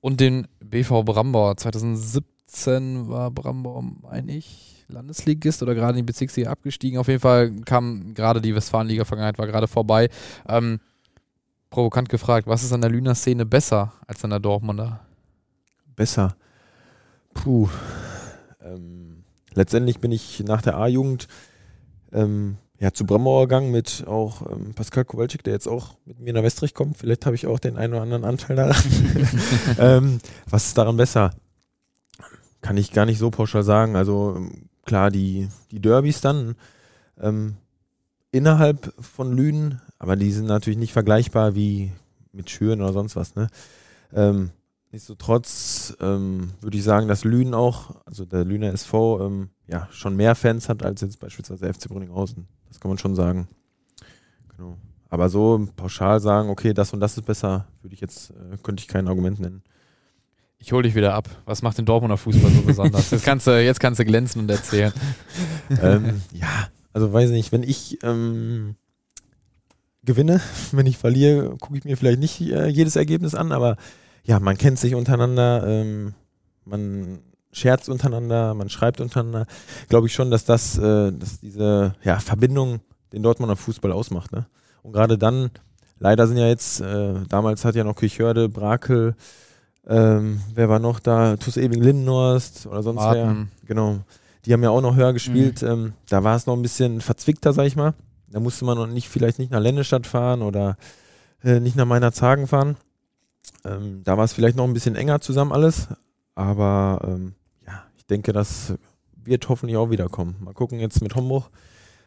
Und 0.00 0.20
den 0.20 0.48
BV 0.59 1.04
Brambauer. 1.04 1.57
2017 1.57 3.09
war 3.09 3.30
Brambauer, 3.30 3.85
meine 4.02 4.37
ich, 4.37 4.73
Landesligist 4.88 5.62
oder 5.62 5.74
gerade 5.74 5.98
in 5.98 6.04
die 6.04 6.10
Bezirksliga 6.10 6.50
abgestiegen. 6.50 6.98
Auf 6.98 7.08
jeden 7.08 7.20
Fall 7.20 7.50
kam 7.64 8.14
gerade 8.14 8.40
die 8.40 8.54
Westfalenliga-Vergangenheit, 8.54 9.38
war 9.38 9.46
gerade 9.46 9.68
vorbei. 9.68 10.08
Ähm, 10.48 10.80
provokant 11.70 12.08
gefragt, 12.08 12.46
was 12.46 12.62
ist 12.62 12.72
an 12.72 12.80
der 12.80 12.90
Lüner 12.90 13.14
Szene 13.14 13.44
besser 13.44 13.92
als 14.06 14.22
an 14.24 14.30
der 14.30 14.40
Dortmunder? 14.40 15.00
Besser. 15.96 16.36
Puh. 17.34 17.68
Ähm, 18.62 19.24
letztendlich 19.54 19.98
bin 20.00 20.12
ich 20.12 20.42
nach 20.46 20.62
der 20.62 20.76
A-Jugend 20.76 21.28
ähm, 22.12 22.58
ja, 22.78 22.92
zu 22.92 23.06
Brammauer 23.06 23.48
gegangen 23.48 23.70
mit 23.70 24.04
auch 24.06 24.42
ähm, 24.50 24.74
Pascal 24.74 25.04
Kowalczyk, 25.04 25.42
der 25.44 25.54
jetzt 25.54 25.68
auch 25.68 25.96
mit 26.04 26.20
mir 26.20 26.32
nach 26.32 26.42
Westrich 26.42 26.74
kommt. 26.74 26.98
Vielleicht 26.98 27.24
habe 27.26 27.34
ich 27.34 27.46
auch 27.46 27.58
den 27.58 27.76
einen 27.76 27.94
oder 27.94 28.02
anderen 28.02 28.24
Anteil 28.24 28.56
daran. 28.56 28.76
ähm, 29.78 30.18
was 30.48 30.66
ist 30.66 30.78
daran 30.78 30.96
besser? 30.96 31.30
Kann 32.60 32.76
ich 32.76 32.92
gar 32.92 33.06
nicht 33.06 33.18
so 33.18 33.30
pauschal 33.30 33.62
sagen. 33.62 33.96
Also 33.96 34.34
ähm, 34.36 34.68
klar, 34.84 35.10
die, 35.10 35.48
die 35.70 35.80
Derbys 35.80 36.20
dann 36.20 36.56
ähm, 37.20 37.56
innerhalb 38.30 38.92
von 39.00 39.32
Lünen, 39.36 39.80
aber 39.98 40.16
die 40.16 40.32
sind 40.32 40.46
natürlich 40.46 40.78
nicht 40.78 40.92
vergleichbar 40.92 41.54
wie 41.54 41.92
mit 42.32 42.50
Schüren 42.50 42.80
oder 42.80 42.92
sonst 42.92 43.16
was. 43.16 43.34
Ne? 43.34 43.48
Ähm, 44.12 44.50
Nichtsdestotrotz 44.94 45.96
ähm, 46.00 46.52
würde 46.60 46.78
ich 46.78 46.84
sagen, 46.84 47.08
dass 47.08 47.24
Lünen 47.24 47.52
auch, 47.52 47.96
also 48.04 48.24
der 48.24 48.44
Lüner 48.44 48.72
SV, 48.72 49.26
ähm, 49.26 49.48
ja, 49.66 49.88
schon 49.90 50.14
mehr 50.14 50.36
Fans 50.36 50.68
hat 50.68 50.84
als 50.84 51.00
jetzt 51.00 51.18
beispielsweise 51.18 51.66
FC 51.74 51.88
Brünninghausen. 51.88 52.46
Das 52.68 52.78
kann 52.78 52.92
man 52.92 52.98
schon 52.98 53.16
sagen. 53.16 53.48
Genau. 54.56 54.76
Aber 55.10 55.28
so 55.30 55.66
pauschal 55.74 56.20
sagen, 56.20 56.48
okay, 56.48 56.72
das 56.72 56.92
und 56.92 57.00
das 57.00 57.16
ist 57.16 57.26
besser, 57.26 57.66
würde 57.82 57.94
ich 57.94 58.00
jetzt, 58.00 58.30
äh, 58.30 58.56
könnte 58.62 58.82
ich 58.82 58.86
kein 58.86 59.08
Argument 59.08 59.40
nennen. 59.40 59.64
Ich 60.58 60.72
hole 60.72 60.82
dich 60.82 60.94
wieder 60.94 61.14
ab. 61.14 61.28
Was 61.44 61.62
macht 61.62 61.78
den 61.78 61.84
Dortmunder 61.84 62.16
Fußball 62.16 62.50
so 62.50 62.62
besonders? 62.62 63.10
Jetzt 63.10 63.24
kannst 63.24 63.46
du, 63.46 63.62
jetzt 63.62 63.80
kannst 63.80 64.00
du 64.00 64.04
glänzen 64.04 64.42
und 64.42 64.50
erzählen. 64.50 64.92
ähm, 65.82 66.22
ja, 66.32 66.68
also 66.92 67.12
weiß 67.12 67.30
nicht, 67.30 67.52
wenn 67.52 67.62
ich 67.62 67.98
ähm, 68.02 68.76
gewinne, 70.04 70.40
wenn 70.72 70.86
ich 70.86 70.96
verliere, 70.96 71.56
gucke 71.58 71.78
ich 71.78 71.84
mir 71.84 71.96
vielleicht 71.96 72.20
nicht 72.20 72.40
äh, 72.40 72.68
jedes 72.68 72.96
Ergebnis 72.96 73.34
an, 73.34 73.52
aber 73.52 73.76
ja, 74.24 74.40
man 74.40 74.56
kennt 74.56 74.78
sich 74.78 74.94
untereinander, 74.94 75.66
ähm, 75.66 76.14
man 76.64 77.20
scherzt 77.52 77.88
untereinander, 77.88 78.54
man 78.54 78.68
schreibt 78.68 79.00
untereinander. 79.00 79.46
Glaube 79.88 80.06
ich 80.06 80.14
schon, 80.14 80.30
dass 80.30 80.44
das, 80.44 80.78
äh, 80.78 81.12
dass 81.12 81.40
diese 81.40 81.94
ja, 82.02 82.18
Verbindung 82.18 82.80
den 83.12 83.22
Dortmunder 83.22 83.56
Fußball 83.56 83.92
ausmacht. 83.92 84.32
Ne? 84.32 84.46
Und 84.82 84.92
gerade 84.92 85.18
dann, 85.18 85.50
leider 85.98 86.26
sind 86.26 86.36
ja 86.36 86.48
jetzt, 86.48 86.80
äh, 86.80 87.14
damals 87.28 87.64
hat 87.64 87.74
ja 87.74 87.84
noch 87.84 87.96
Kirchhörde, 87.96 88.48
Brakel, 88.48 89.14
ähm, 89.86 90.40
wer 90.54 90.68
war 90.68 90.78
noch 90.78 91.00
da? 91.00 91.36
Tus 91.36 91.56
Ewing 91.56 91.82
Lindenhorst 91.82 92.66
oder 92.66 92.82
sonst 92.82 93.00
Arten. 93.00 93.50
wer. 93.60 93.66
Genau. 93.68 93.98
Die 94.44 94.52
haben 94.52 94.62
ja 94.62 94.70
auch 94.70 94.80
noch 94.80 94.96
höher 94.96 95.12
gespielt. 95.12 95.62
Mhm. 95.62 95.68
Ähm, 95.68 95.92
da 96.08 96.24
war 96.24 96.36
es 96.36 96.46
noch 96.46 96.54
ein 96.54 96.62
bisschen 96.62 97.00
verzwickter, 97.00 97.52
sag 97.52 97.66
ich 97.66 97.76
mal. 97.76 97.94
Da 98.28 98.40
musste 98.40 98.64
man 98.64 98.76
noch 98.76 98.86
nicht, 98.86 99.08
vielleicht 99.08 99.38
nicht 99.38 99.52
nach 99.52 99.60
Lennestadt 99.60 100.06
fahren 100.06 100.42
oder 100.42 100.76
äh, 101.42 101.60
nicht 101.60 101.76
nach 101.76 101.86
meiner 101.86 102.12
Zagen 102.12 102.46
fahren. 102.46 102.76
Ähm, 103.64 104.02
da 104.04 104.16
war 104.16 104.24
es 104.24 104.32
vielleicht 104.32 104.56
noch 104.56 104.64
ein 104.64 104.74
bisschen 104.74 104.96
enger 104.96 105.20
zusammen 105.20 105.52
alles, 105.52 105.88
aber 106.34 107.00
ähm, 107.06 107.34
ja, 107.66 107.84
ich 107.96 108.06
denke, 108.06 108.32
das 108.32 108.74
wird 109.16 109.48
hoffentlich 109.48 109.76
auch 109.76 109.90
wiederkommen. 109.90 110.36
Mal 110.40 110.54
gucken, 110.54 110.80
jetzt 110.80 111.02
mit 111.02 111.14
Homburg 111.14 111.50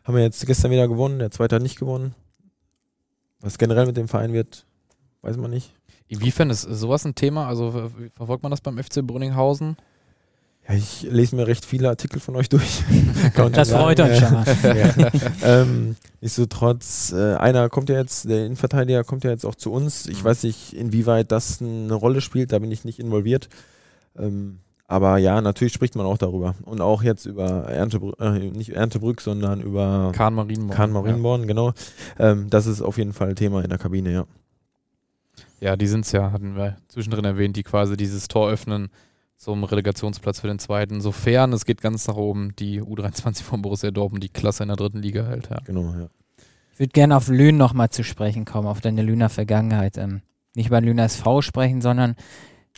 haben 0.04 0.16
wir 0.16 0.24
jetzt 0.24 0.46
gestern 0.46 0.72
wieder 0.72 0.88
gewonnen, 0.88 1.20
der 1.20 1.32
zweite 1.32 1.56
hat 1.56 1.64
nicht 1.64 1.80
gewonnen. 1.80 2.14
Was 3.40 3.58
generell 3.58 3.86
mit 3.86 3.98
dem 3.98 4.08
Verein 4.08 4.34
wird, 4.34 4.66
weiß 5.22 5.38
man 5.38 5.52
nicht. 5.52 5.74
Inwiefern 6.08 6.50
ist 6.50 6.62
sowas 6.62 7.06
ein 7.06 7.16
Thema? 7.16 7.48
Also 7.48 7.92
verfolgt 8.16 8.44
man 8.44 8.52
das 8.52 8.62
beim 8.62 8.78
FC 8.78 9.06
Brünninghausen? 9.06 9.78
Ja, 10.68 10.76
ich 10.76 11.04
lese 11.04 11.36
mir 11.36 11.48
recht 11.48 11.66
viele 11.66 11.88
Artikel 11.88 12.20
von 12.20 12.36
euch 12.36 12.50
durch. 12.50 12.84
das 13.54 13.72
freut 13.72 14.00
uns 14.00 14.18
schon. 14.18 14.34
ja. 14.64 14.92
ähm, 15.44 15.96
nichtsdestotrotz, 16.20 17.14
äh, 17.14 17.36
einer 17.36 17.70
kommt 17.70 17.90
ja 17.90 17.98
jetzt, 17.98 18.30
der 18.30 18.46
Innenverteidiger 18.46 19.04
kommt 19.04 19.24
ja 19.24 19.32
jetzt 19.32 19.46
auch 19.46 19.56
zu 19.56 19.72
uns. 19.72 20.08
Ich 20.08 20.24
mhm. 20.24 20.28
weiß 20.28 20.44
nicht, 20.44 20.74
inwieweit 20.74 21.32
das 21.32 21.62
eine 21.62 21.94
Rolle 21.94 22.20
spielt, 22.20 22.52
da 22.52 22.60
bin 22.60 22.72
ich 22.72 22.84
nicht 22.84 23.00
involviert. 23.00 23.48
Ähm, 24.18 24.60
aber 24.88 25.18
ja, 25.18 25.42
natürlich 25.42 25.74
spricht 25.74 25.96
man 25.96 26.06
auch 26.06 26.18
darüber. 26.18 26.56
Und 26.64 26.82
auch 26.82 27.04
jetzt 27.04 27.26
über 27.26 27.66
Erntebrück, 27.66 28.16
äh, 28.20 28.40
nicht 28.40 28.70
Erntebrück, 28.70 29.22
sondern 29.22 29.62
über 29.62 30.12
Kahn 30.14 30.34
Marienborn. 30.34 30.76
Kahn 30.76 30.92
Marienborn, 30.92 31.42
ja. 31.42 31.48
genau. 31.48 31.74
Ähm, 32.20 32.50
das 32.50 32.68
ist 32.68 32.82
auf 32.82 32.98
jeden 32.98 33.14
Fall 33.14 33.36
Thema 33.36 33.64
in 33.64 33.70
der 33.70 33.80
Kabine, 33.80 34.12
ja. 34.12 34.26
Ja, 35.60 35.76
die 35.76 35.88
sind 35.88 36.06
es 36.06 36.12
ja, 36.12 36.32
hatten 36.32 36.56
wir 36.56 36.78
zwischendrin 36.88 37.26
erwähnt, 37.26 37.56
die 37.56 37.64
quasi 37.64 37.98
dieses 37.98 38.28
Tor 38.28 38.50
öffnen 38.50 38.90
zum 39.38 39.64
Relegationsplatz 39.64 40.40
für 40.40 40.48
den 40.48 40.60
zweiten, 40.60 41.00
sofern 41.00 41.54
es 41.54 41.66
geht 41.66 41.82
ganz 41.82 42.08
nach 42.08 42.16
oben, 42.16 42.56
die 42.56 42.82
U23 42.82 43.44
von 43.44 43.62
Borussia 43.62 43.92
Dortmund, 43.92 44.24
die 44.24 44.30
Klasse 44.30 44.64
in 44.64 44.70
der 44.70 44.78
dritten 44.78 45.02
Liga 45.02 45.26
halt. 45.26 45.50
Ja. 45.50 45.58
Genau, 45.66 45.94
ja. 45.94 46.10
Ich 46.74 46.80
würde 46.80 46.92
gerne 46.92 47.16
auf 47.16 47.28
Lünen 47.28 47.58
nochmal 47.58 47.90
zu 47.90 48.04
sprechen 48.04 48.46
kommen, 48.46 48.68
auf 48.68 48.82
deine 48.82 49.02
Lüner 49.02 49.30
Vergangenheit. 49.30 49.98
Ähm, 49.98 50.22
nicht 50.54 50.68
über 50.68 50.82
Lüner 50.82 51.06
SV 51.06 51.42
sprechen, 51.42 51.82
sondern 51.82 52.16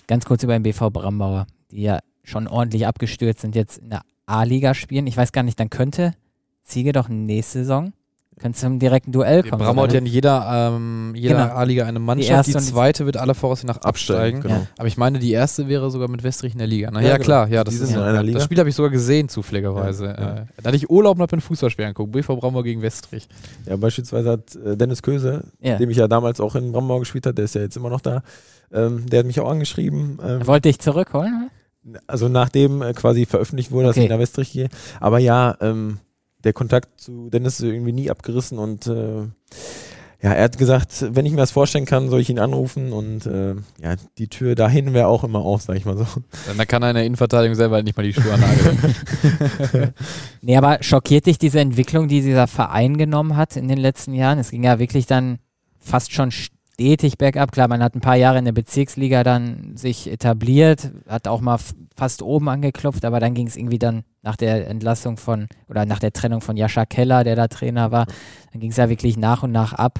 ganz 0.07 0.25
kurz 0.25 0.43
über 0.43 0.53
den 0.53 0.63
BV 0.63 0.89
Brambauer, 0.89 1.47
die 1.71 1.81
ja 1.81 1.99
schon 2.23 2.47
ordentlich 2.47 2.87
abgestürzt 2.87 3.41
sind, 3.41 3.55
jetzt 3.55 3.77
in 3.77 3.89
der 3.89 4.03
A-Liga 4.25 4.73
spielen. 4.73 5.07
Ich 5.07 5.17
weiß 5.17 5.31
gar 5.31 5.43
nicht, 5.43 5.59
dann 5.59 5.69
könnte 5.69 6.13
Ziege 6.63 6.91
doch 6.91 7.09
nächste 7.09 7.59
Saison 7.59 7.93
Kannst 8.41 8.61
zum 8.61 8.79
direkten 8.79 9.11
Duell 9.11 9.43
kommen. 9.43 9.61
Bramau 9.61 9.83
hat 9.83 9.91
ja 9.93 9.99
in 9.99 10.05
jeder, 10.05 10.71
ähm, 10.75 11.13
jeder 11.15 11.35
Genau. 11.47 11.55
A-Liga 11.55 11.85
eine 11.85 11.99
Mannschaft. 11.99 12.29
erste 12.31 12.51
Die, 12.53 12.57
und 12.57 12.65
die- 12.65 12.71
zweite 12.71 13.05
wird 13.05 13.17
aller 13.17 13.35
Voraussicht 13.35 13.67
nach 13.67 13.77
absteigen. 13.81 14.41
Genau. 14.41 14.53
Ja. 14.55 14.67
Aber 14.77 14.87
ich 14.87 14.97
meine, 14.97 15.19
die 15.19 15.31
erste 15.31 15.67
wäre 15.67 15.91
sogar 15.91 16.07
mit 16.09 16.23
Westrich 16.23 16.53
in 16.53 16.59
der 16.59 16.67
Liga. 16.67 16.89
Na, 16.91 17.01
Ja, 17.01 17.07
ja, 17.09 17.13
genau. 17.15 17.25
klar. 17.25 17.47
Ja, 17.49 17.63
das, 17.63 17.75
Die 17.75 17.81
ist, 17.81 17.89
sind 17.89 17.97
in 17.97 18.03
einer 18.03 18.23
Liga. 18.23 18.37
das 18.37 18.45
Spiel 18.45 18.57
habe 18.59 18.69
ich 18.69 18.75
sogar 18.75 18.91
gesehen, 18.91 19.27
zufälligerweise. 19.29 20.05
Ja, 20.05 20.11
ja. 20.11 20.35
Äh, 20.37 20.45
da 20.63 20.67
hatte 20.67 20.77
ich 20.77 20.89
Urlaub 20.89 21.17
und 21.17 21.21
habe 21.23 21.35
ein 21.37 21.41
Fußballspiel 21.41 21.85
angeguckt. 21.85 22.11
BV 22.13 22.37
Bramau 22.37 22.63
gegen 22.63 22.81
Westrich. 22.81 23.27
Ja, 23.65 23.75
beispielsweise 23.75 24.31
hat 24.31 24.55
äh, 24.55 24.77
Dennis 24.77 25.01
Köse, 25.01 25.43
Ja. 25.59 25.77
dem 25.77 25.89
ich 25.89 25.97
ja 25.97 26.07
damals 26.07 26.39
auch 26.39 26.55
in 26.55 26.71
Brambau 26.71 26.99
gespielt 26.99 27.25
habe, 27.25 27.33
der 27.35 27.45
ist 27.45 27.55
ja 27.55 27.61
jetzt 27.61 27.75
immer 27.77 27.89
noch 27.89 28.01
da, 28.01 28.23
ähm, 28.71 29.05
der 29.09 29.19
hat 29.19 29.25
mich 29.25 29.39
auch 29.41 29.49
angeschrieben. 29.49 30.17
Ähm, 30.25 30.47
wollte 30.47 30.69
dich 30.69 30.79
zurückholen? 30.79 31.49
also 32.07 32.27
nachdem 32.29 32.81
äh, 32.83 32.93
quasi 32.93 33.25
veröffentlicht 33.25 33.71
wurde, 33.71 33.87
dass 33.87 33.95
Okay. 33.97 34.03
ich 34.05 34.09
nach 34.11 34.19
Westrich 34.19 34.51
gehe. 34.51 34.69
Aber 34.99 35.17
ja, 35.17 35.55
ähm, 35.61 35.97
der 36.43 36.53
Kontakt 36.53 37.01
zu 37.01 37.29
Dennis 37.29 37.59
ist 37.59 37.65
irgendwie 37.65 37.91
nie 37.91 38.09
abgerissen 38.09 38.57
und 38.57 38.87
äh, 38.87 39.27
ja, 40.21 40.33
er 40.33 40.43
hat 40.43 40.57
gesagt, 40.57 41.05
wenn 41.15 41.25
ich 41.25 41.31
mir 41.31 41.37
das 41.37 41.51
vorstellen 41.51 41.85
kann, 41.85 42.09
soll 42.09 42.19
ich 42.19 42.29
ihn 42.29 42.39
anrufen 42.39 42.91
und 42.91 43.25
äh, 43.25 43.55
ja, 43.81 43.95
die 44.17 44.27
Tür 44.27 44.53
dahin 44.55 44.93
wäre 44.93 45.07
auch 45.07 45.23
immer 45.23 45.39
auf, 45.39 45.61
sag 45.61 45.77
ich 45.77 45.85
mal 45.85 45.97
so. 45.97 46.05
Dann 46.45 46.57
da 46.57 46.65
kann 46.65 46.83
einer 46.83 47.03
Innenverteidigung 47.03 47.55
selber 47.55 47.75
halt 47.75 47.85
nicht 47.85 47.95
mal 47.95 48.03
die 48.03 48.13
Schuhe 48.13 48.33
annageln. 48.33 49.93
Nee, 50.41 50.57
aber 50.57 50.81
schockiert 50.81 51.25
dich 51.25 51.37
diese 51.37 51.59
Entwicklung, 51.59 52.07
die 52.07 52.21
dieser 52.21 52.47
Verein 52.47 52.97
genommen 52.97 53.37
hat 53.37 53.55
in 53.55 53.67
den 53.67 53.77
letzten 53.77 54.13
Jahren? 54.13 54.39
Es 54.39 54.51
ging 54.51 54.63
ja 54.63 54.79
wirklich 54.79 55.05
dann 55.05 55.39
fast 55.77 56.13
schon 56.13 56.31
stetig 56.79 57.17
bergab. 57.17 57.51
Klar, 57.51 57.67
man 57.67 57.83
hat 57.83 57.93
ein 57.93 57.99
paar 57.99 58.15
Jahre 58.15 58.39
in 58.39 58.45
der 58.45 58.53
Bezirksliga 58.53 59.25
dann 59.25 59.75
sich 59.75 60.09
etabliert, 60.09 60.91
hat 61.09 61.27
auch 61.27 61.41
mal 61.41 61.59
fast 61.97 62.21
oben 62.21 62.47
angeklopft, 62.47 63.03
aber 63.03 63.19
dann 63.19 63.33
ging 63.33 63.47
es 63.47 63.57
irgendwie 63.57 63.79
dann 63.79 64.03
nach 64.21 64.37
der 64.37 64.65
Entlassung 64.65 65.17
von 65.17 65.49
oder 65.67 65.85
nach 65.85 65.99
der 65.99 66.13
Trennung 66.13 66.39
von 66.39 66.55
Jascha 66.55 66.85
Keller, 66.85 67.25
der 67.25 67.35
da 67.35 67.49
Trainer 67.49 67.91
war, 67.91 68.05
dann 68.53 68.61
ging 68.61 68.71
es 68.71 68.77
ja 68.77 68.87
wirklich 68.87 69.17
nach 69.17 69.43
und 69.43 69.51
nach 69.51 69.73
ab. 69.73 69.99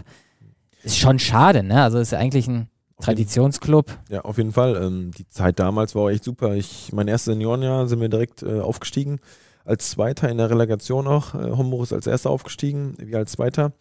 Ist 0.81 0.97
schon 0.97 1.19
schade, 1.19 1.63
ne? 1.63 1.83
Also 1.83 1.99
ist 1.99 2.13
eigentlich 2.13 2.47
ein 2.47 2.69
Traditionsclub. 3.01 3.97
Ja, 4.09 4.21
auf 4.21 4.37
jeden 4.37 4.53
Fall. 4.53 4.81
Ähm, 4.81 5.11
die 5.17 5.27
Zeit 5.27 5.59
damals 5.59 5.95
war 5.95 6.03
auch 6.03 6.09
echt 6.09 6.23
super. 6.23 6.55
Ich, 6.55 6.93
mein 6.93 7.09
erstes 7.09 7.33
Seniorenjahr 7.33 7.87
sind 7.87 7.99
wir 7.99 8.07
direkt 8.07 8.41
äh, 8.41 8.61
aufgestiegen. 8.61 9.19
Als 9.65 9.89
Zweiter 9.89 10.29
in 10.29 10.37
der 10.37 10.49
Relegation 10.49 11.07
auch. 11.07 11.35
Äh, 11.35 11.51
Homburg 11.51 11.83
ist 11.83 11.91
als 11.91 12.07
Erster 12.07 12.29
aufgestiegen, 12.29 12.95
wir 12.97 13.17
als 13.17 13.33
Zweiter. 13.33 13.73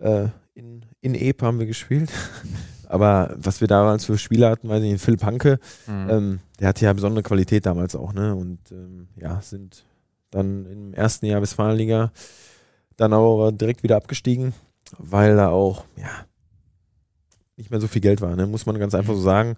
Äh, 0.00 0.28
in, 0.54 0.84
in 1.00 1.14
Epe 1.14 1.46
haben 1.46 1.58
wir 1.58 1.66
gespielt. 1.66 2.10
Aber 2.88 3.34
was 3.38 3.60
wir 3.62 3.68
damals 3.68 4.04
für 4.04 4.18
Spieler 4.18 4.50
hatten, 4.50 4.68
weiß 4.68 4.82
ich 4.82 4.92
nicht, 4.92 5.02
Philipp 5.04 5.22
Hanke, 5.24 5.58
Mhm. 5.86 6.10
ähm, 6.10 6.38
der 6.60 6.68
hatte 6.68 6.84
ja 6.84 6.92
besondere 6.92 7.22
Qualität 7.22 7.64
damals 7.64 7.96
auch, 7.96 8.12
ne? 8.12 8.34
Und 8.34 8.58
ähm, 8.70 9.08
ja, 9.16 9.40
sind 9.40 9.84
dann 10.30 10.66
im 10.66 10.92
ersten 10.94 11.26
Jahr 11.26 11.40
Westfalenliga 11.40 12.12
dann 12.96 13.12
aber 13.14 13.50
direkt 13.52 13.82
wieder 13.82 13.96
abgestiegen, 13.96 14.52
weil 14.98 15.36
da 15.36 15.48
auch, 15.48 15.84
ja, 15.96 16.10
nicht 17.56 17.70
mehr 17.70 17.80
so 17.80 17.88
viel 17.88 18.00
Geld 18.02 18.20
war, 18.20 18.34
ne? 18.36 18.46
muss 18.46 18.66
man 18.66 18.78
ganz 18.78 18.94
einfach 18.94 19.14
so 19.14 19.20
sagen. 19.20 19.56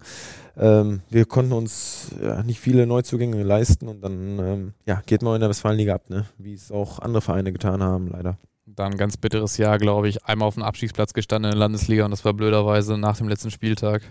Ähm, 0.57 1.01
wir 1.09 1.25
konnten 1.25 1.53
uns 1.53 2.11
ja, 2.21 2.43
nicht 2.43 2.59
viele 2.59 2.85
Neuzugänge 2.85 3.41
leisten 3.43 3.87
und 3.87 4.01
dann 4.01 4.39
ähm, 4.39 4.73
ja, 4.85 5.01
geht 5.05 5.21
man 5.21 5.35
in 5.35 5.41
der 5.41 5.49
Westfalenliga 5.49 5.95
ab, 5.95 6.09
ne? 6.09 6.25
wie 6.37 6.53
es 6.53 6.71
auch 6.71 6.99
andere 6.99 7.21
Vereine 7.21 7.51
getan 7.51 7.81
haben, 7.81 8.07
leider. 8.09 8.37
Dann 8.75 8.91
ein 8.91 8.97
ganz 8.97 9.17
bitteres 9.17 9.57
Jahr, 9.57 9.77
glaube 9.77 10.09
ich. 10.09 10.25
Einmal 10.25 10.47
auf 10.47 10.55
dem 10.55 10.63
Abstiegsplatz 10.63 11.13
gestanden 11.13 11.51
in 11.51 11.57
der 11.57 11.59
Landesliga 11.59 12.05
und 12.05 12.11
das 12.11 12.25
war 12.25 12.33
blöderweise 12.33 12.97
nach 12.97 13.17
dem 13.17 13.27
letzten 13.27 13.51
Spieltag. 13.51 14.01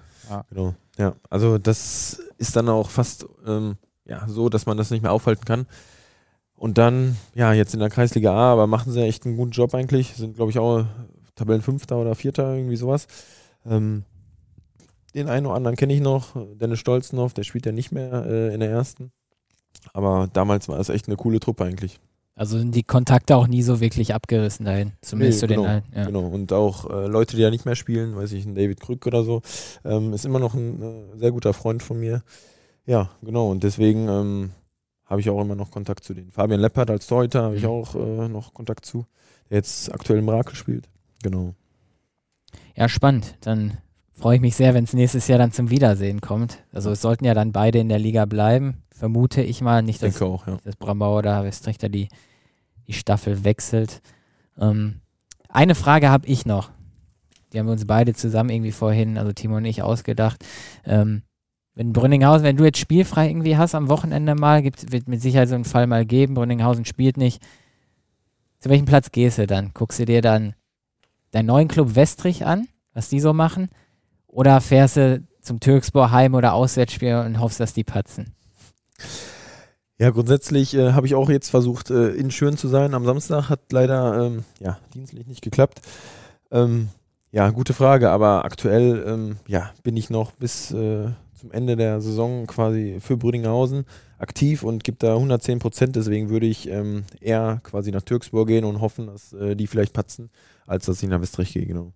Genau. 0.51 0.75
Ja, 0.97 1.15
also 1.29 1.59
das 1.59 2.23
ist 2.39 2.57
dann 2.57 2.69
auch 2.69 2.91
fast 2.91 3.27
ähm, 3.47 3.77
ja, 4.07 4.27
so, 4.29 4.49
dass 4.49 4.67
man 4.67 4.77
das 4.77 4.91
nicht 4.91 5.03
mehr 5.03 5.13
aufhalten 5.13 5.45
kann. 5.45 5.67
Und 6.57 6.79
dann, 6.79 7.17
ja, 7.35 7.53
jetzt 7.53 7.75
in 7.75 7.81
der 7.81 7.91
Kreisliga 7.91 8.33
A, 8.33 8.53
aber 8.53 8.67
machen 8.67 8.93
sie 8.93 9.03
echt 9.03 9.27
einen 9.27 9.37
guten 9.37 9.51
Job 9.51 9.75
eigentlich. 9.75 10.15
Sind, 10.15 10.37
glaube 10.37 10.51
ich, 10.51 10.59
auch 10.59 10.85
Tabellenfünfter 11.35 11.97
oder 11.99 12.15
Vierter, 12.15 12.55
irgendwie 12.55 12.77
sowas. 12.77 13.07
Ähm, 13.67 14.05
den 15.15 15.29
einen 15.29 15.47
oder 15.47 15.57
anderen 15.57 15.77
kenne 15.77 15.95
ich 15.95 16.01
noch, 16.01 16.35
Dennis 16.55 16.79
Stolzenhoff, 16.81 17.35
der 17.35 17.45
spielt 17.45 17.67
ja 17.67 17.73
nicht 17.73 17.93
mehr 17.93 18.25
äh, 18.27 18.55
in 18.55 18.61
der 18.61 18.71
ersten. 18.71 19.13
Aber 19.93 20.29
damals 20.33 20.69
war 20.69 20.79
es 20.79 20.89
echt 20.89 21.07
eine 21.07 21.17
coole 21.17 21.41
Truppe 21.41 21.65
eigentlich. 21.65 22.01
Also 22.37 22.59
sind 22.59 22.75
die 22.75 22.83
Kontakte 22.83 23.37
auch 23.37 23.47
nie 23.47 23.63
so 23.63 23.79
wirklich 23.81 24.13
abgerissen 24.15 24.67
dahin. 24.67 24.93
Zumindest 25.03 25.39
zu 25.41 25.47
Nee, 25.47 25.55
den 25.55 25.61
genau, 25.63 25.73
alten. 25.73 25.93
Ja. 25.97 26.05
Genau. 26.07 26.27
Und 26.27 26.53
auch 26.53 26.91
äh, 26.91 27.07
Leute, 27.07 27.37
die 27.37 27.43
da 27.43 27.51
nicht 27.51 27.65
mehr 27.65 27.77
spielen, 27.77 28.17
weiß 28.17 28.33
ich, 28.33 28.45
ein 28.45 28.55
David 28.57 28.81
Krück 28.81 29.07
oder 29.07 29.23
so, 29.23 29.41
ähm, 29.85 30.13
ist 30.13 30.25
immer 30.25 30.41
noch 30.41 30.55
ein 30.55 30.83
äh, 30.83 31.19
sehr 31.19 31.31
guter 31.31 31.53
Freund 31.53 31.83
von 31.83 32.01
mir. 32.01 32.23
Ja, 32.87 33.11
genau. 33.23 33.51
Und 33.51 33.63
deswegen 33.63 34.09
ähm, 34.09 34.51
habe 35.07 35.21
ich 35.21 35.31
auch 35.31 35.41
immer 35.41 35.55
noch 35.55 35.71
Kontakt 35.71 36.03
zu 36.03 36.13
denen. 36.13 36.33
Fabian 36.33 36.61
Leppert 36.61 36.91
als 36.91 37.07
Torhüter 37.07 37.43
habe 37.45 37.57
ich 37.57 37.63
Mhm. 37.63 37.69
auch 37.69 37.95
äh, 37.95 38.29
noch 38.29 38.53
Kontakt 38.53 38.85
zu, 38.85 39.07
der 39.49 39.59
jetzt 39.59 39.93
aktuell 39.95 40.19
im 40.19 40.29
Rakel 40.29 40.57
spielt. 40.57 40.89
Genau. 41.23 41.55
Ja, 42.75 42.89
spannend. 42.89 43.37
Dann 43.43 43.79
freue 44.13 44.37
ich 44.37 44.43
mich 44.43 44.57
sehr, 44.57 44.75
wenn 44.75 44.85
es 44.85 44.93
nächstes 44.93 45.29
Jahr 45.29 45.39
dann 45.39 45.53
zum 45.53 45.71
Wiedersehen 45.71 46.21
kommt. 46.21 46.59
Also 46.73 46.91
es 46.91 47.01
sollten 47.01 47.25
ja 47.25 47.35
dann 47.35 47.53
beide 47.53 47.79
in 47.79 47.89
der 47.89 47.99
Liga 47.99 48.25
bleiben, 48.27 48.83
vermute 48.95 49.43
ich 49.43 49.61
mal. 49.61 49.83
Nicht, 49.83 50.03
Ich 50.03 50.13
dass, 50.15 50.23
auch, 50.23 50.47
ja. 50.47 50.57
dass 50.65 50.77
Brambauer 50.77 51.19
oder 51.19 51.45
Westrichter 51.45 51.89
die, 51.89 52.09
die 52.87 52.93
Staffel 52.95 53.45
wechselt. 53.45 54.01
Ähm, 54.59 55.01
eine 55.49 55.75
Frage 55.75 56.09
habe 56.09 56.27
ich 56.27 56.47
noch. 56.47 56.71
Die 57.53 57.59
haben 57.59 57.67
wir 57.67 57.73
uns 57.73 57.87
beide 57.87 58.15
zusammen 58.15 58.51
irgendwie 58.51 58.73
vorhin, 58.73 59.19
also 59.19 59.33
Timo 59.33 59.57
und 59.57 59.65
ich, 59.65 59.83
ausgedacht. 59.83 60.45
Ähm, 60.85 61.23
wenn 61.75 61.93
Brünninghausen, 61.93 62.45
wenn 62.45 62.57
du 62.57 62.65
jetzt 62.65 62.79
spielfrei 62.79 63.29
irgendwie 63.29 63.57
hast 63.57 63.75
am 63.75 63.89
Wochenende 63.89 64.35
mal, 64.35 64.63
gibt, 64.63 64.93
wird 64.93 65.09
mit 65.09 65.21
Sicherheit 65.21 65.49
so 65.49 65.55
einen 65.55 65.65
Fall 65.65 65.87
mal 65.87 66.07
geben, 66.07 66.35
Brünninghausen 66.35 66.85
spielt 66.85 67.17
nicht. 67.17 67.43
Zu 68.59 68.71
welchem 68.71 68.87
Platz 68.87 69.11
gehst 69.13 69.39
du 69.39 69.47
dann? 69.47 69.73
Guckst 69.75 69.99
du 69.99 70.05
dir 70.05 70.23
dann 70.23 70.55
deinen 71.33 71.47
neuen 71.47 71.69
Club 71.69 71.97
Westrich 71.97 72.47
an, 72.47 72.69
was 72.93 73.09
die 73.09 73.21
so 73.21 73.33
machen? 73.33 73.69
Oder 74.27 74.61
fährst 74.61 74.97
du 74.97 75.23
zum 75.41 75.61
Türkspor 75.61 76.11
Heim- 76.11 76.35
oder 76.35 76.55
Auswärtsspiel 76.55 77.17
und 77.17 77.41
hoffst, 77.41 77.61
dass 77.61 77.75
die 77.75 77.85
patzen? 77.85 78.35
Ja, 79.99 80.11
grundsätzlich 80.11 80.75
äh, 80.75 80.93
habe 80.93 81.07
ich 81.07 81.15
auch 81.15 81.31
jetzt 81.31 81.51
versucht, 81.51 81.91
äh, 81.91 82.11
in 82.11 82.31
Schön 82.31 82.57
zu 82.57 82.69
sein. 82.69 82.95
Am 82.95 83.05
Samstag 83.05 83.49
hat 83.49 83.61
leider 83.71 84.27
ähm, 84.27 84.45
ja, 84.59 84.79
dienstlich 84.93 85.27
nicht 85.27 85.43
geklappt. 85.43 85.81
Ähm, 86.51 86.89
ja, 87.31 87.51
gute 87.51 87.75
Frage, 87.75 88.11
aber 88.11 88.45
aktuell 88.45 89.05
ähm, 89.07 89.37
ja, 89.47 89.73
bin 89.83 89.97
ich 89.97 90.11
noch 90.11 90.33
bis 90.33 90.73
äh, 90.73 91.09
zum 91.35 91.53
Ende 91.53 91.77
der 91.77 92.01
Saison 92.01 92.47
quasi 92.47 92.99
für 93.01 93.17
Brüdinghausen 93.17 93.85
aktiv 94.19 94.63
und 94.63 94.83
gebe 94.83 94.99
da 94.99 95.15
110 95.15 95.59
Prozent. 95.59 95.97
Deswegen 95.97 96.29
würde 96.29 96.47
ich 96.47 96.69
ähm, 96.69 97.05
eher 97.21 97.61
quasi 97.63 97.91
nach 97.91 98.03
Türksburg 98.03 98.49
gehen 98.49 98.65
und 98.65 98.81
hoffen, 98.81 99.07
dass 99.09 99.33
äh, 99.33 99.55
die 99.55 99.67
vielleicht 99.67 99.93
patzen, 99.93 100.31
als 100.67 100.87
dass 100.87 101.03
ich 101.03 101.09
nach 101.09 101.21
Westrich 101.21 101.53
gehe, 101.53 101.67
genau. 101.67 101.93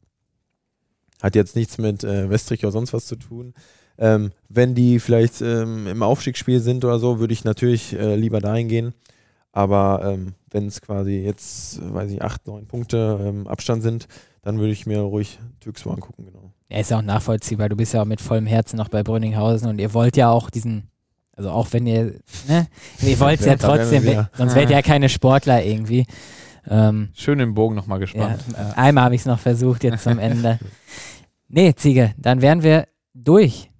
Hat 1.22 1.34
jetzt 1.34 1.56
nichts 1.56 1.78
mit 1.78 2.04
äh, 2.04 2.30
Westrich 2.30 2.64
oder 2.64 2.72
sonst 2.72 2.92
was 2.92 3.06
zu 3.06 3.16
tun. 3.16 3.54
Ähm, 3.98 4.30
wenn 4.48 4.74
die 4.74 5.00
vielleicht 5.00 5.40
ähm, 5.42 5.86
im 5.86 6.02
Aufstiegsspiel 6.02 6.60
sind 6.60 6.84
oder 6.84 6.98
so, 6.98 7.18
würde 7.18 7.32
ich 7.32 7.44
natürlich 7.44 7.98
äh, 7.98 8.14
lieber 8.14 8.40
dahin 8.40 8.68
gehen. 8.68 8.94
Aber 9.52 10.02
ähm, 10.04 10.34
wenn 10.50 10.66
es 10.66 10.80
quasi 10.80 11.18
jetzt, 11.18 11.78
äh, 11.78 11.94
weiß 11.94 12.10
ich, 12.12 12.22
acht, 12.22 12.46
neun 12.46 12.66
Punkte 12.66 13.18
ähm, 13.20 13.46
Abstand 13.48 13.82
sind, 13.82 14.06
dann 14.42 14.58
würde 14.58 14.72
ich 14.72 14.86
mir 14.86 15.00
ruhig 15.00 15.40
Türksburg 15.60 15.94
angucken, 15.94 16.26
genau. 16.26 16.52
Ja, 16.68 16.78
ist 16.78 16.90
ja 16.90 16.98
auch 16.98 17.02
nachvollziehbar. 17.02 17.68
Du 17.68 17.76
bist 17.76 17.92
ja 17.94 18.02
auch 18.02 18.06
mit 18.06 18.20
vollem 18.20 18.46
Herzen 18.46 18.76
noch 18.76 18.88
bei 18.88 19.02
Brünninghausen 19.02 19.68
und 19.68 19.80
ihr 19.80 19.92
wollt 19.94 20.16
ja 20.16 20.30
auch 20.30 20.48
diesen, 20.50 20.90
also 21.32 21.50
auch 21.50 21.72
wenn 21.72 21.86
ihr, 21.86 22.20
ne, 22.46 22.68
ihr 23.02 23.20
wollt 23.20 23.40
ja 23.40 23.48
Ja, 23.48 23.56
trotzdem, 23.56 24.04
wir 24.04 24.30
sonst 24.34 24.54
wärt 24.54 24.70
ihr 24.70 24.76
ja 24.76 24.82
keine 24.82 25.08
Sportler 25.08 25.64
irgendwie. 25.64 26.06
Ähm, 26.68 27.08
Schön 27.14 27.38
den 27.38 27.54
Bogen 27.54 27.74
nochmal 27.74 27.98
ja, 27.98 28.04
gespannt. 28.04 28.44
einmal 28.76 29.04
habe 29.04 29.14
ich 29.14 29.22
es 29.22 29.26
noch 29.26 29.38
versucht, 29.38 29.84
jetzt 29.84 30.04
zum 30.04 30.18
Ende. 30.18 30.58
Nee, 31.50 31.74
Ziege, 31.74 32.12
dann 32.18 32.42
wären 32.42 32.62
wir 32.62 32.88
durch 33.14 33.70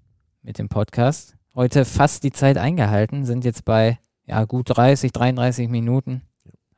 mit 0.48 0.58
dem 0.58 0.70
Podcast. 0.70 1.37
Heute 1.54 1.84
fast 1.84 2.24
die 2.24 2.32
Zeit 2.32 2.56
eingehalten, 2.56 3.26
sind 3.26 3.44
jetzt 3.44 3.66
bei 3.66 3.98
ja, 4.24 4.46
gut 4.46 4.70
30, 4.76 5.12
33 5.12 5.68
Minuten. 5.68 6.22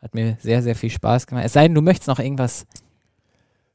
Hat 0.02 0.12
mir 0.12 0.36
sehr, 0.40 0.60
sehr 0.64 0.74
viel 0.74 0.90
Spaß 0.90 1.28
gemacht. 1.28 1.44
Es 1.46 1.52
sei 1.52 1.62
denn, 1.68 1.76
du 1.76 1.80
möchtest 1.80 2.08
noch 2.08 2.18
irgendwas, 2.18 2.66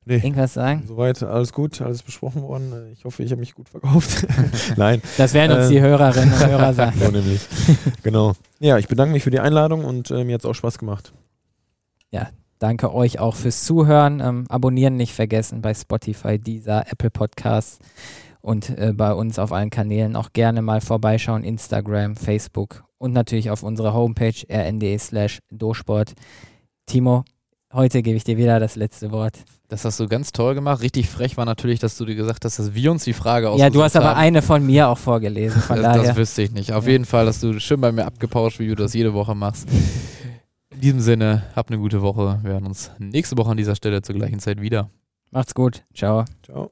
Nee. 0.04 0.18
irgendwas 0.18 0.54
sagen. 0.54 0.84
Soweit 0.86 1.24
alles 1.24 1.54
gut, 1.54 1.82
alles 1.82 2.04
besprochen 2.04 2.42
worden. 2.42 2.92
Ich 2.92 3.06
hoffe, 3.06 3.24
ich 3.24 3.32
habe 3.32 3.40
mich 3.40 3.56
gut 3.56 3.70
verkauft. 3.70 4.28
Nein, 4.76 5.02
Das 5.18 5.34
werden 5.34 5.58
uns 5.58 5.68
Äh, 5.68 5.76
die 5.76 5.82
Hörerinnen 5.82 6.34
und 6.34 6.46
Hörer 6.46 6.74
sagen. 6.76 7.00
so 7.00 7.10
nämlich. 7.12 7.48
genau. 8.04 8.34
Ja, 8.60 8.78
ich 8.78 8.90
bedanke 8.90 9.14
mich 9.14 9.24
für 9.24 9.32
die 9.32 9.40
Einladung 9.40 9.86
und 9.86 10.12
äh, 10.12 10.26
mir 10.26 10.34
hat 10.34 10.42
es 10.42 10.46
auch 10.46 10.54
Spaß 10.56 10.78
gemacht. 10.78 11.14
Danke 12.58 12.94
euch 12.94 13.20
auch 13.20 13.36
fürs 13.36 13.66
Zuhören. 13.66 14.22
Ähm, 14.22 14.46
abonnieren 14.48 14.96
nicht 14.96 15.14
vergessen 15.14 15.62
bei 15.62 15.74
Spotify, 15.74 16.40
Deezer, 16.40 16.86
Apple 16.90 17.10
Podcasts 17.12 17.80
und 18.46 18.70
äh, 18.78 18.94
bei 18.96 19.12
uns 19.14 19.40
auf 19.40 19.52
allen 19.52 19.72
Kanälen 19.72 20.16
auch 20.16 20.32
gerne 20.32 20.62
mal 20.62 20.80
vorbeischauen. 20.80 21.44
Instagram, 21.44 22.16
Facebook 22.16 22.84
und 23.00 23.12
natürlich 23.12 23.50
auf 23.50 23.64
unserer 23.64 23.94
Homepage 23.96 24.36
rnd 24.50 24.84
slash 25.02 25.40
dosport. 25.52 26.14
Timo, 26.86 27.24
heute 27.74 28.04
gebe 28.04 28.18
ich 28.18 28.24
dir 28.24 28.38
wieder 28.38 28.60
das 28.60 28.76
letzte 28.76 29.12
Wort. 29.12 29.40
Das 29.68 29.84
hast 29.84 30.00
du 30.00 30.08
ganz 30.08 30.32
toll 30.32 30.54
gemacht. 30.54 30.84
Richtig 30.84 31.10
frech 31.10 31.38
war 31.38 31.46
natürlich, 31.46 31.80
dass 31.80 31.98
du 31.98 32.06
dir 32.06 32.14
gesagt 32.14 32.46
hast, 32.46 32.60
dass 32.60 32.76
wir 32.76 32.92
uns 32.92 33.04
die 33.04 33.14
Frage 33.14 33.52
Ja, 33.58 33.72
du 33.72 33.82
hast 33.82 33.96
aber 33.96 34.10
haben. 34.12 34.18
eine 34.20 34.44
von 34.44 34.64
mir 34.64 34.90
auch 34.90 34.98
vorgelesen. 35.00 35.60
Von 35.60 35.78
das, 35.78 35.86
das 35.96 35.98
daher. 36.04 36.16
wüsste 36.18 36.44
ich 36.44 36.52
nicht. 36.52 36.72
Auf 36.72 36.86
Ja. 36.86 36.92
jeden 36.92 37.06
Fall 37.06 37.26
hast 37.26 37.42
du 37.42 37.60
schön 37.60 37.82
bei 37.82 37.92
mir 37.92 38.06
abgepauscht, 38.06 38.60
wie 38.60 38.68
du 38.68 38.76
das 38.76 38.94
jede 38.94 39.16
Woche 39.16 39.34
machst. 39.34 39.68
In 40.72 40.82
diesem 40.82 41.00
Sinne, 41.00 41.44
habt 41.56 41.72
eine 41.72 41.80
gute 41.80 42.04
Woche. 42.04 42.40
Wir 42.44 42.52
hören 42.52 42.68
uns 42.68 42.92
nächste 43.00 43.36
Woche 43.40 43.50
an 43.50 43.58
dieser 43.58 43.76
Stelle 43.76 44.04
zur 44.04 44.14
gleichen 44.14 44.38
Zeit 44.40 44.62
wieder. 44.62 44.92
Macht's 45.32 45.56
gut. 45.56 45.84
Ciao. 45.96 46.26
Ciao. 46.44 46.72